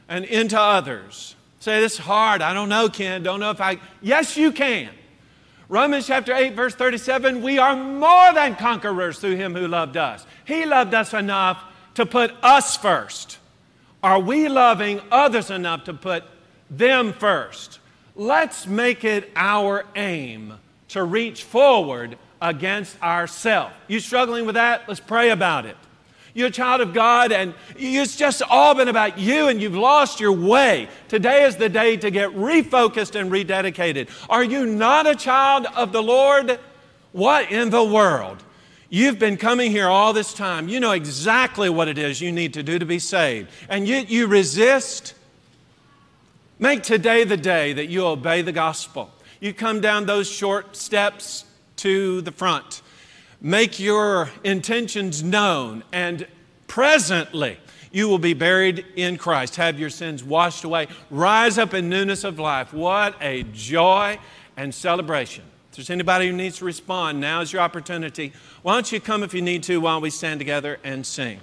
and 0.07 0.25
into 0.25 0.59
others. 0.59 1.35
Say, 1.59 1.79
this 1.79 1.93
is 1.93 1.99
hard. 1.99 2.41
I 2.41 2.55
don't 2.55 2.69
know, 2.69 2.89
Ken. 2.89 3.21
Don't 3.21 3.39
know 3.39 3.51
if 3.51 3.61
I. 3.61 3.77
Yes, 4.01 4.35
you 4.35 4.51
can. 4.51 4.89
Romans 5.67 6.07
chapter 6.07 6.33
8, 6.33 6.55
verse 6.55 6.73
37 6.73 7.43
we 7.43 7.59
are 7.59 7.75
more 7.75 8.33
than 8.33 8.55
conquerors 8.55 9.19
through 9.19 9.35
him 9.35 9.53
who 9.53 9.67
loved 9.67 9.95
us. 9.95 10.25
He 10.45 10.65
loved 10.65 10.95
us 10.95 11.13
enough 11.13 11.61
to 11.93 12.07
put 12.07 12.33
us 12.41 12.75
first. 12.75 13.38
Are 14.01 14.19
we 14.19 14.47
loving 14.47 15.01
others 15.11 15.51
enough 15.51 15.83
to 15.85 15.93
put 15.93 16.23
them 16.69 17.13
first? 17.13 17.79
Let's 18.15 18.65
make 18.65 19.03
it 19.03 19.31
our 19.35 19.85
aim 19.95 20.53
to 20.89 21.03
reach 21.03 21.43
forward 21.43 22.17
against 22.41 23.01
ourselves. 23.01 23.73
You 23.87 23.99
struggling 23.99 24.45
with 24.45 24.55
that? 24.55 24.87
Let's 24.87 24.99
pray 24.99 25.31
about 25.31 25.65
it. 25.65 25.75
You're 26.33 26.47
a 26.47 26.51
child 26.51 26.79
of 26.79 26.93
God 26.93 27.31
and 27.31 27.53
it's 27.75 28.15
just 28.15 28.41
all 28.43 28.75
been 28.75 28.87
about 28.87 29.17
you 29.17 29.47
and 29.47 29.61
you've 29.61 29.75
lost 29.75 30.19
your 30.19 30.31
way. 30.31 30.87
Today 31.07 31.43
is 31.45 31.57
the 31.57 31.69
day 31.69 31.97
to 31.97 32.11
get 32.11 32.29
refocused 32.29 33.19
and 33.19 33.31
rededicated. 33.31 34.09
Are 34.29 34.43
you 34.43 34.65
not 34.65 35.07
a 35.07 35.15
child 35.15 35.65
of 35.75 35.91
the 35.91 36.03
Lord? 36.03 36.59
What 37.11 37.51
in 37.51 37.71
the 37.71 37.83
world? 37.83 38.43
You've 38.91 39.19
been 39.19 39.37
coming 39.37 39.69
here 39.69 39.87
all 39.87 40.13
this 40.13 40.33
time. 40.33 40.67
You 40.67 40.79
know 40.79 40.91
exactly 40.91 41.69
what 41.69 41.87
it 41.87 41.99
is 41.99 42.21
you 42.21 42.31
need 42.31 42.55
to 42.55 42.63
do 42.63 42.79
to 42.79 42.85
be 42.85 42.97
saved. 42.97 43.49
And 43.69 43.87
yet 43.87 44.09
you 44.09 44.25
resist. 44.25 45.13
Make 46.57 46.81
today 46.81 47.23
the 47.23 47.37
day 47.37 47.73
that 47.73 47.87
you 47.87 48.05
obey 48.05 48.41
the 48.41 48.51
gospel. 48.51 49.11
You 49.39 49.53
come 49.53 49.79
down 49.79 50.05
those 50.05 50.29
short 50.29 50.75
steps 50.75 51.45
to 51.77 52.21
the 52.21 52.31
front. 52.31 52.81
Make 53.41 53.79
your 53.79 54.29
intentions 54.43 55.23
known, 55.23 55.83
and 55.93 56.27
presently 56.67 57.57
you 57.91 58.09
will 58.09 58.19
be 58.19 58.33
buried 58.33 58.85
in 58.95 59.17
Christ. 59.17 59.55
Have 59.55 59.79
your 59.79 59.89
sins 59.89 60.23
washed 60.23 60.65
away. 60.65 60.87
Rise 61.09 61.57
up 61.57 61.73
in 61.73 61.87
newness 61.87 62.23
of 62.23 62.37
life. 62.37 62.73
What 62.73 63.15
a 63.21 63.43
joy 63.43 64.19
and 64.57 64.73
celebration. 64.73 65.45
If 65.69 65.75
there's 65.75 65.89
anybody 65.91 66.27
who 66.27 66.33
needs 66.33 66.57
to 66.57 66.65
respond, 66.65 67.21
now 67.21 67.41
is 67.41 67.53
your 67.53 67.61
opportunity. 67.61 68.33
Why 68.63 68.73
don't 68.73 68.91
you 68.91 68.99
come 68.99 69.21
if 69.21 69.35
you 69.35 69.41
need 69.41 69.61
to 69.63 69.79
while 69.79 70.01
we 70.01 70.09
stand 70.09 70.39
together 70.39 70.79
and 70.83 71.05
sing? 71.05 71.41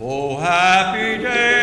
oh, 0.00 0.36
happy 0.36 1.22
day. 1.22 1.61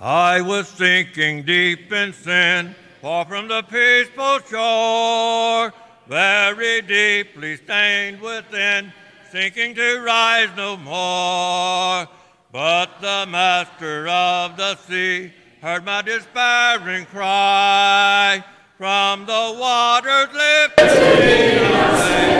I 0.00 0.42
was 0.42 0.68
sinking 0.68 1.42
deep 1.42 1.92
in 1.92 2.12
sin, 2.12 2.76
far 3.02 3.24
from 3.24 3.48
the 3.48 3.62
peaceful 3.62 4.38
shore, 4.48 5.72
very 6.06 6.82
deeply 6.82 7.56
stained 7.56 8.20
within, 8.20 8.92
sinking 9.32 9.74
to 9.74 10.00
rise 10.00 10.50
no 10.56 10.76
more. 10.76 12.06
But 12.52 13.00
the 13.00 13.26
master 13.28 14.06
of 14.06 14.56
the 14.56 14.76
sea 14.76 15.32
heard 15.60 15.84
my 15.84 16.02
despairing 16.02 17.06
cry 17.06 18.44
from 18.76 19.26
the 19.26 19.56
waters 19.58 20.28
lifted 20.32 21.18
me 21.18 21.58
away. 21.58 22.38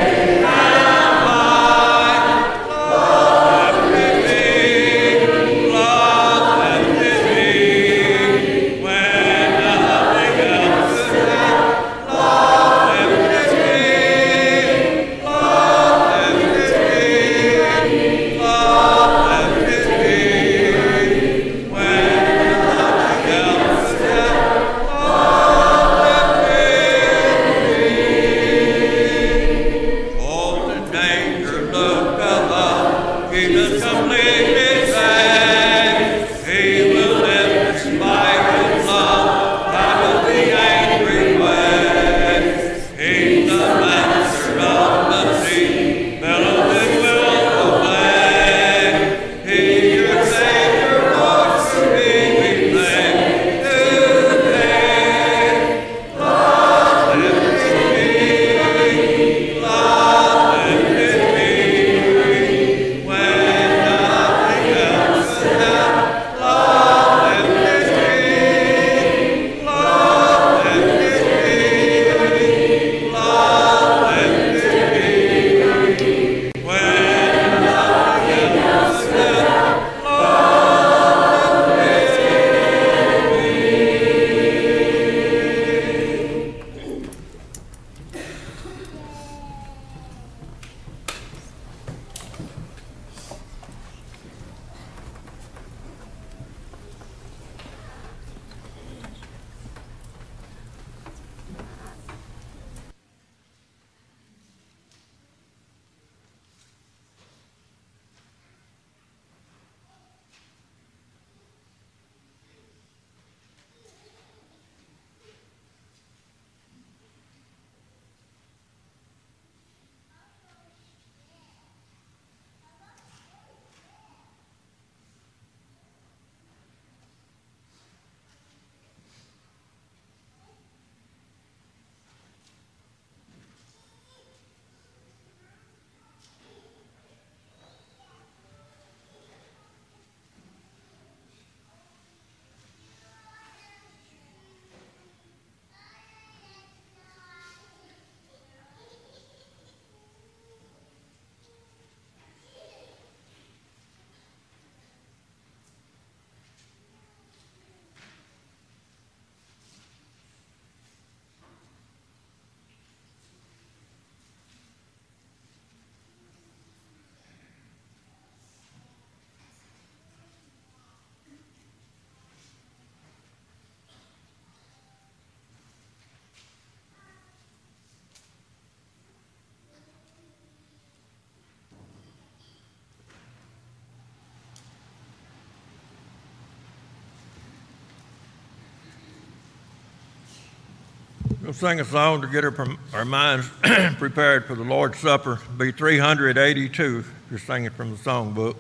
We'll 191.49 191.55
sing 191.55 191.81
a 191.81 191.85
song 191.87 192.21
to 192.21 192.27
get 192.27 192.45
our, 192.45 192.55
our 192.93 193.07
minds 193.07 193.49
prepared 193.97 194.45
for 194.45 194.55
the 194.55 194.65
Lord's 194.65 194.99
Supper. 194.99 195.41
Be 195.57 195.73
382, 195.73 196.99
if 196.99 197.11
you're 197.31 197.39
singing 197.39 197.71
from 197.71 197.93
the 197.93 197.97
songbook. 197.97 198.57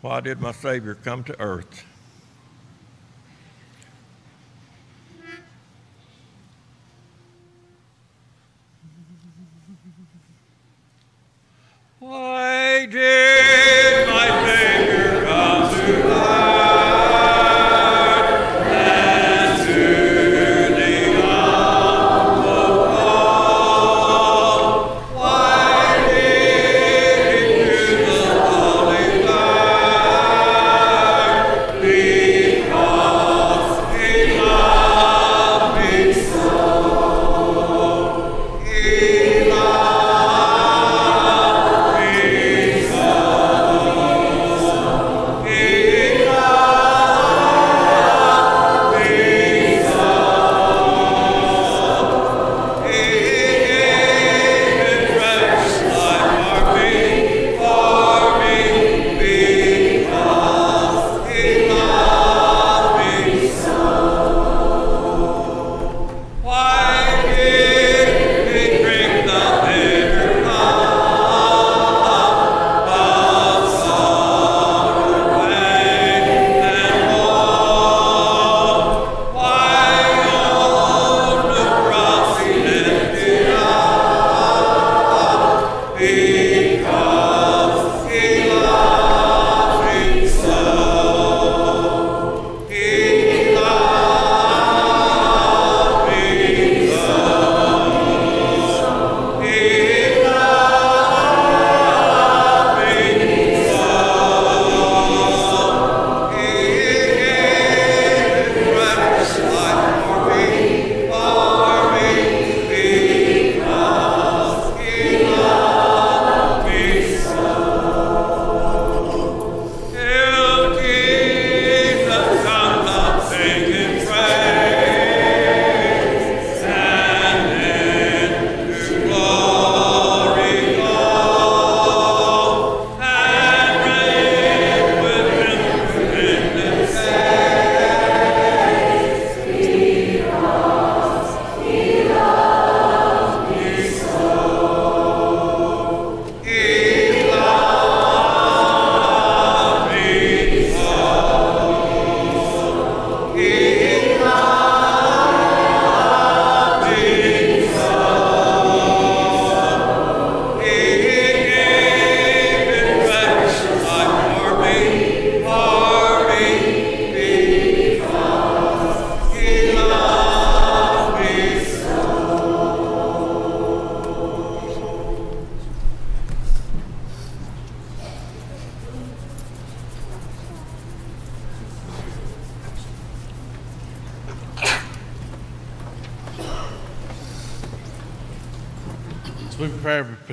Why 0.00 0.18
did 0.18 0.40
my 0.40 0.50
Savior 0.50 0.96
come 0.96 1.22
to 1.22 1.40
earth? 1.40 1.84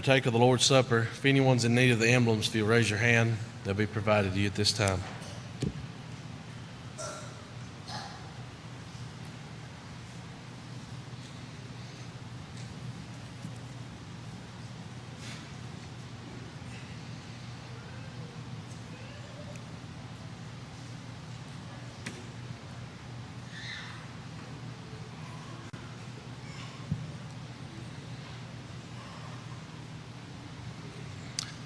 Partake 0.03 0.25
of 0.25 0.33
the 0.33 0.39
Lord's 0.39 0.65
Supper, 0.65 1.07
if 1.13 1.23
anyone's 1.23 1.63
in 1.63 1.75
need 1.75 1.91
of 1.91 1.99
the 1.99 2.09
emblems, 2.09 2.49
if 2.49 2.55
you'll 2.55 2.67
raise 2.67 2.89
your 2.89 2.99
hand, 2.99 3.37
they'll 3.63 3.73
be 3.73 3.85
provided 3.85 4.33
to 4.33 4.39
you 4.41 4.47
at 4.47 4.55
this 4.55 4.73
time. 4.73 4.99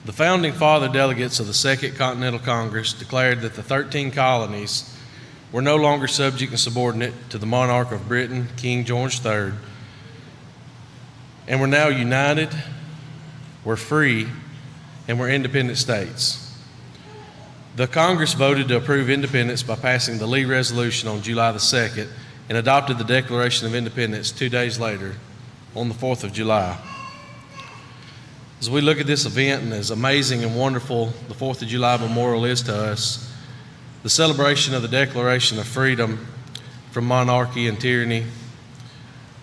The 0.05 0.13
founding 0.37 0.53
father 0.53 0.87
delegates 0.87 1.39
of 1.39 1.47
the 1.47 1.53
Second 1.53 1.95
Continental 1.95 2.39
Congress 2.39 2.93
declared 2.93 3.41
that 3.41 3.55
the 3.55 3.63
13 3.63 4.11
colonies 4.11 4.95
were 5.51 5.63
no 5.63 5.75
longer 5.75 6.07
subject 6.07 6.51
and 6.51 6.59
subordinate 6.59 7.11
to 7.31 7.39
the 7.39 7.45
monarch 7.47 7.91
of 7.91 8.07
Britain, 8.07 8.47
King 8.55 8.85
George 8.85 9.25
III, 9.25 9.53
and 11.47 11.59
were 11.59 11.65
now 11.65 11.87
united, 11.87 12.49
were 13.65 13.75
free, 13.75 14.27
and 15.07 15.19
were 15.19 15.27
independent 15.27 15.79
states. 15.79 16.55
The 17.75 17.87
Congress 17.87 18.33
voted 18.33 18.67
to 18.67 18.77
approve 18.77 19.09
independence 19.09 19.63
by 19.63 19.75
passing 19.75 20.19
the 20.19 20.27
Lee 20.27 20.45
Resolution 20.45 21.09
on 21.09 21.23
July 21.23 21.51
the 21.51 21.57
2nd 21.57 22.09
and 22.47 22.59
adopted 22.59 22.99
the 22.99 23.03
Declaration 23.03 23.65
of 23.65 23.73
Independence 23.73 24.29
two 24.29 24.49
days 24.49 24.77
later 24.79 25.15
on 25.75 25.89
the 25.89 25.95
4th 25.95 26.23
of 26.23 26.31
July. 26.31 26.77
As 28.59 28.71
we 28.71 28.81
look 28.81 28.99
at 28.99 29.05
this 29.05 29.27
event 29.27 29.61
and 29.61 29.73
as 29.73 29.91
amazing 29.91 30.43
and 30.43 30.57
wonderful 30.57 31.13
the 31.27 31.35
4th 31.35 31.61
of 31.61 31.67
July 31.67 31.95
memorial 31.97 32.43
is 32.43 32.63
to 32.63 32.75
us, 32.75 33.31
the 34.01 34.09
celebration 34.09 34.73
of 34.73 34.81
the 34.81 34.87
Declaration 34.87 35.59
of 35.59 35.67
Freedom 35.67 36.25
from 36.89 37.05
monarchy 37.05 37.67
and 37.67 37.79
tyranny, 37.79 38.25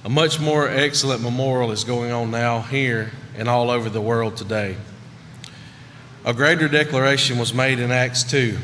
a 0.04 0.08
much 0.08 0.40
more 0.40 0.68
excellent 0.68 1.22
memorial 1.22 1.70
is 1.70 1.84
going 1.84 2.10
on 2.10 2.32
now 2.32 2.60
here 2.62 3.12
and 3.38 3.48
all 3.48 3.70
over 3.70 3.88
the 3.88 4.00
world 4.00 4.36
today. 4.36 4.76
A 6.24 6.34
greater 6.34 6.66
declaration 6.66 7.38
was 7.38 7.54
made 7.54 7.78
in 7.78 7.92
Acts 7.92 8.24
2. 8.24 8.58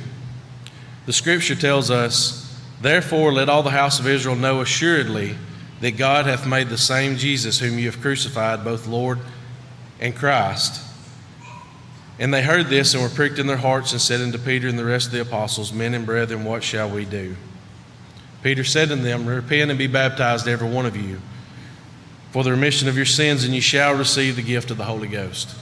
The 1.06 1.12
scripture 1.12 1.54
tells 1.54 1.92
us, 1.92 2.60
Therefore, 2.80 3.32
let 3.32 3.48
all 3.48 3.62
the 3.62 3.70
house 3.70 4.00
of 4.00 4.08
Israel 4.08 4.34
know 4.34 4.62
assuredly 4.62 5.36
that 5.80 5.96
God 5.96 6.26
hath 6.26 6.44
made 6.44 6.70
the 6.70 6.76
same 6.76 7.16
Jesus 7.16 7.60
whom 7.60 7.78
you 7.78 7.86
have 7.86 8.00
crucified, 8.00 8.64
both 8.64 8.88
Lord 8.88 9.20
and 10.00 10.16
Christ. 10.16 10.82
And 12.18 12.34
they 12.34 12.42
heard 12.42 12.66
this 12.66 12.92
and 12.92 13.02
were 13.02 13.08
pricked 13.08 13.38
in 13.38 13.46
their 13.46 13.56
hearts 13.56 13.92
and 13.92 14.00
said 14.00 14.20
unto 14.20 14.38
Peter 14.38 14.68
and 14.68 14.78
the 14.78 14.84
rest 14.84 15.06
of 15.06 15.12
the 15.12 15.22
apostles, 15.22 15.72
Men 15.72 15.94
and 15.94 16.04
brethren, 16.04 16.44
what 16.44 16.62
shall 16.62 16.90
we 16.90 17.04
do? 17.04 17.36
Peter 18.42 18.64
said 18.64 18.90
unto 18.90 19.04
them, 19.04 19.26
Repent 19.26 19.70
and 19.70 19.78
be 19.78 19.86
baptized, 19.86 20.48
every 20.48 20.68
one 20.68 20.86
of 20.86 20.96
you, 20.96 21.20
for 22.30 22.44
the 22.44 22.50
remission 22.50 22.88
of 22.88 22.96
your 22.96 23.06
sins, 23.06 23.44
and 23.44 23.54
ye 23.54 23.60
shall 23.60 23.94
receive 23.94 24.36
the 24.36 24.42
gift 24.42 24.70
of 24.70 24.76
the 24.76 24.84
Holy 24.84 25.08
Ghost. 25.08 25.54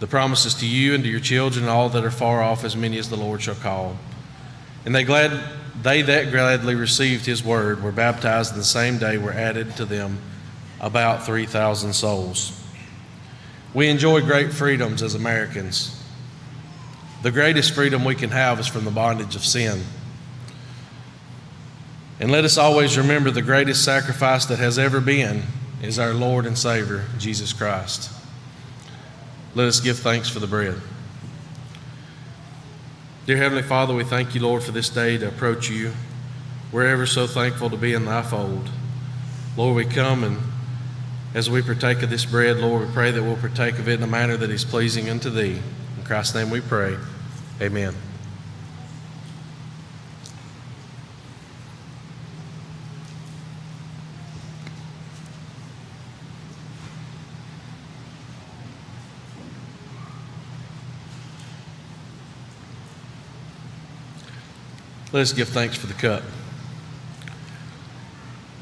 The 0.00 0.06
promises 0.06 0.54
to 0.54 0.66
you 0.66 0.94
and 0.94 1.02
to 1.04 1.10
your 1.10 1.20
children 1.20 1.64
and 1.64 1.70
all 1.70 1.88
that 1.88 2.04
are 2.04 2.10
far 2.10 2.42
off, 2.42 2.64
as 2.64 2.76
many 2.76 2.98
as 2.98 3.08
the 3.08 3.16
Lord 3.16 3.42
shall 3.42 3.54
call. 3.54 3.96
And 4.84 4.94
they 4.94 5.04
glad 5.04 5.40
they 5.82 6.02
that 6.02 6.30
gladly 6.30 6.74
received 6.74 7.26
his 7.26 7.44
word 7.44 7.82
were 7.82 7.92
baptized 7.92 8.52
in 8.52 8.58
the 8.58 8.64
same 8.64 8.98
day 8.98 9.18
were 9.18 9.32
added 9.32 9.76
to 9.76 9.84
them 9.84 10.18
about 10.80 11.26
3,000 11.26 11.92
souls. 11.92 12.63
We 13.74 13.88
enjoy 13.88 14.20
great 14.20 14.52
freedoms 14.52 15.02
as 15.02 15.16
Americans. 15.16 16.00
The 17.22 17.32
greatest 17.32 17.74
freedom 17.74 18.04
we 18.04 18.14
can 18.14 18.30
have 18.30 18.60
is 18.60 18.68
from 18.68 18.84
the 18.84 18.92
bondage 18.92 19.34
of 19.34 19.44
sin. 19.44 19.82
And 22.20 22.30
let 22.30 22.44
us 22.44 22.56
always 22.56 22.96
remember 22.96 23.32
the 23.32 23.42
greatest 23.42 23.84
sacrifice 23.84 24.46
that 24.46 24.60
has 24.60 24.78
ever 24.78 25.00
been 25.00 25.42
is 25.82 25.98
our 25.98 26.14
Lord 26.14 26.46
and 26.46 26.56
Savior, 26.56 27.04
Jesus 27.18 27.52
Christ. 27.52 28.10
Let 29.56 29.66
us 29.66 29.80
give 29.80 29.98
thanks 29.98 30.28
for 30.28 30.38
the 30.38 30.46
bread. 30.46 30.80
Dear 33.26 33.38
Heavenly 33.38 33.62
Father, 33.62 33.94
we 33.94 34.04
thank 34.04 34.34
you, 34.34 34.42
Lord, 34.42 34.62
for 34.62 34.72
this 34.72 34.88
day 34.88 35.18
to 35.18 35.26
approach 35.26 35.68
you. 35.68 35.92
We're 36.70 36.86
ever 36.86 37.06
so 37.06 37.26
thankful 37.26 37.70
to 37.70 37.76
be 37.76 37.94
in 37.94 38.04
thy 38.04 38.22
fold. 38.22 38.68
Lord, 39.56 39.76
we 39.76 39.84
come 39.84 40.22
and 40.22 40.38
as 41.34 41.50
we 41.50 41.60
partake 41.60 42.02
of 42.02 42.10
this 42.10 42.24
bread, 42.24 42.58
Lord, 42.58 42.86
we 42.86 42.94
pray 42.94 43.10
that 43.10 43.22
we'll 43.22 43.36
partake 43.36 43.78
of 43.80 43.88
it 43.88 43.94
in 43.94 44.02
a 44.04 44.06
manner 44.06 44.36
that 44.36 44.50
is 44.50 44.64
pleasing 44.64 45.10
unto 45.10 45.30
thee. 45.30 45.60
In 45.98 46.04
Christ's 46.04 46.36
name 46.36 46.48
we 46.48 46.60
pray. 46.60 46.96
Amen. 47.60 47.94
Let 65.12 65.20
us 65.20 65.32
give 65.32 65.48
thanks 65.48 65.76
for 65.76 65.86
the 65.86 65.94
cup. 65.94 66.24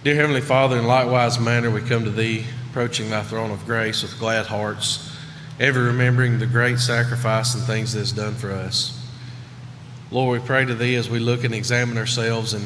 Dear 0.05 0.17
Heavenly 0.17 0.43
Father, 0.43 0.79
in 0.79 0.87
likewise 0.87 1.39
manner 1.39 1.71
we 1.71 1.81
come 1.81 2.05
to 2.05 2.11
Thee, 2.11 2.45
approaching 2.73 3.11
Thy 3.11 3.23
throne 3.23 3.51
of 3.51 3.67
grace 3.67 4.01
with 4.03 4.19
glad 4.19 4.47
hearts, 4.47 5.15
ever 5.61 5.83
remembering 5.83 6.39
the 6.39 6.47
great 6.47 6.79
sacrifice 6.79 7.55
and 7.55 7.63
things 7.65 7.93
that 7.93 8.01
is 8.01 8.13
done 8.13 8.35
for 8.35 8.51
us. 8.51 8.99
Lord, 10.11 10.41
we 10.41 10.47
pray 10.47 10.65
to 10.65 10.75
Thee 10.75 10.95
as 10.95 11.11
we 11.11 11.19
look 11.19 11.45
and 11.45 11.55
examine 11.55 11.99
ourselves 11.99 12.55
and 12.55 12.65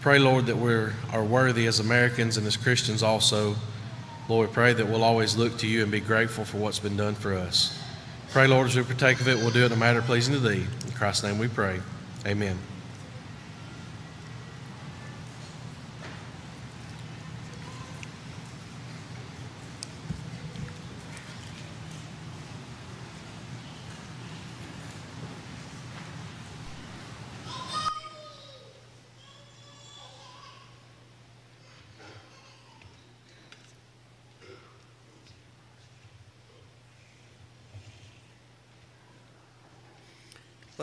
pray, 0.00 0.18
Lord, 0.18 0.46
that 0.46 0.56
we 0.56 0.72
are 1.12 1.22
worthy 1.22 1.66
as 1.66 1.80
Americans 1.80 2.38
and 2.38 2.46
as 2.46 2.56
Christians 2.56 3.02
also. 3.02 3.54
Lord, 4.26 4.48
we 4.48 4.54
pray 4.54 4.72
that 4.72 4.88
we'll 4.88 5.04
always 5.04 5.36
look 5.36 5.58
to 5.58 5.66
You 5.66 5.82
and 5.82 5.92
be 5.92 6.00
grateful 6.00 6.46
for 6.46 6.56
what's 6.56 6.78
been 6.78 6.96
done 6.96 7.14
for 7.14 7.34
us. 7.34 7.78
Pray, 8.30 8.46
Lord, 8.46 8.68
as 8.68 8.74
we 8.74 8.82
partake 8.84 9.20
of 9.20 9.28
it, 9.28 9.36
we'll 9.36 9.50
do 9.50 9.64
it 9.64 9.66
in 9.66 9.72
a 9.72 9.76
manner 9.76 10.00
pleasing 10.00 10.32
to 10.32 10.40
Thee. 10.40 10.64
In 10.86 10.92
Christ's 10.92 11.24
name 11.24 11.38
we 11.38 11.48
pray. 11.48 11.78
Amen. 12.26 12.58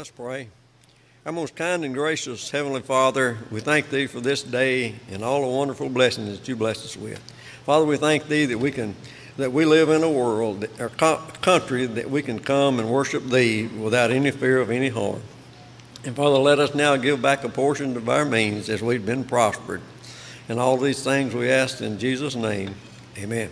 Let's 0.10 0.18
pray. 0.18 0.48
Our 1.24 1.32
most 1.32 1.56
kind 1.56 1.86
and 1.86 1.94
gracious 1.94 2.50
Heavenly 2.50 2.82
Father, 2.82 3.38
we 3.52 3.60
thank 3.60 3.92
Thee 3.92 4.08
for 4.08 4.20
this 4.20 4.42
day 4.42 4.96
and 5.12 5.24
all 5.24 5.42
the 5.42 5.56
wonderful 5.56 5.88
blessings 5.88 6.36
that 6.36 6.48
You 6.48 6.56
bless 6.56 6.84
us 6.84 6.98
with. 6.98 7.20
Father, 7.64 7.86
we 7.86 7.96
thank 7.96 8.28
Thee 8.28 8.46
that 8.46 8.58
we 8.58 8.72
can 8.72 8.96
that 9.38 9.52
we 9.52 9.66
live 9.66 9.90
in 9.90 10.02
a 10.02 10.10
world, 10.10 10.64
a 10.80 10.90
country 10.90 11.86
that 11.86 12.10
we 12.10 12.24
can 12.24 12.40
come 12.40 12.80
and 12.80 12.90
worship 12.90 13.24
Thee 13.26 13.68
without 13.68 14.10
any 14.10 14.32
fear 14.32 14.58
of 14.58 14.72
any 14.72 14.90
harm. 14.90 15.22
And 16.04 16.16
Father, 16.16 16.40
let 16.40 16.58
us 16.58 16.74
now 16.74 16.96
give 16.96 17.22
back 17.22 17.44
a 17.44 17.50
portion 17.50 17.96
of 17.96 18.10
our 18.10 18.26
means 18.26 18.68
as 18.68 18.82
we've 18.82 19.06
been 19.06 19.26
prospered. 19.26 19.82
And 20.48 20.60
all 20.60 20.78
these 20.78 21.04
things 21.04 21.36
we 21.36 21.52
ask 21.52 21.82
in 21.82 22.00
Jesus' 22.00 22.36
name. 22.36 22.74
Amen. 23.16 23.52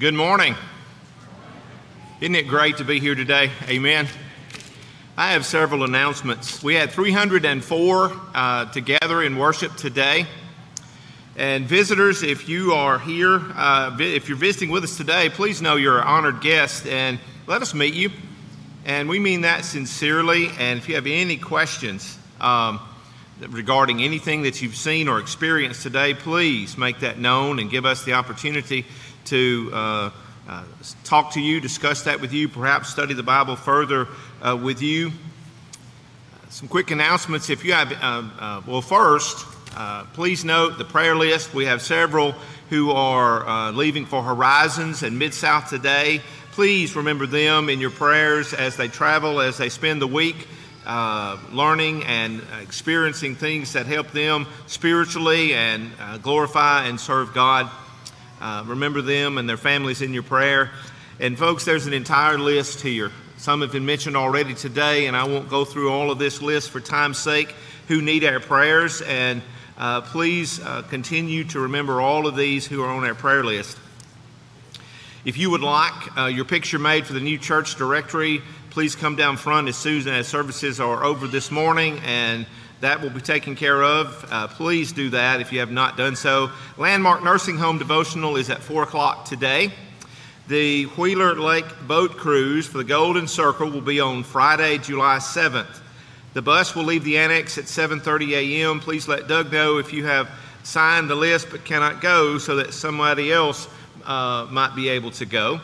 Good 0.00 0.14
morning. 0.14 0.54
Isn't 2.20 2.36
it 2.36 2.46
great 2.46 2.76
to 2.76 2.84
be 2.84 3.00
here 3.00 3.16
today? 3.16 3.50
Amen. 3.66 4.06
I 5.16 5.32
have 5.32 5.44
several 5.44 5.82
announcements. 5.82 6.62
We 6.62 6.76
had 6.76 6.92
304 6.92 8.12
uh, 8.32 8.66
together 8.66 9.24
in 9.24 9.36
worship 9.36 9.74
today. 9.74 10.26
And 11.36 11.66
visitors, 11.66 12.22
if 12.22 12.48
you 12.48 12.74
are 12.74 13.00
here, 13.00 13.40
uh, 13.56 13.96
if 13.98 14.28
you're 14.28 14.38
visiting 14.38 14.70
with 14.70 14.84
us 14.84 14.96
today, 14.96 15.30
please 15.30 15.60
know 15.60 15.74
you're 15.74 15.98
an 15.98 16.06
honored 16.06 16.42
guest 16.42 16.86
and 16.86 17.18
let 17.48 17.60
us 17.60 17.74
meet 17.74 17.94
you. 17.94 18.10
And 18.84 19.08
we 19.08 19.18
mean 19.18 19.40
that 19.40 19.64
sincerely. 19.64 20.50
And 20.60 20.78
if 20.78 20.88
you 20.88 20.94
have 20.94 21.08
any 21.08 21.36
questions 21.36 22.20
um, 22.40 22.78
regarding 23.48 24.00
anything 24.00 24.42
that 24.42 24.62
you've 24.62 24.76
seen 24.76 25.08
or 25.08 25.18
experienced 25.18 25.82
today, 25.82 26.14
please 26.14 26.78
make 26.78 27.00
that 27.00 27.18
known 27.18 27.58
and 27.58 27.68
give 27.68 27.84
us 27.84 28.04
the 28.04 28.12
opportunity 28.12 28.86
to 29.28 29.70
uh, 29.72 30.10
uh, 30.48 30.64
talk 31.04 31.32
to 31.32 31.40
you, 31.40 31.60
discuss 31.60 32.02
that 32.02 32.20
with 32.20 32.32
you, 32.32 32.48
perhaps 32.48 32.88
study 32.88 33.14
the 33.14 33.22
Bible 33.22 33.56
further 33.56 34.08
uh, 34.42 34.56
with 34.56 34.82
you. 34.82 35.12
Some 36.50 36.68
quick 36.68 36.90
announcements. 36.90 37.50
If 37.50 37.64
you 37.64 37.72
have, 37.74 37.92
uh, 37.92 38.22
uh, 38.38 38.62
well, 38.66 38.82
first, 38.82 39.46
Uh, 39.68 40.02
please 40.14 40.44
note 40.44 40.76
the 40.76 40.84
prayer 40.84 41.14
list. 41.14 41.54
We 41.54 41.66
have 41.66 41.80
several 41.80 42.34
who 42.70 42.90
are 42.90 43.46
uh, 43.46 43.70
leaving 43.70 44.06
for 44.06 44.22
Horizons 44.24 45.02
and 45.04 45.18
Mid 45.18 45.32
South 45.34 45.68
today. 45.70 46.20
Please 46.52 46.96
remember 46.96 47.28
them 47.28 47.68
in 47.68 47.78
your 47.78 47.92
prayers 47.92 48.54
as 48.54 48.74
they 48.74 48.88
travel, 48.88 49.40
as 49.40 49.56
they 49.56 49.68
spend 49.68 50.00
the 50.00 50.08
week 50.08 50.48
uh, 50.84 51.36
learning 51.52 52.02
and 52.06 52.42
experiencing 52.60 53.36
things 53.36 53.72
that 53.72 53.86
help 53.86 54.10
them 54.10 54.46
spiritually 54.66 55.54
and 55.54 55.92
uh, 56.00 56.18
glorify 56.18 56.88
and 56.88 56.98
serve 56.98 57.32
God. 57.32 57.70
Uh, 58.40 58.62
remember 58.66 59.02
them 59.02 59.38
and 59.38 59.48
their 59.48 59.56
families 59.56 60.02
in 60.02 60.14
your 60.14 60.22
prayer. 60.22 60.70
And, 61.20 61.38
folks, 61.38 61.64
there's 61.64 61.86
an 61.86 61.92
entire 61.92 62.38
list 62.38 62.80
here. 62.80 63.10
Some 63.36 63.60
have 63.60 63.72
been 63.72 63.86
mentioned 63.86 64.16
already 64.16 64.54
today, 64.54 65.06
and 65.06 65.16
I 65.16 65.24
won't 65.24 65.48
go 65.48 65.64
through 65.64 65.90
all 65.90 66.10
of 66.10 66.18
this 66.18 66.42
list 66.42 66.70
for 66.70 66.80
time's 66.80 67.18
sake 67.18 67.54
who 67.88 68.02
need 68.02 68.24
our 68.24 68.40
prayers. 68.40 69.02
And 69.02 69.42
uh, 69.76 70.00
please 70.02 70.60
uh, 70.60 70.82
continue 70.82 71.44
to 71.44 71.60
remember 71.60 72.00
all 72.00 72.26
of 72.26 72.36
these 72.36 72.66
who 72.66 72.82
are 72.82 72.88
on 72.88 73.04
our 73.04 73.14
prayer 73.14 73.44
list. 73.44 73.76
If 75.24 75.36
you 75.36 75.50
would 75.50 75.60
like 75.60 76.16
uh, 76.16 76.26
your 76.26 76.44
picture 76.44 76.78
made 76.78 77.06
for 77.06 77.12
the 77.12 77.20
new 77.20 77.38
church 77.38 77.74
directory, 77.76 78.40
please 78.70 78.94
come 78.94 79.16
down 79.16 79.36
front 79.36 79.68
as 79.68 79.76
soon 79.76 80.06
as 80.08 80.28
services 80.28 80.80
are 80.80 81.04
over 81.04 81.26
this 81.26 81.50
morning, 81.50 82.00
and 82.04 82.46
that 82.80 83.00
will 83.00 83.10
be 83.10 83.20
taken 83.20 83.56
care 83.56 83.82
of. 83.82 84.24
Uh, 84.30 84.46
please 84.46 84.92
do 84.92 85.10
that 85.10 85.40
if 85.40 85.52
you 85.52 85.60
have 85.60 85.70
not 85.70 85.96
done 85.96 86.14
so. 86.14 86.50
Landmark 86.76 87.24
Nursing 87.24 87.58
Home 87.58 87.78
Devotional 87.78 88.36
is 88.36 88.50
at 88.50 88.62
4 88.62 88.84
o'clock 88.84 89.24
today. 89.24 89.72
The 90.46 90.84
Wheeler 90.84 91.34
Lake 91.34 91.66
Boat 91.86 92.16
Cruise 92.16 92.66
for 92.66 92.78
the 92.78 92.84
Golden 92.84 93.26
Circle 93.26 93.70
will 93.70 93.80
be 93.80 94.00
on 94.00 94.22
Friday, 94.22 94.78
July 94.78 95.18
7th. 95.18 95.80
The 96.34 96.42
bus 96.42 96.74
will 96.74 96.84
leave 96.84 97.04
the 97.04 97.18
annex 97.18 97.58
at 97.58 97.64
7:30 97.64 98.32
a.m. 98.32 98.80
Please 98.80 99.08
let 99.08 99.28
Doug 99.28 99.50
know 99.50 99.78
if 99.78 99.92
you 99.92 100.06
have 100.06 100.30
signed 100.62 101.10
the 101.10 101.14
list 101.14 101.48
but 101.50 101.64
cannot 101.64 102.00
go, 102.00 102.38
so 102.38 102.56
that 102.56 102.72
somebody 102.72 103.32
else 103.32 103.68
uh, 104.04 104.46
might 104.50 104.76
be 104.76 104.88
able 104.88 105.10
to 105.12 105.26
go. 105.26 105.60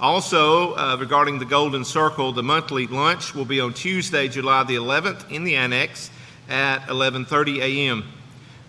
Also, 0.00 0.74
uh, 0.74 0.96
regarding 1.00 1.38
the 1.38 1.44
Golden 1.44 1.84
Circle, 1.84 2.32
the 2.32 2.42
monthly 2.42 2.86
lunch 2.88 3.34
will 3.34 3.44
be 3.44 3.60
on 3.60 3.72
Tuesday, 3.72 4.28
July 4.28 4.64
the 4.64 4.74
11th, 4.74 5.30
in 5.30 5.44
the 5.44 5.56
annex 5.56 6.10
at 6.52 6.86
11:30 6.88 7.60
a.m. 7.60 8.04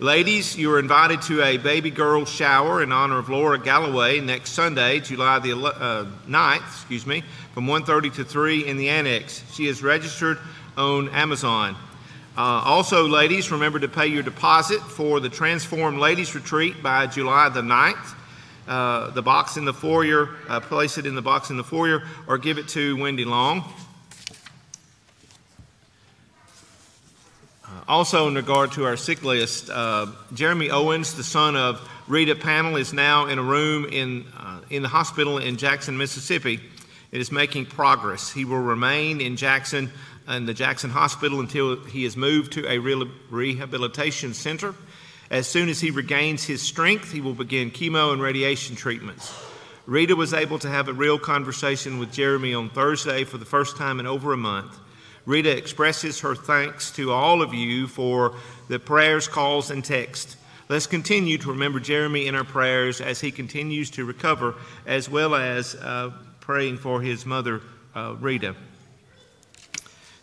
Ladies, 0.00 0.56
you 0.56 0.72
are 0.72 0.80
invited 0.80 1.22
to 1.22 1.40
a 1.42 1.56
baby 1.58 1.90
girl 1.90 2.24
shower 2.24 2.82
in 2.82 2.90
honor 2.90 3.18
of 3.18 3.28
Laura 3.28 3.58
Galloway 3.58 4.18
next 4.18 4.50
Sunday, 4.50 4.98
July 4.98 5.38
the 5.38 5.52
uh, 5.52 6.06
9th, 6.26 6.66
excuse 6.66 7.06
me, 7.06 7.22
from 7.52 7.66
1:30 7.66 8.14
to 8.14 8.24
3 8.24 8.66
in 8.66 8.76
the 8.76 8.88
annex. 8.88 9.44
She 9.52 9.68
is 9.68 9.82
registered 9.82 10.38
on 10.76 11.10
Amazon. 11.10 11.76
Uh, 12.36 12.40
also, 12.64 13.06
ladies, 13.06 13.52
remember 13.52 13.78
to 13.78 13.86
pay 13.86 14.08
your 14.08 14.24
deposit 14.24 14.80
for 14.80 15.20
the 15.20 15.28
Transform 15.28 16.00
Ladies 16.00 16.34
Retreat 16.34 16.82
by 16.82 17.06
July 17.06 17.50
the 17.50 17.62
9th. 17.62 18.14
Uh, 18.66 19.10
the 19.10 19.22
box 19.22 19.58
in 19.58 19.66
the 19.66 19.74
foyer, 19.74 20.30
uh, 20.48 20.58
place 20.58 20.96
it 20.96 21.04
in 21.04 21.14
the 21.14 21.22
box 21.22 21.50
in 21.50 21.58
the 21.58 21.62
foyer, 21.62 22.02
or 22.26 22.38
give 22.38 22.56
it 22.56 22.66
to 22.66 22.96
Wendy 22.96 23.26
Long. 23.26 23.62
Also, 27.86 28.28
in 28.28 28.34
regard 28.34 28.72
to 28.72 28.84
our 28.84 28.96
sick 28.96 29.22
list, 29.22 29.68
uh, 29.70 30.06
Jeremy 30.32 30.70
Owens, 30.70 31.14
the 31.14 31.24
son 31.24 31.54
of 31.56 31.86
Rita 32.08 32.34
Panel, 32.34 32.76
is 32.76 32.92
now 32.92 33.26
in 33.26 33.38
a 33.38 33.42
room 33.42 33.84
in, 33.84 34.24
uh, 34.38 34.60
in 34.70 34.82
the 34.82 34.88
hospital 34.88 35.38
in 35.38 35.56
Jackson, 35.56 35.98
Mississippi. 35.98 36.60
It 37.12 37.20
is 37.20 37.30
making 37.30 37.66
progress. 37.66 38.32
He 38.32 38.44
will 38.44 38.62
remain 38.62 39.20
in 39.20 39.36
Jackson 39.36 39.92
in 40.28 40.46
the 40.46 40.54
Jackson 40.54 40.90
Hospital 40.90 41.40
until 41.40 41.76
he 41.84 42.04
is 42.04 42.16
moved 42.16 42.52
to 42.52 42.66
a 42.66 42.78
rehabilitation 42.78 44.32
center. 44.32 44.74
As 45.30 45.46
soon 45.46 45.68
as 45.68 45.80
he 45.80 45.90
regains 45.90 46.44
his 46.44 46.62
strength, 46.62 47.12
he 47.12 47.20
will 47.20 47.34
begin 47.34 47.70
chemo 47.70 48.12
and 48.12 48.22
radiation 48.22 48.76
treatments. 48.76 49.34
Rita 49.86 50.16
was 50.16 50.32
able 50.32 50.58
to 50.60 50.68
have 50.68 50.88
a 50.88 50.94
real 50.94 51.18
conversation 51.18 51.98
with 51.98 52.12
Jeremy 52.12 52.54
on 52.54 52.70
Thursday 52.70 53.24
for 53.24 53.36
the 53.36 53.44
first 53.44 53.76
time 53.76 54.00
in 54.00 54.06
over 54.06 54.32
a 54.32 54.36
month. 54.36 54.78
Rita 55.26 55.56
expresses 55.56 56.20
her 56.20 56.34
thanks 56.34 56.90
to 56.92 57.12
all 57.12 57.40
of 57.40 57.54
you 57.54 57.86
for 57.86 58.34
the 58.68 58.78
prayers, 58.78 59.26
calls, 59.26 59.70
and 59.70 59.84
texts. 59.84 60.36
Let's 60.68 60.86
continue 60.86 61.38
to 61.38 61.48
remember 61.52 61.80
Jeremy 61.80 62.26
in 62.26 62.34
our 62.34 62.44
prayers 62.44 63.00
as 63.00 63.20
he 63.20 63.30
continues 63.30 63.90
to 63.90 64.04
recover, 64.04 64.54
as 64.86 65.08
well 65.08 65.34
as 65.34 65.74
uh, 65.74 66.12
praying 66.40 66.78
for 66.78 67.00
his 67.00 67.24
mother, 67.24 67.60
uh, 67.94 68.16
Rita. 68.20 68.54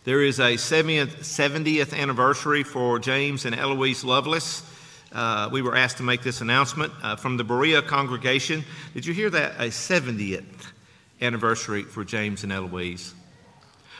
There 0.04 0.22
is 0.22 0.40
a 0.40 0.54
70th, 0.54 1.20
70th 1.20 1.96
anniversary 1.96 2.64
for 2.64 2.98
James 2.98 3.44
and 3.44 3.54
Eloise 3.54 4.04
Lovelace. 4.04 4.68
Uh, 5.12 5.48
we 5.52 5.62
were 5.62 5.76
asked 5.76 5.98
to 5.98 6.02
make 6.02 6.22
this 6.22 6.40
announcement 6.40 6.92
uh, 7.02 7.16
from 7.16 7.36
the 7.36 7.44
Berea 7.44 7.82
congregation. 7.82 8.64
Did 8.94 9.06
you 9.06 9.14
hear 9.14 9.30
that? 9.30 9.52
A 9.58 9.68
70th 9.68 10.72
anniversary 11.20 11.84
for 11.84 12.04
James 12.04 12.42
and 12.42 12.52
Eloise. 12.52 13.14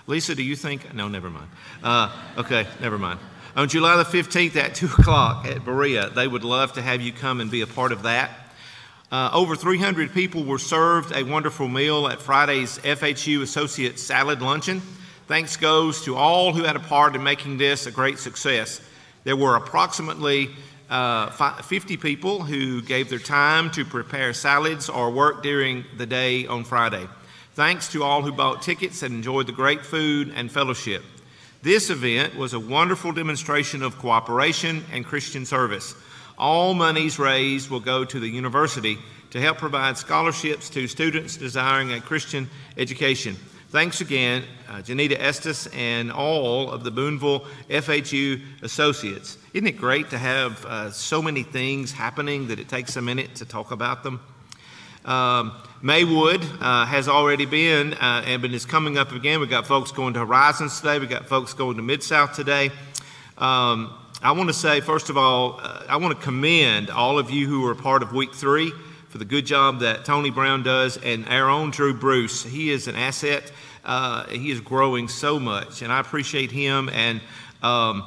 Lisa, 0.07 0.35
do 0.35 0.43
you 0.43 0.57
think? 0.57 0.93
No, 0.95 1.09
never 1.09 1.31
mind. 1.31 1.49
Uh, 1.83 2.11
okay, 2.39 2.66
never 2.81 2.99
mind. 2.99 3.20
On 3.55 3.69
July 3.69 3.97
the 3.97 4.05
15th 4.05 4.57
at 4.57 4.74
2 4.74 4.87
o'clock 4.87 5.47
at 5.47 5.65
Berea, 5.65 6.11
they 6.11 6.27
would 6.27 6.43
love 6.43 6.73
to 6.74 6.83
have 6.83 7.01
you 7.01 7.12
come 7.12 7.41
and 7.41 7.51
be 7.51 7.61
a 7.61 7.66
part 7.66 7.93
of 7.93 8.03
that. 8.03 8.31
Uh, 9.12 9.31
over 9.35 9.55
300 9.55 10.12
people 10.12 10.43
were 10.43 10.59
served 10.59 11.15
a 11.15 11.23
wonderful 11.23 11.69
meal 11.69 12.09
at 12.09 12.20
Friday's 12.20 12.79
FHU 12.79 13.43
Associate 13.43 13.99
Salad 13.99 14.41
Luncheon. 14.41 14.81
Thanks 15.29 15.57
goes 15.57 16.03
to 16.05 16.16
all 16.16 16.53
who 16.53 16.65
had 16.65 16.77
a 16.77 16.81
part 16.81 17.15
in 17.15 17.23
making 17.23 17.59
this 17.59 17.87
a 17.87 17.91
great 17.91 18.19
success. 18.19 18.81
There 19.24 19.37
were 19.37 19.57
approximately 19.57 20.51
uh, 20.89 21.31
50 21.62 21.97
people 21.99 22.43
who 22.43 22.83
gave 22.83 23.09
their 23.09 23.19
time 23.19 23.70
to 23.73 23.85
prepare 23.85 24.33
salads 24.33 24.89
or 24.89 25.11
work 25.11 25.43
during 25.43 25.85
the 25.97 26.07
day 26.07 26.47
on 26.47 26.65
Friday. 26.65 27.07
Thanks 27.55 27.89
to 27.89 28.03
all 28.03 28.23
who 28.23 28.33
bought 28.33 28.62
tickets 28.62 29.03
and 29.03 29.15
enjoyed 29.15 29.47
the 29.47 29.53
great 29.53 29.85
food 29.85 30.33
and 30.35 30.51
fellowship. 30.51 31.03
This 31.61 31.91
event 31.91 32.35
was 32.35 32.55
a 32.55 32.61
wonderful 32.61 33.12
demonstration 33.12 33.83
of 33.83 33.99
cooperation 33.99 34.83
and 34.91 35.05
Christian 35.05 35.45
service. 35.45 35.95
All 36.39 36.73
monies 36.73 37.19
raised 37.19 37.69
will 37.69 37.81
go 37.81 38.07
to 38.07 38.19
the 38.19 38.27
university 38.27 38.97
to 39.33 39.41
help 39.41 39.59
provide 39.59 39.99
scholarships 39.99 40.70
to 40.70 40.89
students 40.89 41.37
desiring 41.37 41.93
a 41.93 42.01
Christian 42.01 42.49
education. 42.79 43.37
Thanks 43.69 44.01
again, 44.01 44.45
uh, 44.70 44.77
Janita 44.77 45.19
Estes 45.19 45.66
and 45.69 46.11
all 46.11 46.70
of 46.70 46.85
the 46.85 46.91
Boonville 46.91 47.47
FHU 47.69 48.41
associates. 48.62 49.37
Isn't 49.53 49.66
it 49.66 49.77
great 49.77 50.09
to 50.11 50.19
have 50.19 50.65
uh, 50.65 50.91
so 50.91 51.20
many 51.20 51.43
things 51.43 51.93
happening 51.93 52.49
that 52.49 52.59
it 52.59 52.70
takes 52.70 52.97
a 52.97 53.03
minute 53.03 53.35
to 53.37 53.45
talk 53.45 53.73
about 53.73 54.03
them? 54.05 54.20
Um, 55.05 55.53
Maywood 55.83 56.45
uh, 56.61 56.87
has 56.87 57.09
already 57.09 57.45
been 57.45 57.95
uh, 57.95 58.23
and 58.24 58.45
is 58.45 58.65
coming 58.65 58.97
up 58.97 59.11
again. 59.11 59.41
We've 59.41 59.51
got 59.51 59.66
folks 59.66 59.91
going 59.91 60.15
to 60.15 60.20
Horizons 60.20 60.79
today. 60.81 61.01
We've 61.01 61.09
got 61.09 61.27
folks 61.27 61.55
going 61.55 61.77
to 61.77 61.83
Mid 61.83 62.05
South 62.05 62.35
today. 62.35 62.70
Um, 63.37 63.93
I 64.23 64.31
want 64.31 64.49
to 64.49 64.55
say, 64.55 64.81
first 64.81 65.11
of 65.11 65.16
all, 65.16 65.59
uh, 65.61 65.83
I 65.89 65.97
want 65.97 66.16
to 66.16 66.24
commend 66.24 66.89
all 66.91 67.19
of 67.19 67.33
you 67.33 67.49
who 67.49 67.66
are 67.66 67.74
part 67.74 68.05
of 68.05 68.12
week 68.12 68.33
three 68.33 68.73
for 69.09 69.19
the 69.19 69.24
good 69.24 69.45
job 69.45 69.81
that 69.81 70.05
Tony 70.05 70.31
Brown 70.31 70.62
does, 70.62 70.97
and 70.99 71.29
our 71.29 71.51
own 71.51 71.73
Drew 71.73 71.93
Bruce. 71.93 72.45
He 72.45 72.70
is 72.70 72.87
an 72.87 72.95
asset. 72.95 73.51
Uh, 73.85 74.27
he 74.29 74.53
is 74.53 74.61
growing 74.61 75.09
so 75.09 75.41
much, 75.41 75.83
and 75.83 75.93
I 75.93 75.99
appreciate 75.99 76.53
him. 76.53 76.89
And 76.91 77.20
um, 77.61 78.05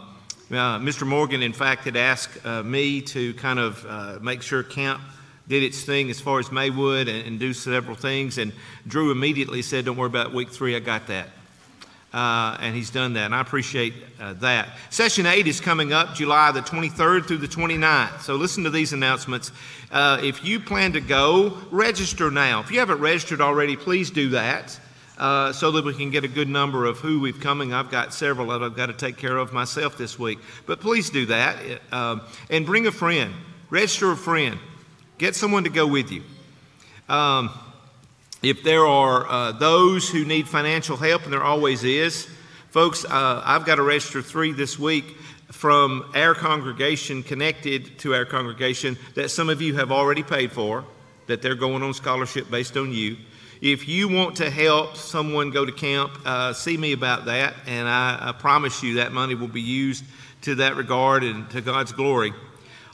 uh, 0.49 0.79
Mr. 0.79 1.05
Morgan, 1.05 1.43
in 1.43 1.51
fact, 1.51 1.83
had 1.83 1.97
asked 1.97 2.45
uh, 2.45 2.63
me 2.63 3.01
to 3.01 3.33
kind 3.33 3.59
of 3.59 4.23
make 4.23 4.41
sure 4.41 4.63
camp 4.63 5.01
did 5.47 5.63
its 5.63 5.83
thing 5.83 6.09
as 6.09 6.19
far 6.19 6.39
as 6.39 6.51
Maywood 6.51 7.07
and, 7.07 7.27
and, 7.27 7.39
do 7.39 7.53
several 7.53 7.95
things. 7.95 8.37
And 8.37 8.51
Drew 8.87 9.11
immediately 9.11 9.61
said, 9.61 9.85
Don't 9.85 9.97
worry 9.97 10.07
about 10.07 10.33
week 10.33 10.49
three, 10.49 10.75
I 10.75 10.79
got 10.79 11.07
that. 11.07 11.29
Uh, 12.15 12.55
and 12.61 12.73
he's 12.73 12.91
done 12.91 13.11
that, 13.13 13.25
and 13.25 13.35
I 13.35 13.41
appreciate 13.41 13.93
uh, 14.21 14.31
that. 14.35 14.69
Session 14.89 15.25
8 15.25 15.47
is 15.47 15.59
coming 15.59 15.91
up 15.91 16.15
July 16.15 16.49
the 16.53 16.61
23rd 16.61 17.25
through 17.25 17.39
the 17.39 17.47
29th. 17.47 18.21
So 18.21 18.35
listen 18.35 18.63
to 18.63 18.69
these 18.69 18.93
announcements. 18.93 19.51
Uh, 19.91 20.21
if 20.23 20.45
you 20.45 20.61
plan 20.61 20.93
to 20.93 21.01
go, 21.01 21.57
register 21.71 22.31
now. 22.31 22.61
If 22.61 22.71
you 22.71 22.79
haven't 22.79 23.01
registered 23.01 23.41
already, 23.41 23.75
please 23.75 24.11
do 24.11 24.29
that. 24.29 24.79
Uh, 25.17 25.51
so 25.53 25.71
that 25.71 25.85
we 25.85 25.93
can 25.93 26.09
get 26.09 26.25
a 26.25 26.27
good 26.27 26.49
number 26.49 26.85
of 26.85 26.99
who 26.99 27.21
we've 27.21 27.39
coming. 27.39 27.73
I've 27.73 27.89
got 27.89 28.13
several 28.13 28.47
that 28.47 28.61
I've 28.61 28.75
got 28.75 28.87
to 28.87 28.93
take 28.93 29.15
care 29.15 29.37
of 29.37 29.53
myself 29.53 29.97
this 29.97 30.19
week. 30.19 30.39
But 30.65 30.81
please 30.81 31.09
do 31.09 31.25
that. 31.27 31.57
Um, 31.91 32.21
and 32.49 32.65
bring 32.65 32.85
a 32.87 32.91
friend. 32.91 33.33
Register 33.69 34.11
a 34.11 34.17
friend. 34.17 34.59
Get 35.17 35.33
someone 35.33 35.63
to 35.63 35.69
go 35.69 35.87
with 35.87 36.11
you. 36.11 36.23
Um, 37.07 37.49
if 38.43 38.63
there 38.63 38.85
are 38.85 39.25
uh, 39.25 39.51
those 39.53 40.09
who 40.09 40.25
need 40.25 40.45
financial 40.45 40.97
help, 40.97 41.23
and 41.23 41.31
there 41.31 41.43
always 41.43 41.85
is, 41.85 42.27
folks, 42.71 43.05
uh, 43.05 43.41
I've 43.45 43.65
got 43.65 43.75
to 43.75 43.83
register 43.83 44.21
three 44.21 44.51
this 44.51 44.77
week 44.77 45.05
from 45.53 46.11
our 46.15 46.35
congregation 46.35 47.23
connected 47.23 47.97
to 47.99 48.13
our 48.13 48.25
congregation 48.25 48.97
that 49.13 49.31
some 49.31 49.47
of 49.47 49.61
you 49.61 49.75
have 49.75 49.89
already 49.89 50.21
paid 50.21 50.51
for, 50.51 50.83
that 51.27 51.41
they're 51.41 51.55
going 51.55 51.81
on 51.81 51.93
scholarship 51.93 52.51
based 52.51 52.75
on 52.75 52.91
you. 52.91 53.15
If 53.61 53.87
you 53.87 54.09
want 54.09 54.35
to 54.37 54.49
help 54.49 54.97
someone 54.97 55.49
go 55.49 55.65
to 55.65 55.71
camp, 55.71 56.11
uh, 56.25 56.51
see 56.51 56.75
me 56.75 56.91
about 56.91 57.23
that, 57.25 57.53
and 57.67 57.87
I, 57.87 58.17
I 58.19 58.31
promise 58.33 58.83
you 58.83 58.95
that 58.95 59.13
money 59.13 59.33
will 59.33 59.47
be 59.47 59.61
used 59.61 60.03
to 60.41 60.55
that 60.55 60.75
regard 60.75 61.23
and 61.23 61.49
to 61.51 61.61
God's 61.61 61.93
glory. 61.93 62.33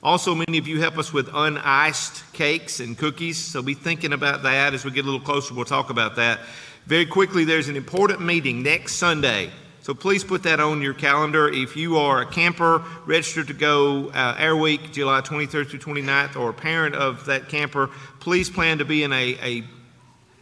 Also, 0.04 0.34
many 0.34 0.58
of 0.58 0.68
you 0.68 0.82
help 0.82 0.98
us 0.98 1.14
with 1.14 1.28
uniced 1.28 2.24
cakes 2.34 2.80
and 2.80 2.98
cookies, 2.98 3.38
so 3.38 3.62
be 3.62 3.76
thinking 3.76 4.14
about 4.14 4.42
that 4.42 4.74
as 4.74 4.84
we 4.84 4.90
get 4.90 5.04
a 5.04 5.06
little 5.06 5.20
closer. 5.20 5.54
We'll 5.54 5.66
talk 5.66 5.92
about 5.92 6.16
that. 6.16 6.40
Very 6.88 7.06
quickly, 7.06 7.46
there's 7.46 7.70
an 7.70 7.76
important 7.76 8.20
meeting 8.20 8.64
next 8.64 8.96
Sunday. 8.96 9.52
So 9.84 9.94
please 9.94 10.24
put 10.24 10.42
that 10.44 10.60
on 10.60 10.82
your 10.82 10.96
calendar. 10.96 11.50
If 11.50 11.76
you 11.76 11.98
are 11.98 12.22
a 12.22 12.26
camper 12.26 12.84
registered 13.06 13.48
to 13.48 13.54
go 13.54 14.10
uh, 14.10 14.36
Air 14.40 14.56
Week, 14.56 14.92
July 14.92 15.22
23rd 15.22 15.70
through 15.70 15.80
29th, 15.80 16.36
or 16.36 16.50
a 16.50 16.54
parent 16.54 16.96
of 16.96 17.26
that 17.28 17.48
camper, 17.48 17.92
please 18.20 18.50
plan 18.50 18.80
to 18.80 18.86
be 18.86 19.04
in 19.04 19.14
a, 19.14 19.38
a 19.42 19.64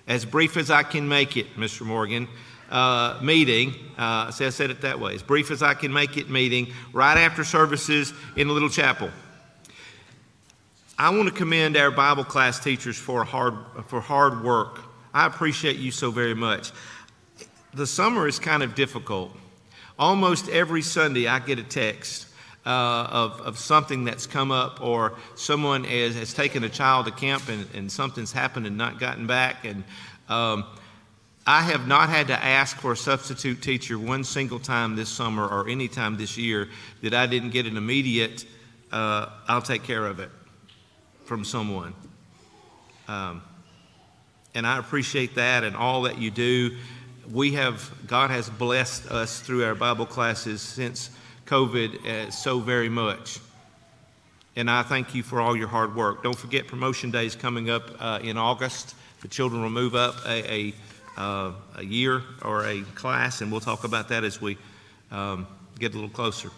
as 0.07 0.23
brief 0.23 0.55
as 0.55 0.71
I 0.71 0.83
can 0.83 1.07
make 1.07 1.35
it, 1.35 1.57
Mr. 1.57 1.81
Morgan, 1.85 2.29
uh, 2.69 3.19
meeting. 3.21 3.75
Uh, 3.97 4.31
see, 4.31 4.45
I 4.45 4.49
said 4.49 4.69
it 4.71 4.81
that 4.81 5.01
way. 5.01 5.15
As 5.15 5.23
brief 5.23 5.51
as 5.51 5.61
I 5.61 5.73
can 5.73 5.91
make 5.91 6.15
it 6.15 6.29
meeting 6.29 6.73
right 6.93 7.17
after 7.17 7.43
services 7.43 8.13
in 8.37 8.47
the 8.47 8.53
little 8.53 8.69
chapel. 8.69 9.09
I 10.99 11.11
want 11.11 11.29
to 11.29 11.33
commend 11.33 11.77
our 11.77 11.91
Bible 11.91 12.25
class 12.25 12.59
teachers 12.59 12.97
for 12.97 13.23
hard, 13.23 13.53
for 13.87 14.01
hard 14.01 14.43
work. 14.43 14.81
I 15.13 15.27
appreciate 15.27 15.77
you 15.77 15.91
so 15.91 16.11
very 16.11 16.33
much. 16.33 16.73
The 17.73 17.87
summer 17.87 18.27
is 18.27 18.37
kind 18.37 18.63
of 18.63 18.75
difficult. 18.75 19.33
Almost 19.97 20.49
every 20.49 20.81
Sunday, 20.81 21.25
I 21.25 21.39
get 21.39 21.57
a 21.57 21.63
text 21.63 22.27
uh, 22.65 23.07
of, 23.09 23.39
of 23.39 23.57
something 23.57 24.03
that's 24.03 24.27
come 24.27 24.51
up, 24.51 24.81
or 24.81 25.13
someone 25.35 25.85
has, 25.85 26.15
has 26.15 26.33
taken 26.33 26.65
a 26.65 26.69
child 26.69 27.05
to 27.05 27.13
camp 27.13 27.47
and, 27.47 27.65
and 27.73 27.89
something's 27.89 28.33
happened 28.33 28.67
and 28.67 28.77
not 28.77 28.99
gotten 28.99 29.25
back. 29.25 29.63
And 29.63 29.85
um, 30.27 30.65
I 31.47 31.61
have 31.61 31.87
not 31.87 32.09
had 32.09 32.27
to 32.27 32.43
ask 32.43 32.75
for 32.75 32.91
a 32.91 32.97
substitute 32.97 33.61
teacher 33.61 33.97
one 33.97 34.25
single 34.25 34.59
time 34.59 34.97
this 34.97 35.07
summer 35.07 35.47
or 35.47 35.69
any 35.69 35.87
time 35.87 36.17
this 36.17 36.37
year 36.37 36.67
that 37.03 37.13
I 37.13 37.25
didn't 37.25 37.51
get 37.51 37.67
an 37.67 37.77
immediate, 37.77 38.45
uh, 38.91 39.27
I'll 39.47 39.61
take 39.61 39.83
care 39.83 40.05
of 40.05 40.19
it 40.19 40.29
from 41.29 41.45
someone. 41.45 41.93
Um, 43.07 43.43
and 44.55 44.65
I 44.65 44.79
appreciate 44.79 45.35
that 45.35 45.63
and 45.63 45.75
all 45.75 46.01
that 46.01 46.17
you 46.17 46.31
do. 46.31 46.75
We 47.31 47.51
have, 47.53 47.87
God 48.07 48.31
has 48.31 48.49
blessed 48.49 49.05
us 49.11 49.39
through 49.39 49.63
our 49.63 49.75
Bible 49.75 50.07
classes 50.07 50.59
since 50.59 51.11
COVID 51.45 52.03
uh, 52.03 52.31
so 52.31 52.59
very 52.59 52.89
much. 52.89 53.37
And 54.55 54.71
I 54.71 54.81
thank 54.81 55.13
you 55.13 55.21
for 55.21 55.39
all 55.39 55.55
your 55.55 55.67
hard 55.67 55.95
work. 55.95 56.23
Don't 56.23 56.35
forget, 56.35 56.65
promotion 56.65 57.11
day 57.11 57.27
is 57.27 57.35
coming 57.35 57.69
up 57.69 57.91
uh, 57.99 58.19
in 58.23 58.35
August. 58.35 58.95
The 59.21 59.27
children 59.27 59.61
will 59.61 59.69
move 59.69 59.93
up 59.93 60.15
a, 60.25 60.51
a, 60.51 60.73
uh, 61.15 61.51
a, 61.75 61.85
year 61.85 62.23
or 62.41 62.65
a 62.65 62.81
class, 62.95 63.41
and 63.41 63.51
we'll 63.51 63.61
talk 63.61 63.83
about 63.83 64.09
that 64.09 64.23
as 64.23 64.41
we 64.41 64.57
um, 65.11 65.45
get 65.77 65.91
a 65.91 65.93
little 65.93 66.09
closer. 66.09 66.49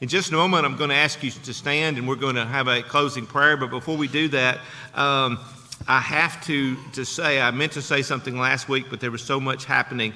In 0.00 0.08
just 0.08 0.30
a 0.30 0.34
moment, 0.34 0.66
I'm 0.66 0.76
going 0.76 0.90
to 0.90 0.96
ask 0.96 1.22
you 1.22 1.30
to 1.30 1.54
stand 1.54 1.98
and 1.98 2.08
we're 2.08 2.16
going 2.16 2.34
to 2.34 2.44
have 2.44 2.66
a 2.66 2.82
closing 2.82 3.26
prayer. 3.26 3.56
But 3.56 3.70
before 3.70 3.96
we 3.96 4.08
do 4.08 4.28
that, 4.28 4.58
um, 4.94 5.38
I 5.86 6.00
have 6.00 6.44
to, 6.46 6.76
to 6.92 7.04
say, 7.04 7.40
I 7.40 7.50
meant 7.52 7.72
to 7.72 7.82
say 7.82 8.02
something 8.02 8.36
last 8.36 8.68
week, 8.68 8.86
but 8.90 9.00
there 9.00 9.10
was 9.10 9.22
so 9.22 9.38
much 9.38 9.64
happening. 9.66 10.12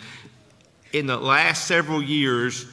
In 0.92 1.06
the 1.06 1.16
last 1.16 1.66
several 1.66 2.02
years, 2.02 2.66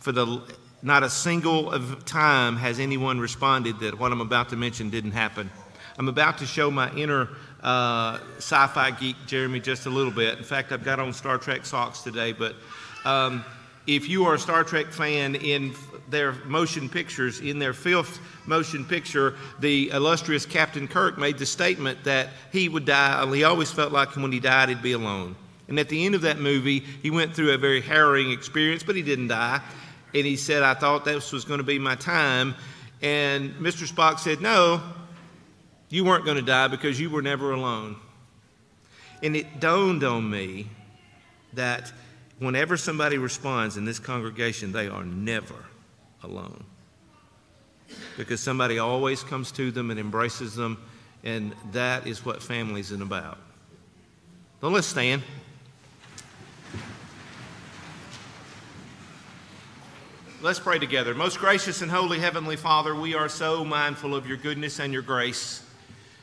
for 0.00 0.12
the 0.12 0.42
not 0.82 1.04
a 1.04 1.10
single 1.10 1.70
of 1.70 2.04
time 2.04 2.56
has 2.56 2.80
anyone 2.80 3.20
responded 3.20 3.78
that 3.80 3.98
what 3.98 4.10
I'm 4.10 4.20
about 4.20 4.48
to 4.48 4.56
mention 4.56 4.90
didn't 4.90 5.12
happen. 5.12 5.48
I'm 5.96 6.08
about 6.08 6.38
to 6.38 6.46
show 6.46 6.70
my 6.70 6.92
inner 6.94 7.28
uh, 7.62 8.18
sci 8.38 8.66
fi 8.68 8.90
geek, 8.90 9.16
Jeremy, 9.26 9.60
just 9.60 9.86
a 9.86 9.90
little 9.90 10.10
bit. 10.10 10.38
In 10.38 10.44
fact, 10.44 10.72
I've 10.72 10.82
got 10.84 10.98
on 10.98 11.12
Star 11.12 11.38
Trek 11.38 11.64
socks 11.64 12.02
today, 12.02 12.32
but 12.32 12.56
um, 13.04 13.44
if 13.86 14.08
you 14.08 14.24
are 14.26 14.34
a 14.34 14.38
Star 14.38 14.64
Trek 14.64 14.86
fan 14.86 15.34
in 15.34 15.74
their 16.08 16.32
motion 16.44 16.88
pictures, 16.88 17.40
in 17.40 17.58
their 17.58 17.72
fifth 17.72 18.20
motion 18.46 18.84
picture, 18.84 19.34
the 19.60 19.90
illustrious 19.90 20.46
Captain 20.46 20.86
Kirk 20.86 21.18
made 21.18 21.38
the 21.38 21.46
statement 21.46 22.04
that 22.04 22.30
he 22.52 22.68
would 22.68 22.84
die. 22.84 23.26
He 23.34 23.44
always 23.44 23.72
felt 23.72 23.92
like 23.92 24.14
when 24.16 24.30
he 24.30 24.40
died, 24.40 24.68
he'd 24.68 24.82
be 24.82 24.92
alone. 24.92 25.36
And 25.68 25.78
at 25.78 25.88
the 25.88 26.04
end 26.04 26.14
of 26.14 26.22
that 26.22 26.38
movie, 26.38 26.80
he 26.80 27.10
went 27.10 27.34
through 27.34 27.52
a 27.52 27.58
very 27.58 27.80
harrowing 27.80 28.30
experience, 28.30 28.82
but 28.82 28.94
he 28.94 29.02
didn't 29.02 29.28
die. 29.28 29.60
And 30.14 30.26
he 30.26 30.36
said, 30.36 30.62
I 30.62 30.74
thought 30.74 31.04
this 31.04 31.32
was 31.32 31.44
going 31.44 31.58
to 31.58 31.64
be 31.64 31.78
my 31.78 31.94
time. 31.96 32.54
And 33.00 33.54
Mr. 33.54 33.90
Spock 33.90 34.18
said, 34.18 34.40
No, 34.40 34.82
you 35.88 36.04
weren't 36.04 36.24
going 36.24 36.36
to 36.36 36.42
die 36.42 36.68
because 36.68 37.00
you 37.00 37.10
were 37.10 37.22
never 37.22 37.52
alone. 37.52 37.96
And 39.22 39.34
it 39.34 39.60
dawned 39.60 40.04
on 40.04 40.28
me 40.28 40.68
that 41.54 41.92
whenever 42.38 42.76
somebody 42.76 43.18
responds 43.18 43.76
in 43.76 43.84
this 43.84 43.98
congregation, 43.98 44.72
they 44.72 44.88
are 44.88 45.04
never 45.04 45.66
alone. 46.22 46.64
Because 48.16 48.40
somebody 48.40 48.78
always 48.78 49.22
comes 49.22 49.52
to 49.52 49.70
them 49.70 49.90
and 49.90 50.00
embraces 50.00 50.54
them, 50.54 50.82
and 51.24 51.54
that 51.72 52.06
is 52.06 52.24
what 52.24 52.42
families 52.42 52.90
is 52.90 53.00
about. 53.00 53.38
So 54.60 54.68
let's 54.68 54.86
stand. 54.86 55.22
Let's 60.40 60.58
pray 60.58 60.78
together. 60.80 61.14
Most 61.14 61.38
gracious 61.38 61.82
and 61.82 61.90
holy 61.90 62.18
Heavenly 62.18 62.56
Father, 62.56 62.94
we 62.94 63.14
are 63.14 63.28
so 63.28 63.64
mindful 63.64 64.14
of 64.14 64.26
your 64.26 64.36
goodness 64.36 64.80
and 64.80 64.92
your 64.92 65.02
grace 65.02 65.61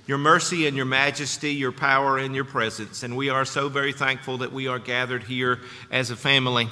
your 0.09 0.17
mercy 0.17 0.65
and 0.65 0.75
your 0.75 0.87
majesty, 0.87 1.53
your 1.53 1.71
power 1.71 2.17
and 2.17 2.33
your 2.33 2.43
presence. 2.43 3.03
And 3.03 3.15
we 3.15 3.29
are 3.29 3.45
so 3.45 3.69
very 3.69 3.93
thankful 3.93 4.39
that 4.39 4.51
we 4.51 4.67
are 4.67 4.79
gathered 4.79 5.21
here 5.21 5.59
as 5.91 6.09
a 6.09 6.15
family, 6.15 6.67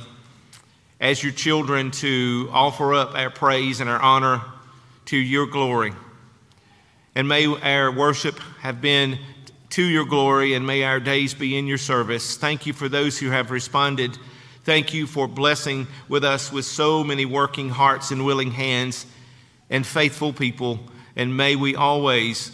as 1.00 1.22
your 1.22 1.34
children, 1.34 1.92
to 1.92 2.50
offer 2.52 2.96
up 2.96 3.14
our 3.14 3.30
praise 3.30 3.80
and 3.80 3.92
our 3.92 4.02
honor 4.02 4.42
to 5.06 5.18
your 5.18 5.46
glory. 5.46 5.94
And 7.14 7.28
may 7.28 7.46
our 7.46 7.92
worship 7.92 8.40
have 8.62 8.82
been 8.82 9.20
to 9.70 9.84
your 9.84 10.06
glory, 10.06 10.56
and 10.56 10.66
may 10.66 10.84
our 10.84 11.00
days 11.00 11.36
be 11.36 11.60
in 11.60 11.68
your 11.68 11.78
service. 11.78 12.38
Thank 12.38 12.66
you 12.66 12.74
for 12.74 12.90
those 12.90 13.20
who 13.20 13.30
have 13.30 13.52
responded. 13.52 14.18
Thank 14.64 14.96
you 14.96 15.06
for 15.06 15.28
blessing 15.28 15.86
with 16.10 16.24
us 16.24 16.52
with 16.52 16.66
so 16.66 17.04
many 17.04 17.26
working 17.26 17.70
hearts 17.70 18.10
and 18.10 18.26
willing 18.26 18.50
hands 18.50 19.06
and 19.70 19.86
faithful 19.86 20.34
people. 20.34 20.80
And 21.16 21.38
may 21.38 21.56
we 21.56 21.76
always 21.76 22.52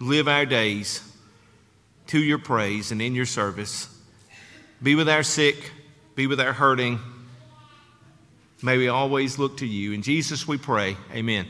live 0.00 0.28
our 0.28 0.46
days 0.46 1.02
to 2.08 2.18
your 2.18 2.38
praise 2.38 2.92
and 2.92 3.02
in 3.02 3.14
your 3.14 3.26
service. 3.26 3.88
Be 4.82 4.94
with 4.94 5.08
our 5.08 5.22
sick, 5.22 5.72
be 6.14 6.26
with 6.26 6.40
our 6.40 6.52
hurting. 6.52 6.98
May 8.62 8.76
we 8.76 8.88
always 8.88 9.38
look 9.38 9.58
to 9.58 9.66
you. 9.66 9.92
In 9.92 10.02
Jesus 10.02 10.48
we 10.48 10.58
pray. 10.58 10.96
Amen. 11.12 11.46